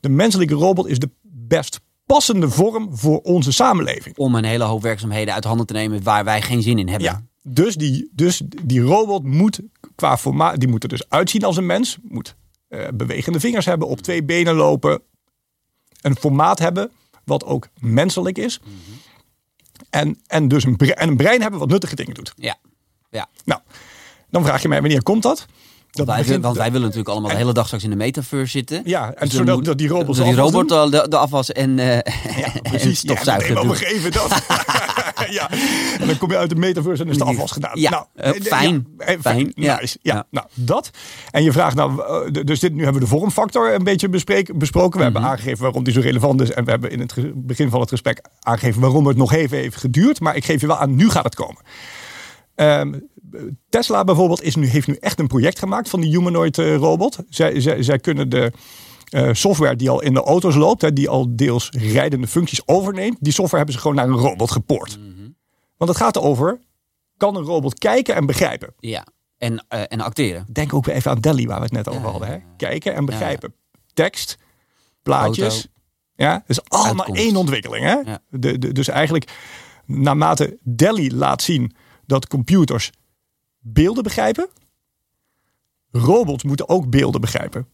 De 0.00 0.08
menselijke 0.08 0.54
robot 0.54 0.86
is 0.86 0.98
de 0.98 1.10
best 1.22 1.80
passende 2.06 2.48
vorm 2.48 2.96
voor 2.96 3.20
onze 3.20 3.52
samenleving. 3.52 4.16
om 4.16 4.34
een 4.34 4.44
hele 4.44 4.64
hoop 4.64 4.82
werkzaamheden 4.82 5.34
uit 5.34 5.44
handen 5.44 5.66
te 5.66 5.72
nemen 5.72 6.02
waar 6.02 6.24
wij 6.24 6.42
geen 6.42 6.62
zin 6.62 6.78
in 6.78 6.88
hebben. 6.88 7.08
Ja, 7.08 7.22
dus 7.42 7.74
die, 7.74 8.10
dus 8.12 8.42
die 8.62 8.80
robot 8.80 9.24
moet 9.24 9.60
qua 9.94 10.16
formaat, 10.16 10.60
die 10.60 10.68
moet 10.68 10.82
er 10.82 10.88
dus 10.88 11.08
uitzien 11.08 11.44
als 11.44 11.56
een 11.56 11.66
mens. 11.66 11.98
Moet 12.02 12.36
bewegende 12.94 13.40
vingers 13.40 13.66
hebben, 13.66 13.88
op 13.88 14.00
twee 14.00 14.24
benen 14.24 14.54
lopen. 14.54 15.02
Een 16.00 16.16
formaat 16.16 16.58
hebben 16.58 16.90
wat 17.24 17.44
ook 17.44 17.68
menselijk 17.78 18.38
is. 18.38 18.60
En, 19.90 20.20
en 20.26 20.48
dus 20.48 20.64
een, 20.64 20.76
bre- 20.76 20.90
en 20.92 21.08
een 21.08 21.16
brein 21.16 21.40
hebben 21.40 21.60
wat 21.60 21.68
nuttige 21.68 21.96
dingen 21.96 22.14
doet. 22.14 22.32
Ja. 22.36 22.56
ja. 23.10 23.28
Nou, 23.44 23.60
dan 24.30 24.44
vraag 24.44 24.62
je 24.62 24.68
mij 24.68 24.80
wanneer 24.80 25.02
komt 25.02 25.22
dat? 25.22 25.46
Dat 25.94 26.06
Wij, 26.06 26.16
begint- 26.18 26.42
want 26.44 26.56
wij 26.56 26.66
willen 26.66 26.80
natuurlijk 26.80 27.08
allemaal 27.08 27.30
de 27.30 27.36
hele 27.36 27.52
dag 27.52 27.64
straks 27.66 27.84
in 27.84 27.90
de 27.90 27.96
metaverse 27.96 28.50
zitten. 28.50 28.82
Ja, 28.84 29.06
en 29.14 29.14
Dus 29.28 29.34
zodat 29.36 29.64
moet- 29.64 29.78
die 29.78 29.88
robots 29.88 30.18
dat 30.18 30.26
die 30.26 30.36
robot 30.36 30.68
de, 30.68 31.06
de 31.08 31.16
afwas 31.16 31.52
en, 31.52 31.78
eh 31.78 31.86
Ja, 32.38 32.48
en 32.78 32.96
stofzuiger 32.96 33.64
Ja, 33.66 33.74
geven 33.74 34.12
dat. 34.12 34.42
ja. 35.30 35.50
En 36.00 36.06
dan 36.06 36.18
kom 36.18 36.30
je 36.30 36.36
uit 36.36 36.48
de 36.50 36.56
metaverse 36.56 37.02
en 37.02 37.08
is 37.08 37.18
de 37.18 37.24
afwas 37.24 37.50
gedaan. 37.50 37.80
Ja, 37.80 37.90
nou, 37.90 38.04
eh, 38.14 38.28
eh, 38.28 38.42
fijn. 38.42 38.86
Ja, 38.98 39.16
Fijn, 39.20 39.52
ja. 39.54 39.78
Nice. 39.80 39.98
Ja. 40.02 40.26
Nou 40.30 40.46
dat. 40.54 40.90
En 41.30 41.42
je 41.42 41.52
vraagt 41.52 41.76
nou, 41.76 42.30
dus 42.44 42.60
dit, 42.60 42.72
nu 42.72 42.82
hebben 42.82 43.02
we 43.02 43.08
de 43.08 43.14
vormfactor 43.18 43.74
een 43.74 43.84
beetje 43.84 44.08
bespreek, 44.08 44.58
besproken. 44.58 44.98
We 45.00 45.04
Mhm. 45.04 45.12
hebben 45.12 45.30
aangegeven 45.30 45.62
waarom 45.62 45.84
die 45.84 45.92
zo 45.92 46.00
relevant 46.00 46.40
is. 46.40 46.50
En 46.50 46.64
we 46.64 46.70
hebben 46.70 46.90
in 46.90 47.00
het 47.00 47.14
begin 47.34 47.70
van 47.70 47.80
het 47.80 47.88
gesprek 47.88 48.20
aangegeven 48.40 48.80
waarom 48.80 49.06
het 49.06 49.16
nog 49.16 49.32
even 49.32 49.56
heeft 49.58 49.76
geduurd. 49.76 50.20
Maar 50.20 50.36
ik 50.36 50.44
geef 50.44 50.60
je 50.60 50.66
wel 50.66 50.76
aan, 50.78 50.94
nu 50.96 51.10
gaat 51.10 51.24
het 51.24 51.34
komen. 51.34 51.62
Ehm, 52.54 52.92
Tesla 53.68 54.04
bijvoorbeeld 54.04 54.42
is 54.42 54.54
nu, 54.54 54.66
heeft 54.66 54.86
nu 54.86 54.96
echt 55.00 55.18
een 55.18 55.26
project 55.26 55.58
gemaakt 55.58 55.88
van 55.88 56.00
die 56.00 56.10
humanoid 56.10 56.58
eh, 56.58 56.76
robot. 56.76 57.18
Zij, 57.28 57.60
zij, 57.60 57.82
zij 57.82 57.98
kunnen 57.98 58.28
de 58.28 58.52
eh, 59.08 59.28
software 59.32 59.76
die 59.76 59.90
al 59.90 60.02
in 60.02 60.14
de 60.14 60.22
auto's 60.22 60.54
loopt, 60.54 60.82
hè, 60.82 60.92
die 60.92 61.08
al 61.08 61.36
deels 61.36 61.70
rijdende 61.70 62.26
functies 62.26 62.66
overneemt, 62.68 63.16
die 63.20 63.32
software 63.32 63.56
hebben 63.56 63.74
ze 63.74 63.80
gewoon 63.80 63.96
naar 63.96 64.08
een 64.08 64.28
robot 64.28 64.50
gepoord. 64.50 64.98
Want 65.76 65.90
het 65.90 65.96
gaat 65.98 66.16
erover, 66.16 66.60
kan 67.16 67.36
een 67.36 67.42
robot 67.44 67.78
kijken 67.78 68.14
en 68.14 68.26
begrijpen? 68.26 68.74
Ja. 68.78 69.06
En, 69.38 69.64
eh, 69.68 69.80
en 69.88 70.00
acteren. 70.00 70.46
Denk 70.52 70.74
ook 70.74 70.84
weer 70.84 70.94
even 70.94 71.10
aan 71.10 71.20
Delhi, 71.20 71.46
waar 71.46 71.56
we 71.58 71.64
het 71.64 71.72
net 71.72 71.88
over 71.88 72.02
Ja, 72.02 72.08
hadden. 72.10 72.28
Hè? 72.28 72.38
Kijken 72.56 72.94
en 72.94 73.04
begrijpen. 73.04 73.54
Tekst, 73.94 74.38
plaatjes. 75.02 75.54
Foto. 75.54 75.68
Ja, 76.16 76.32
het 76.32 76.42
is 76.46 76.68
allemaal 76.68 76.96
Uitkomst. 76.96 77.20
één 77.20 77.36
ontwikkeling. 77.36 77.84
Hè? 77.84 77.94
Ja. 77.94 78.18
De, 78.30 78.58
de, 78.58 78.72
dus 78.72 78.88
eigenlijk, 78.88 79.32
naarmate 79.86 80.58
Delhi 80.62 81.14
laat 81.14 81.42
zien 81.42 81.74
dat 82.06 82.26
computers 82.26 82.90
beelden 83.66 84.02
begrijpen, 84.02 84.48
robots 85.92 86.44
moeten 86.44 86.68
ook 86.68 86.90
beelden 86.90 87.20
begrijpen. 87.20 87.66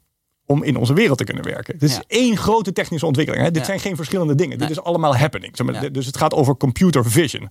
Om 0.47 0.63
in 0.63 0.77
onze 0.77 0.93
wereld 0.93 1.19
te 1.19 1.25
kunnen 1.25 1.45
werken. 1.45 1.79
Dit 1.79 1.91
Ja. 1.91 1.97
is 1.99 2.19
één 2.19 2.37
grote 2.37 2.73
technische 2.73 3.07
ontwikkeling. 3.07 3.45
Hè? 3.45 3.51
Dit 3.51 3.61
Ja. 3.61 3.67
zijn 3.67 3.81
geen 3.81 3.97
verschillende 3.97 4.35
dingen. 4.35 4.59
Dit 4.59 4.71
is 4.71 4.81
allemaal 4.81 5.17
happening. 5.17 5.57
Zeg 5.57 5.67
maar, 5.67 5.83
Ja. 5.83 5.89
Dus 5.89 6.07
het 6.07 6.17
gaat 6.17 6.35
over 6.35 6.57
computer 6.57 7.11
vision. 7.11 7.49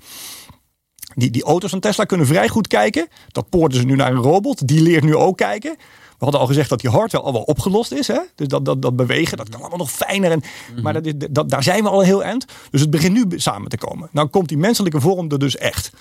Die, 1.15 1.29
die 1.31 1.43
auto's 1.43 1.69
van 1.69 1.79
Tesla 1.79 2.03
kunnen 2.05 2.27
vrij 2.27 2.47
goed 2.47 2.67
kijken. 2.67 3.07
Dat 3.27 3.49
poorten 3.49 3.79
ze 3.79 3.85
nu 3.85 3.95
naar 3.95 4.11
een 4.11 4.17
robot. 4.21 4.67
Die 4.67 4.81
leert 4.81 5.03
nu 5.03 5.15
ook 5.15 5.37
kijken. 5.37 5.75
We 6.09 6.25
hadden 6.25 6.39
al 6.39 6.47
gezegd 6.47 6.69
dat 6.69 6.79
die 6.79 6.89
hardware 6.89 7.23
al 7.25 7.33
wel 7.33 7.41
opgelost 7.41 7.91
is. 7.91 8.07
Hè? 8.07 8.19
Dus 8.35 8.47
dat, 8.47 8.65
dat, 8.65 8.81
dat 8.81 8.95
bewegen, 8.95 9.37
dat 9.37 9.49
kan 9.49 9.59
allemaal 9.59 9.77
nog 9.77 9.91
fijner. 9.91 10.31
En, 10.31 10.41
Maar 10.81 10.93
dat 10.93 11.05
is, 11.05 11.13
dat, 11.29 11.49
daar 11.49 11.63
zijn 11.63 11.83
we 11.83 11.89
al 11.89 12.01
heel 12.01 12.23
eind. 12.23 12.45
Dus 12.69 12.81
het 12.81 12.89
begint 12.89 13.13
nu 13.13 13.39
samen 13.39 13.69
te 13.69 13.77
komen. 13.77 14.09
Nou 14.11 14.27
komt 14.27 14.47
die 14.47 14.57
menselijke 14.57 15.01
vorm 15.01 15.31
er 15.31 15.39
dus 15.39 15.57
echt. 15.57 15.91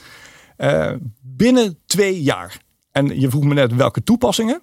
Eh, 0.59 0.93
binnen 1.21 1.79
twee 1.87 2.23
jaar. 2.23 2.59
En 2.93 3.21
je 3.21 3.31
vroeg 3.31 3.45
me 3.45 3.55
net 3.55 3.75
welke 3.75 4.03
toepassingen. 4.03 4.63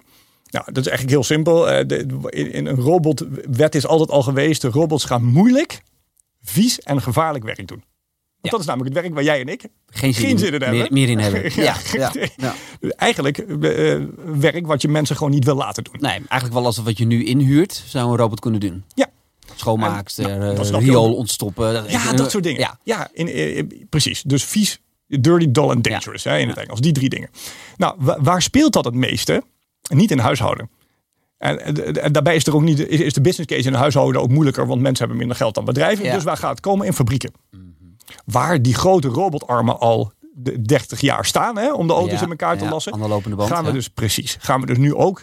Nou, 0.50 0.64
dat 0.66 0.76
is 0.76 0.86
eigenlijk 0.86 1.10
heel 1.10 1.24
simpel. 1.24 1.70
Eh, 1.70 1.86
de, 1.86 2.06
in, 2.28 2.52
in 2.52 2.66
een 2.66 2.76
robotwet 2.76 3.74
is 3.74 3.86
altijd 3.86 4.10
al 4.10 4.22
geweest. 4.22 4.62
De 4.62 4.68
robots 4.68 5.04
gaan 5.04 5.24
moeilijk, 5.24 5.82
vies 6.42 6.80
en 6.80 7.02
gevaarlijk 7.02 7.44
werk 7.44 7.68
doen. 7.68 7.84
Want 8.40 8.50
dat 8.50 8.60
is 8.60 8.66
namelijk 8.66 8.94
het 8.94 9.02
werk 9.02 9.14
waar 9.14 9.24
jij 9.24 9.40
en 9.40 9.48
ik 9.48 9.60
Geen 9.86 10.14
zin, 10.14 10.22
geen 10.22 10.32
in, 10.32 10.38
zin 10.38 10.52
in 10.54 10.60
hebben. 10.60 10.78
Meer, 10.78 10.92
meer 10.92 11.08
in 11.08 11.18
hebben. 11.18 11.52
Ja, 11.64 11.76
Ja. 12.36 12.54
Dus 12.80 12.90
Eigenlijk 12.90 13.38
eh, 13.38 14.02
werk 14.40 14.66
wat 14.66 14.82
je 14.82 14.88
mensen 14.88 15.16
gewoon 15.16 15.32
niet 15.32 15.44
wil 15.44 15.56
laten 15.56 15.84
doen. 15.84 15.96
Nee, 15.98 16.12
eigenlijk 16.12 16.52
wel 16.52 16.64
als 16.64 16.78
wat 16.78 16.98
je 16.98 17.04
nu 17.04 17.24
inhuurt, 17.24 17.84
zou 17.86 18.10
een 18.10 18.16
robot 18.16 18.40
kunnen 18.40 18.60
doen. 18.60 18.84
Ja. 18.94 19.06
Schoonmaakster, 19.54 20.54
riool 20.78 21.14
ontstoppen. 21.14 21.84
Ja, 21.88 22.12
dat 22.12 22.30
soort 22.30 22.44
dingen. 22.44 22.60
Ja. 22.60 22.78
Ja, 22.82 23.08
in, 23.12 23.86
precies. 23.88 24.22
Dus 24.22 24.44
vies, 24.44 24.80
dirty, 25.06 25.50
dull 25.50 25.70
en 25.70 25.82
dangerous 25.82 26.24
hè, 26.24 26.38
in 26.38 26.48
het 26.48 26.56
Engels. 26.58 26.80
Die 26.80 26.92
drie 26.92 27.08
dingen. 27.08 27.28
Nou, 27.76 27.94
wa- 27.98 28.18
waar 28.20 28.42
speelt 28.42 28.72
dat 28.72 28.84
het 28.84 28.94
meeste? 28.94 29.42
Niet 29.88 30.10
in 30.10 30.18
huishouden. 30.18 30.70
En, 31.38 31.60
en, 31.64 32.02
en 32.02 32.12
daarbij 32.12 32.34
is, 32.36 32.46
er 32.46 32.54
ook 32.54 32.62
niet, 32.62 32.78
is 32.88 33.12
de 33.12 33.20
business 33.20 33.54
case 33.54 33.68
in 33.68 33.74
huishouden 33.74 34.20
ook 34.20 34.28
moeilijker, 34.30 34.66
want 34.66 34.80
mensen 34.80 34.98
hebben 34.98 35.16
minder 35.18 35.36
geld 35.36 35.54
dan 35.54 35.64
bedrijven. 35.64 36.04
Ja. 36.04 36.14
Dus 36.14 36.24
waar 36.24 36.36
gaat 36.36 36.50
het 36.50 36.60
komen? 36.60 36.86
In 36.86 36.92
fabrieken. 36.92 37.32
Waar 38.24 38.62
die 38.62 38.74
grote 38.74 39.08
robotarmen 39.08 39.78
al 39.80 40.12
de 40.34 40.62
30 40.62 41.00
jaar 41.00 41.24
staan 41.24 41.58
hè, 41.58 41.72
om 41.72 41.86
de 41.86 41.92
auto's 41.92 42.18
Ja, 42.18 42.24
in 42.24 42.30
elkaar 42.30 42.58
te 42.58 42.64
ja, 42.64 42.70
lassen. 42.70 42.92
aan 42.92 43.00
de 43.00 43.08
lopende 43.08 43.36
band, 43.36 43.50
gaan 43.50 43.62
we 43.62 43.68
ja. 43.68 43.74
dus 43.74 43.88
precies. 43.88 44.36
Gaan 44.40 44.60
we 44.60 44.66
dus 44.66 44.78
nu 44.78 44.94
ook 44.94 45.22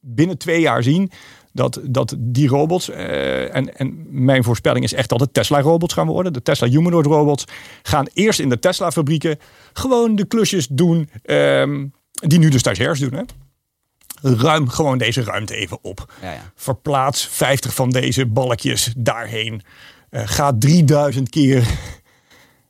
binnen 0.00 0.38
twee 0.38 0.60
jaar 0.60 0.82
zien 0.82 1.10
dat, 1.58 1.80
dat 1.82 2.14
die 2.18 2.48
robots, 2.48 2.90
eh, 2.90 3.54
en, 3.54 3.76
en 3.76 4.06
mijn 4.08 4.44
voorspelling 4.44 4.84
is 4.84 4.92
echt 4.94 5.08
dat 5.08 5.20
het 5.20 5.34
Tesla-robots 5.34 5.94
gaan 5.94 6.06
worden. 6.06 6.32
De 6.32 6.42
Tesla 6.42 6.68
Humanoid 6.68 7.06
robots 7.06 7.44
gaan 7.82 8.06
eerst 8.12 8.40
in 8.40 8.48
de 8.48 8.58
Tesla-fabrieken 8.58 9.38
gewoon 9.72 10.16
de 10.16 10.24
klusjes 10.26 10.66
doen 10.70 11.10
ehm, 11.22 11.86
die 12.12 12.38
nu 12.38 12.48
de 12.48 12.58
stagiairs 12.58 13.00
doen. 13.00 13.12
Hè? 13.14 13.22
Ruim 14.22 14.68
gewoon 14.68 14.98
deze 14.98 15.22
ruimte 15.22 15.54
even 15.54 15.78
op. 15.82 16.12
Ja, 16.22 16.32
ja. 16.32 16.52
Verplaats 16.54 17.26
50 17.26 17.74
van 17.74 17.90
deze 17.90 18.26
balkjes 18.26 18.92
daarheen. 18.96 19.62
Eh, 20.10 20.22
ga 20.24 20.52
3000 20.58 21.28
keer. 21.28 21.66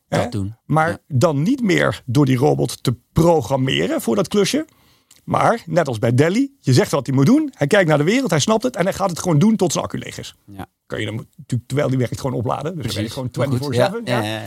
Dat 0.09 0.23
Hè? 0.23 0.29
doen. 0.29 0.57
Maar 0.65 0.89
Ja. 0.89 0.99
dan 1.09 1.43
niet 1.43 1.63
meer 1.63 2.03
door 2.07 2.25
die 2.27 2.37
robot 2.37 2.83
te 2.83 2.95
programmeren 3.13 4.01
voor 4.03 4.17
dat 4.17 4.29
klusje. 4.29 4.67
Maar 5.29 5.63
net 5.67 5.89
als 5.89 5.99
bij 5.99 6.15
Delhi, 6.15 6.51
je 6.61 6.73
zegt 6.73 6.91
wat 6.91 7.07
hij 7.07 7.15
moet 7.15 7.27
doen. 7.27 7.53
Hij 7.55 7.67
kijkt 7.67 7.89
naar 7.89 7.99
de 7.99 8.05
wereld, 8.05 8.31
hij 8.31 8.39
snapt 8.39 8.63
het 8.63 8.77
en 8.77 8.85
hij 8.85 8.93
gaat 8.93 9.11
het 9.11 9.19
gewoon 9.19 9.39
doen 9.39 9.57
tot 9.57 9.73
zijn 9.73 9.85
accu 9.85 9.99
leeg 9.99 10.19
is. 10.19 10.35
Ja. 10.45 10.67
Kan 10.87 11.01
je 11.01 11.07
dan 11.07 11.15
natuurlijk 11.15 11.69
terwijl 11.69 11.89
die 11.89 11.99
werkt 11.99 12.21
gewoon 12.21 12.37
opladen. 12.37 12.77
Dus 12.77 12.95
dan 12.95 12.95
ben 12.95 13.03
je 13.03 13.11
gewoon 13.11 14.01
24/7. 14.01 14.05
Ja. 14.05 14.43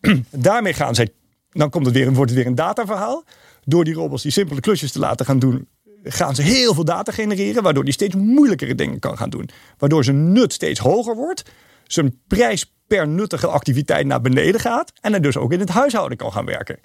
Daarmee 0.30 0.72
gaan 0.72 0.94
zij, 0.94 1.12
dan 1.50 1.70
komt 1.70 1.86
het 1.86 1.94
weer, 1.94 2.12
wordt 2.12 2.30
het 2.30 2.38
weer 2.38 2.48
een 2.48 2.54
dataverhaal. 2.54 3.24
Door 3.64 3.84
die 3.84 3.94
robots 3.94 4.22
die 4.22 4.32
simpele 4.32 4.60
klusjes 4.60 4.92
te 4.92 4.98
laten 4.98 5.26
gaan 5.26 5.38
doen, 5.38 5.68
gaan 6.04 6.34
ze 6.34 6.42
heel 6.42 6.74
veel 6.74 6.84
data 6.84 7.12
genereren. 7.12 7.62
Waardoor 7.62 7.84
die 7.84 7.92
steeds 7.92 8.14
moeilijkere 8.14 8.74
dingen 8.74 8.98
kan 8.98 9.16
gaan 9.16 9.30
doen. 9.30 9.48
Waardoor 9.78 10.04
zijn 10.04 10.32
nut 10.32 10.52
steeds 10.52 10.80
hoger 10.80 11.14
wordt. 11.14 11.42
Zijn 11.86 12.20
prijs 12.26 12.74
per 12.86 13.08
nuttige 13.08 13.46
activiteit 13.46 14.06
naar 14.06 14.20
beneden 14.20 14.60
gaat. 14.60 14.92
En 15.00 15.14
er 15.14 15.22
dus 15.22 15.36
ook 15.36 15.52
in 15.52 15.60
het 15.60 15.68
huishouden 15.68 16.18
kan 16.18 16.32
gaan 16.32 16.46
werken. 16.46 16.78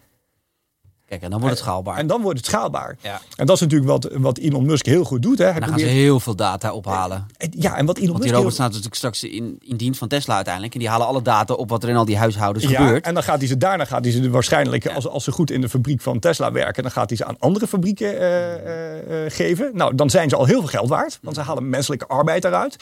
Kijk, 1.08 1.22
en 1.22 1.30
dan 1.30 1.40
wordt 1.40 1.56
het 1.56 1.64
schaalbaar. 1.64 1.98
En 1.98 2.08
dan 2.08 2.22
wordt 2.22 2.38
het 2.38 2.48
schaalbaar. 2.48 2.98
Ja. 3.02 3.22
En 3.36 3.46
dat 3.46 3.56
is 3.56 3.62
natuurlijk 3.62 3.90
wat, 3.90 4.10
wat 4.14 4.38
Elon 4.38 4.66
Musk 4.66 4.86
heel 4.86 5.04
goed 5.04 5.22
doet. 5.22 5.38
Hè. 5.38 5.44
Hij 5.44 5.54
En 5.54 5.60
dan 5.60 5.70
gaan 5.70 5.80
ze 5.80 5.86
heel 5.86 6.20
veel 6.20 6.36
data 6.36 6.74
ophalen. 6.74 7.28
ja, 7.50 7.76
en 7.78 7.86
wat 7.86 7.98
Elon 7.98 8.12
Want 8.12 8.24
die 8.24 8.32
Musk 8.32 8.34
robot 8.34 8.42
heel- 8.42 8.52
staat 8.52 8.68
natuurlijk 8.68 8.96
straks 8.96 9.24
in, 9.24 9.58
in 9.60 9.78
dienst 9.78 10.00
van 10.00 10.08
Tesla 10.08 10.36
uiteindelijk. 10.36 10.74
En 10.74 10.80
die 10.80 10.90
halen 10.90 11.08
alle 11.08 11.22
data 11.22 11.54
op 11.54 11.70
wat 11.70 11.84
er 11.84 11.90
in 11.90 11.96
al 11.96 12.06
die 12.06 12.18
huishoudens 12.18 12.66
Ja, 12.66 12.82
gebeurt. 12.82 13.06
en 13.06 13.14
dan 13.14 13.24
gaat 13.24 13.38
hij 13.40 13.48
ze 13.48 13.58
daarna 13.58 13.86
gaat 13.86 14.04
hij 14.04 14.14
ze 14.14 14.30
waarschijnlijk, 14.30 14.88
als, 14.88 15.08
als 15.08 15.24
ze 15.24 15.32
goed 15.32 15.52
in 15.52 15.62
de 15.62 15.70
fabriek 15.70 16.02
van 16.02 16.20
Tesla 16.20 16.52
werken, 16.52 16.84
dan 16.84 16.92
gaat 16.92 17.10
hij 17.10 17.18
ze 17.18 17.26
aan 17.26 17.36
andere 17.40 17.68
fabrieken 17.68 18.20
eh, 18.20 18.54
eh, 18.54 19.26
eh, 19.26 19.32
geven. 19.32 19.72
Nou, 19.74 19.96
dan 19.96 20.10
zijn 20.10 20.30
ze 20.30 20.36
al 20.36 20.46
heel 20.46 20.60
veel 20.60 20.70
geld 20.70 20.90
waard, 20.90 21.20
want 21.22 21.36
ze 21.36 21.42
halen 21.42 21.70
menselijke 21.70 22.08
arbeid 22.08 22.46
eruit. 22.46 22.76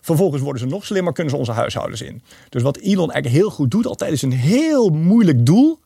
Vervolgens 0.00 0.42
worden 0.42 0.60
ze 0.62 0.66
nog 0.68 0.84
slimmer, 0.84 1.12
kunnen 1.12 1.32
ze 1.32 1.38
onze 1.38 1.52
huishoudens 1.52 2.00
in. 2.02 2.22
Dus 2.48 2.62
wat 2.62 2.76
Elon 2.76 3.10
eigenlijk 3.12 3.42
heel 3.42 3.50
goed 3.50 3.70
doet, 3.70 3.86
altijd 3.86 4.12
is 4.12 4.22
een 4.22 4.32
heel 4.32 4.88
moeilijk 4.88 5.46
doel. 5.46 5.78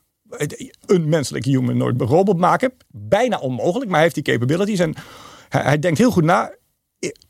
Een 0.85 1.09
menselijke 1.09 1.49
humanoid 1.49 2.01
robot 2.01 2.37
maken. 2.37 2.73
Bijna 2.87 3.39
onmogelijk, 3.39 3.85
maar 3.85 3.93
hij 3.93 4.03
heeft 4.03 4.25
die 4.25 4.33
capabilities. 4.33 4.79
En 4.79 4.93
hij, 5.49 5.61
hij 5.61 5.79
denkt 5.79 5.97
heel 5.97 6.11
goed 6.11 6.23
na. 6.23 6.55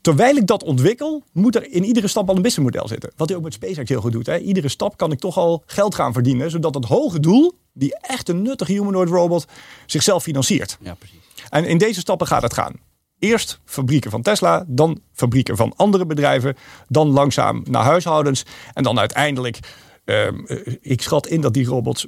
Terwijl 0.00 0.36
ik 0.36 0.46
dat 0.46 0.62
ontwikkel, 0.62 1.22
moet 1.32 1.54
er 1.54 1.72
in 1.72 1.84
iedere 1.84 2.08
stap 2.08 2.28
al 2.28 2.36
een 2.36 2.42
businessmodel 2.42 2.88
zitten. 2.88 3.12
Wat 3.16 3.28
hij 3.28 3.36
ook 3.36 3.44
met 3.44 3.52
SpaceX 3.52 3.88
heel 3.88 4.00
goed 4.00 4.12
doet. 4.12 4.26
Hè. 4.26 4.38
Iedere 4.38 4.68
stap 4.68 4.96
kan 4.96 5.12
ik 5.12 5.18
toch 5.18 5.36
al 5.36 5.62
geld 5.66 5.94
gaan 5.94 6.12
verdienen. 6.12 6.50
Zodat 6.50 6.74
het 6.74 6.84
hoge 6.84 7.20
doel, 7.20 7.52
die 7.72 7.98
echt 8.00 8.28
een 8.28 8.42
nuttige 8.42 8.72
humanoid 8.72 9.08
robot, 9.08 9.46
zichzelf 9.86 10.22
financiert. 10.22 10.78
Ja, 10.80 10.94
precies. 10.94 11.18
En 11.48 11.64
in 11.64 11.78
deze 11.78 12.00
stappen 12.00 12.26
gaat 12.26 12.42
het 12.42 12.54
gaan. 12.54 12.74
Eerst 13.18 13.60
fabrieken 13.64 14.10
van 14.10 14.22
Tesla, 14.22 14.64
dan 14.66 15.00
fabrieken 15.12 15.56
van 15.56 15.72
andere 15.76 16.06
bedrijven, 16.06 16.56
dan 16.88 17.08
langzaam 17.08 17.62
naar 17.70 17.84
huishoudens 17.84 18.44
en 18.72 18.82
dan 18.82 18.98
uiteindelijk, 18.98 19.58
ehm, 20.04 20.44
eh, 20.44 20.76
ik 20.80 21.02
schat 21.02 21.26
in 21.26 21.40
dat 21.40 21.54
die 21.54 21.66
robots 21.66 22.06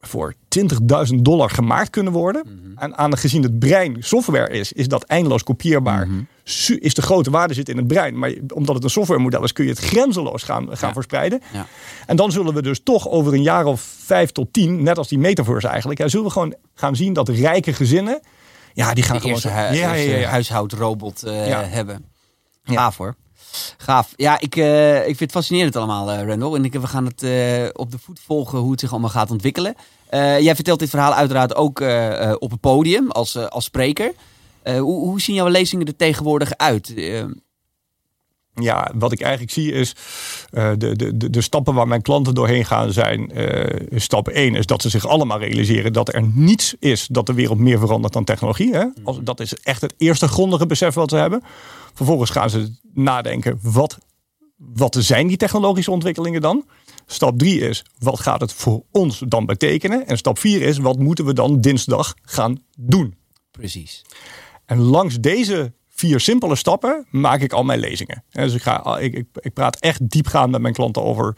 voor 0.00 0.34
20.000 0.58 1.14
dollar 1.22 1.50
gemaakt 1.50 1.90
kunnen 1.90 2.12
worden. 2.12 2.72
En 2.76 2.96
aangezien 2.98 3.42
het 3.42 3.58
brein 3.58 3.96
software 4.00 4.48
is, 4.50 4.72
is 4.72 4.88
dat 4.88 5.04
eindeloos 5.04 5.42
kopieerbaar. 5.42 6.08
Su- 6.44 6.76
Is 6.80 6.94
de 6.94 7.02
grote 7.02 7.30
waarde 7.30 7.54
zit 7.54 7.68
in 7.68 7.76
het 7.76 7.86
brein. 7.86 8.18
Maar 8.18 8.32
omdat 8.54 8.74
het 8.74 8.84
een 8.84 8.90
softwaremodel 8.90 9.44
is, 9.44 9.52
kun 9.52 9.64
je 9.64 9.70
het 9.70 9.78
grenzeloos 9.78 10.42
gaan, 10.42 10.66
gaan 10.76 10.88
Ja. 10.88 10.92
verspreiden. 10.94 11.42
Ja. 11.52 11.66
En 12.06 12.16
dan 12.16 12.32
zullen 12.32 12.54
we 12.54 12.62
dus 12.62 12.80
toch 12.82 13.08
over 13.08 13.32
een 13.34 13.42
jaar 13.42 13.64
of 13.64 13.80
vijf 14.04 14.30
tot 14.32 14.52
tien, 14.52 14.82
net 14.82 14.98
als 14.98 15.08
die 15.08 15.18
metaverse 15.18 15.68
eigenlijk, 15.68 16.00
ja, 16.00 16.08
zullen 16.08 16.26
we 16.26 16.32
gewoon 16.32 16.54
gaan 16.74 16.96
zien 16.96 17.12
dat 17.12 17.28
rijke 17.28 17.72
gezinnen, 17.72 18.20
ja, 18.72 18.94
die 18.94 19.04
gaan 19.04 19.16
De 19.16 19.22
gewoon 19.22 19.40
hu- 19.42 19.74
ja, 19.78 19.92
ja. 19.94 20.28
huishoudrobot 20.28 21.22
eh, 21.22 21.32
hebben. 21.70 22.04
Ja. 22.64 22.74
Gaaf 22.74 22.96
hoor. 22.96 23.14
Gaaf. 23.76 24.12
Ja, 24.16 24.40
ik, 24.40 24.56
eh, 24.56 24.98
ik 24.98 25.04
vind 25.04 25.20
het 25.20 25.30
fascinerend 25.30 25.76
allemaal, 25.76 26.10
eh 26.10 26.26
Randall. 26.26 26.54
En 26.54 26.64
ik, 26.64 26.72
we 26.72 26.86
gaan 26.86 27.04
het 27.04 27.22
eh, 27.22 27.68
op 27.72 27.90
de 27.90 27.98
voet 27.98 28.20
volgen 28.26 28.58
hoe 28.58 28.70
het 28.70 28.80
zich 28.80 28.90
allemaal 28.90 29.10
gaat 29.10 29.30
ontwikkelen. 29.30 29.74
Jij 30.10 30.54
vertelt 30.54 30.78
dit 30.78 30.90
verhaal 30.90 31.14
uiteraard 31.14 31.54
ook 31.54 31.80
op 32.38 32.52
een 32.52 32.60
podium 32.60 33.10
als, 33.10 33.36
als 33.36 33.64
spreker. 33.64 34.12
Hoe, 34.64 34.80
hoe 34.80 35.20
zien 35.20 35.34
jouw 35.34 35.48
lezingen 35.48 35.86
er 35.86 35.96
tegenwoordig 35.96 36.56
uit? 36.56 36.94
Ja, 38.60 38.92
wat 38.94 39.12
ik 39.12 39.20
eigenlijk 39.20 39.52
zie 39.52 39.72
is 39.72 39.92
eh, 40.50 40.70
de, 40.76 40.96
de, 41.16 41.30
de, 41.30 41.40
stappen 41.40 41.74
waar 41.74 41.88
mijn 41.88 42.02
klanten 42.02 42.34
doorheen 42.34 42.64
gaan 42.64 42.92
zijn. 42.92 43.32
eh, 43.32 43.98
stap 43.98 44.28
1 44.28 44.54
is 44.54 44.66
dat 44.66 44.82
ze 44.82 44.88
zich 44.88 45.06
allemaal 45.06 45.38
realiseren 45.38 45.92
dat 45.92 46.14
er 46.14 46.22
niets 46.34 46.74
is 46.78 47.06
dat 47.06 47.26
de 47.26 47.32
wereld 47.32 47.58
meer 47.58 47.78
verandert 47.78 48.12
dan 48.12 48.24
technologie. 48.24 48.74
Hè? 48.74 48.84
Als, 49.04 49.18
dat 49.22 49.40
is 49.40 49.54
echt 49.54 49.80
het 49.80 49.94
eerste 49.98 50.28
grondige 50.28 50.66
besef 50.66 50.94
wat 50.94 51.10
ze 51.10 51.16
hebben. 51.16 51.42
Vervolgens 51.94 52.30
gaan 52.30 52.50
ze 52.50 52.72
nadenken, 52.94 53.58
wat, 53.62 53.98
wat 54.56 54.96
zijn 54.98 55.26
die 55.26 55.36
technologische 55.36 55.90
ontwikkelingen 55.90 56.40
dan? 56.40 56.64
Stap 57.06 57.38
3 57.38 57.60
is, 57.60 57.84
wat 57.98 58.20
gaat 58.20 58.40
het 58.40 58.52
voor 58.52 58.82
ons 58.90 59.22
dan 59.28 59.46
betekenen? 59.46 60.06
En 60.06 60.16
stap 60.16 60.38
4 60.38 60.62
is, 60.62 60.78
wat 60.78 60.98
moeten 60.98 61.24
we 61.24 61.32
dan 61.32 61.60
dinsdag 61.60 62.14
gaan 62.22 62.62
doen? 62.76 63.16
precies. 63.50 64.04
En 64.64 64.78
langs 64.78 65.20
deze 65.20 65.72
vier 65.98 66.20
simpele 66.20 66.56
stappen 66.56 67.06
maak 67.10 67.40
ik 67.40 67.52
al 67.52 67.64
mijn 67.64 67.80
lezingen. 67.80 68.24
En 68.30 68.44
dus 68.44 68.54
ik, 68.54 68.62
ga, 68.62 68.98
ik, 68.98 69.14
ik, 69.14 69.26
ik 69.34 69.52
praat 69.52 69.80
echt 69.80 70.10
diepgaand 70.10 70.50
met 70.50 70.60
mijn 70.60 70.74
klanten 70.74 71.02
over 71.02 71.36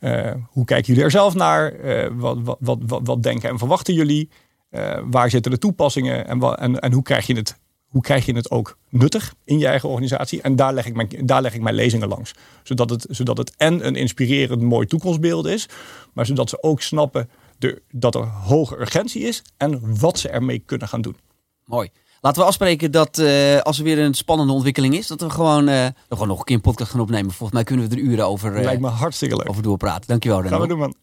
eh, 0.00 0.32
hoe 0.48 0.64
kijken 0.64 0.86
jullie 0.86 1.02
er 1.02 1.10
zelf 1.10 1.34
naar? 1.34 1.72
Eh, 1.72 2.10
wat, 2.12 2.38
wat, 2.58 2.78
wat, 2.86 3.00
wat, 3.04 3.22
denken 3.22 3.48
en 3.48 3.58
verwachten 3.58 3.94
jullie? 3.94 4.28
Eh, 4.70 4.98
waar 5.04 5.30
zitten 5.30 5.50
de 5.50 5.58
toepassingen? 5.58 6.26
En, 6.26 6.40
en, 6.40 6.80
en 6.80 6.92
hoe, 6.92 7.02
krijg 7.02 7.26
je 7.26 7.34
het, 7.34 7.58
hoe 7.86 8.02
krijg 8.02 8.26
je 8.26 8.34
het 8.34 8.50
ook 8.50 8.78
nuttig 8.88 9.34
in 9.44 9.58
je 9.58 9.66
eigen 9.66 9.88
organisatie? 9.88 10.42
En 10.42 10.56
daar 10.56 10.74
leg 10.74 10.86
ik 10.86 10.94
mijn, 10.94 11.08
daar 11.26 11.42
leg 11.42 11.54
ik 11.54 11.60
mijn 11.60 11.74
lezingen 11.74 12.08
langs. 12.08 12.34
Zodat 12.62 12.90
het, 12.90 13.06
zodat 13.08 13.38
het 13.38 13.56
en 13.56 13.86
een 13.86 13.96
inspirerend 13.96 14.62
mooi 14.62 14.86
toekomstbeeld 14.86 15.46
is, 15.46 15.68
maar 16.12 16.26
zodat 16.26 16.48
ze 16.48 16.62
ook 16.62 16.82
snappen 16.82 17.28
de, 17.58 17.82
dat 17.90 18.14
er 18.14 18.24
hoge 18.26 18.80
urgentie 18.80 19.22
is 19.22 19.42
en 19.56 19.98
wat 20.00 20.18
ze 20.18 20.28
ermee 20.28 20.58
kunnen 20.58 20.88
gaan 20.88 21.00
doen. 21.00 21.16
Mooi. 21.64 21.90
Laten 22.20 22.40
we 22.42 22.48
afspreken 22.48 22.90
dat 22.90 23.18
eh, 23.18 23.58
als 23.60 23.78
er 23.78 23.84
weer 23.84 23.98
een 23.98 24.14
spannende 24.14 24.52
ontwikkeling 24.52 24.94
is, 24.96 25.06
dat 25.06 25.20
we 25.20 25.30
gewoon, 25.30 25.68
eh, 25.68 25.86
gewoon 26.08 26.28
nog 26.28 26.38
een 26.38 26.44
keer 26.44 26.56
een 26.56 26.62
podcast 26.62 26.90
gaan 26.90 27.00
opnemen. 27.00 27.30
Volgens 27.30 27.52
mij 27.52 27.64
kunnen 27.64 27.88
we 27.88 27.94
er 27.96 28.00
uren 28.02 28.26
over, 28.26 28.54
eh, 28.56 28.62
Lijkt 28.64 28.80
me 28.80 28.88
hartstikke 28.88 29.36
leuk. 29.36 29.48
over 29.48 29.62
doorpraten. 29.62 30.06
Dankjewel, 30.08 30.38
Gaan 30.38 30.48
Randall. 30.48 30.66
we 30.68 30.74
doen, 30.74 30.82
man. 30.82 30.94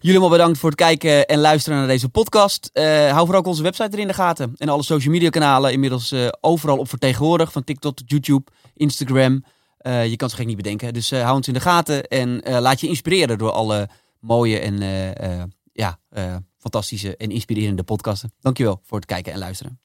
Jullie 0.00 0.10
allemaal 0.20 0.38
bedankt 0.38 0.58
voor 0.58 0.68
het 0.70 0.78
kijken 0.78 1.26
en 1.26 1.38
luisteren 1.38 1.78
naar 1.78 1.86
deze 1.88 2.08
podcast. 2.08 2.70
Eh, 2.72 2.84
hou 3.10 3.18
vooral 3.24 3.40
ook 3.40 3.46
onze 3.46 3.62
website 3.62 3.88
er 3.92 3.98
in 3.98 4.06
de 4.06 4.12
gaten. 4.14 4.52
En 4.56 4.68
alle 4.68 4.82
social 4.82 5.12
media 5.12 5.28
kanalen 5.30 5.72
inmiddels 5.72 6.12
eh, 6.12 6.28
overal 6.40 6.78
op 6.78 6.88
vertegenwoordigd. 6.88 7.52
Van 7.52 7.64
TikTok 7.64 7.96
tot 7.96 8.10
YouTube, 8.10 8.50
Instagram. 8.74 9.44
Eh, 9.78 10.06
je 10.06 10.16
kan 10.16 10.28
het 10.28 10.36
gek 10.36 10.46
niet 10.46 10.56
bedenken. 10.56 10.92
Dus 10.94 11.10
eh, 11.10 11.22
hou 11.22 11.36
ons 11.36 11.48
in 11.48 11.54
de 11.54 11.60
gaten 11.60 12.04
en 12.04 12.42
eh, 12.42 12.58
laat 12.60 12.80
je 12.80 12.88
inspireren 12.88 13.38
door 13.38 13.50
alle 13.52 13.88
mooie 14.20 14.58
en 14.58 14.82
eh, 14.82 15.38
eh, 15.40 15.42
ja, 15.72 15.98
eh, 16.08 16.36
fantastische 16.58 17.16
en 17.16 17.30
inspirerende 17.30 17.82
podcasten. 17.82 18.32
Dankjewel 18.40 18.80
voor 18.84 18.96
het 18.98 19.06
kijken 19.06 19.32
en 19.32 19.38
luisteren. 19.38 19.80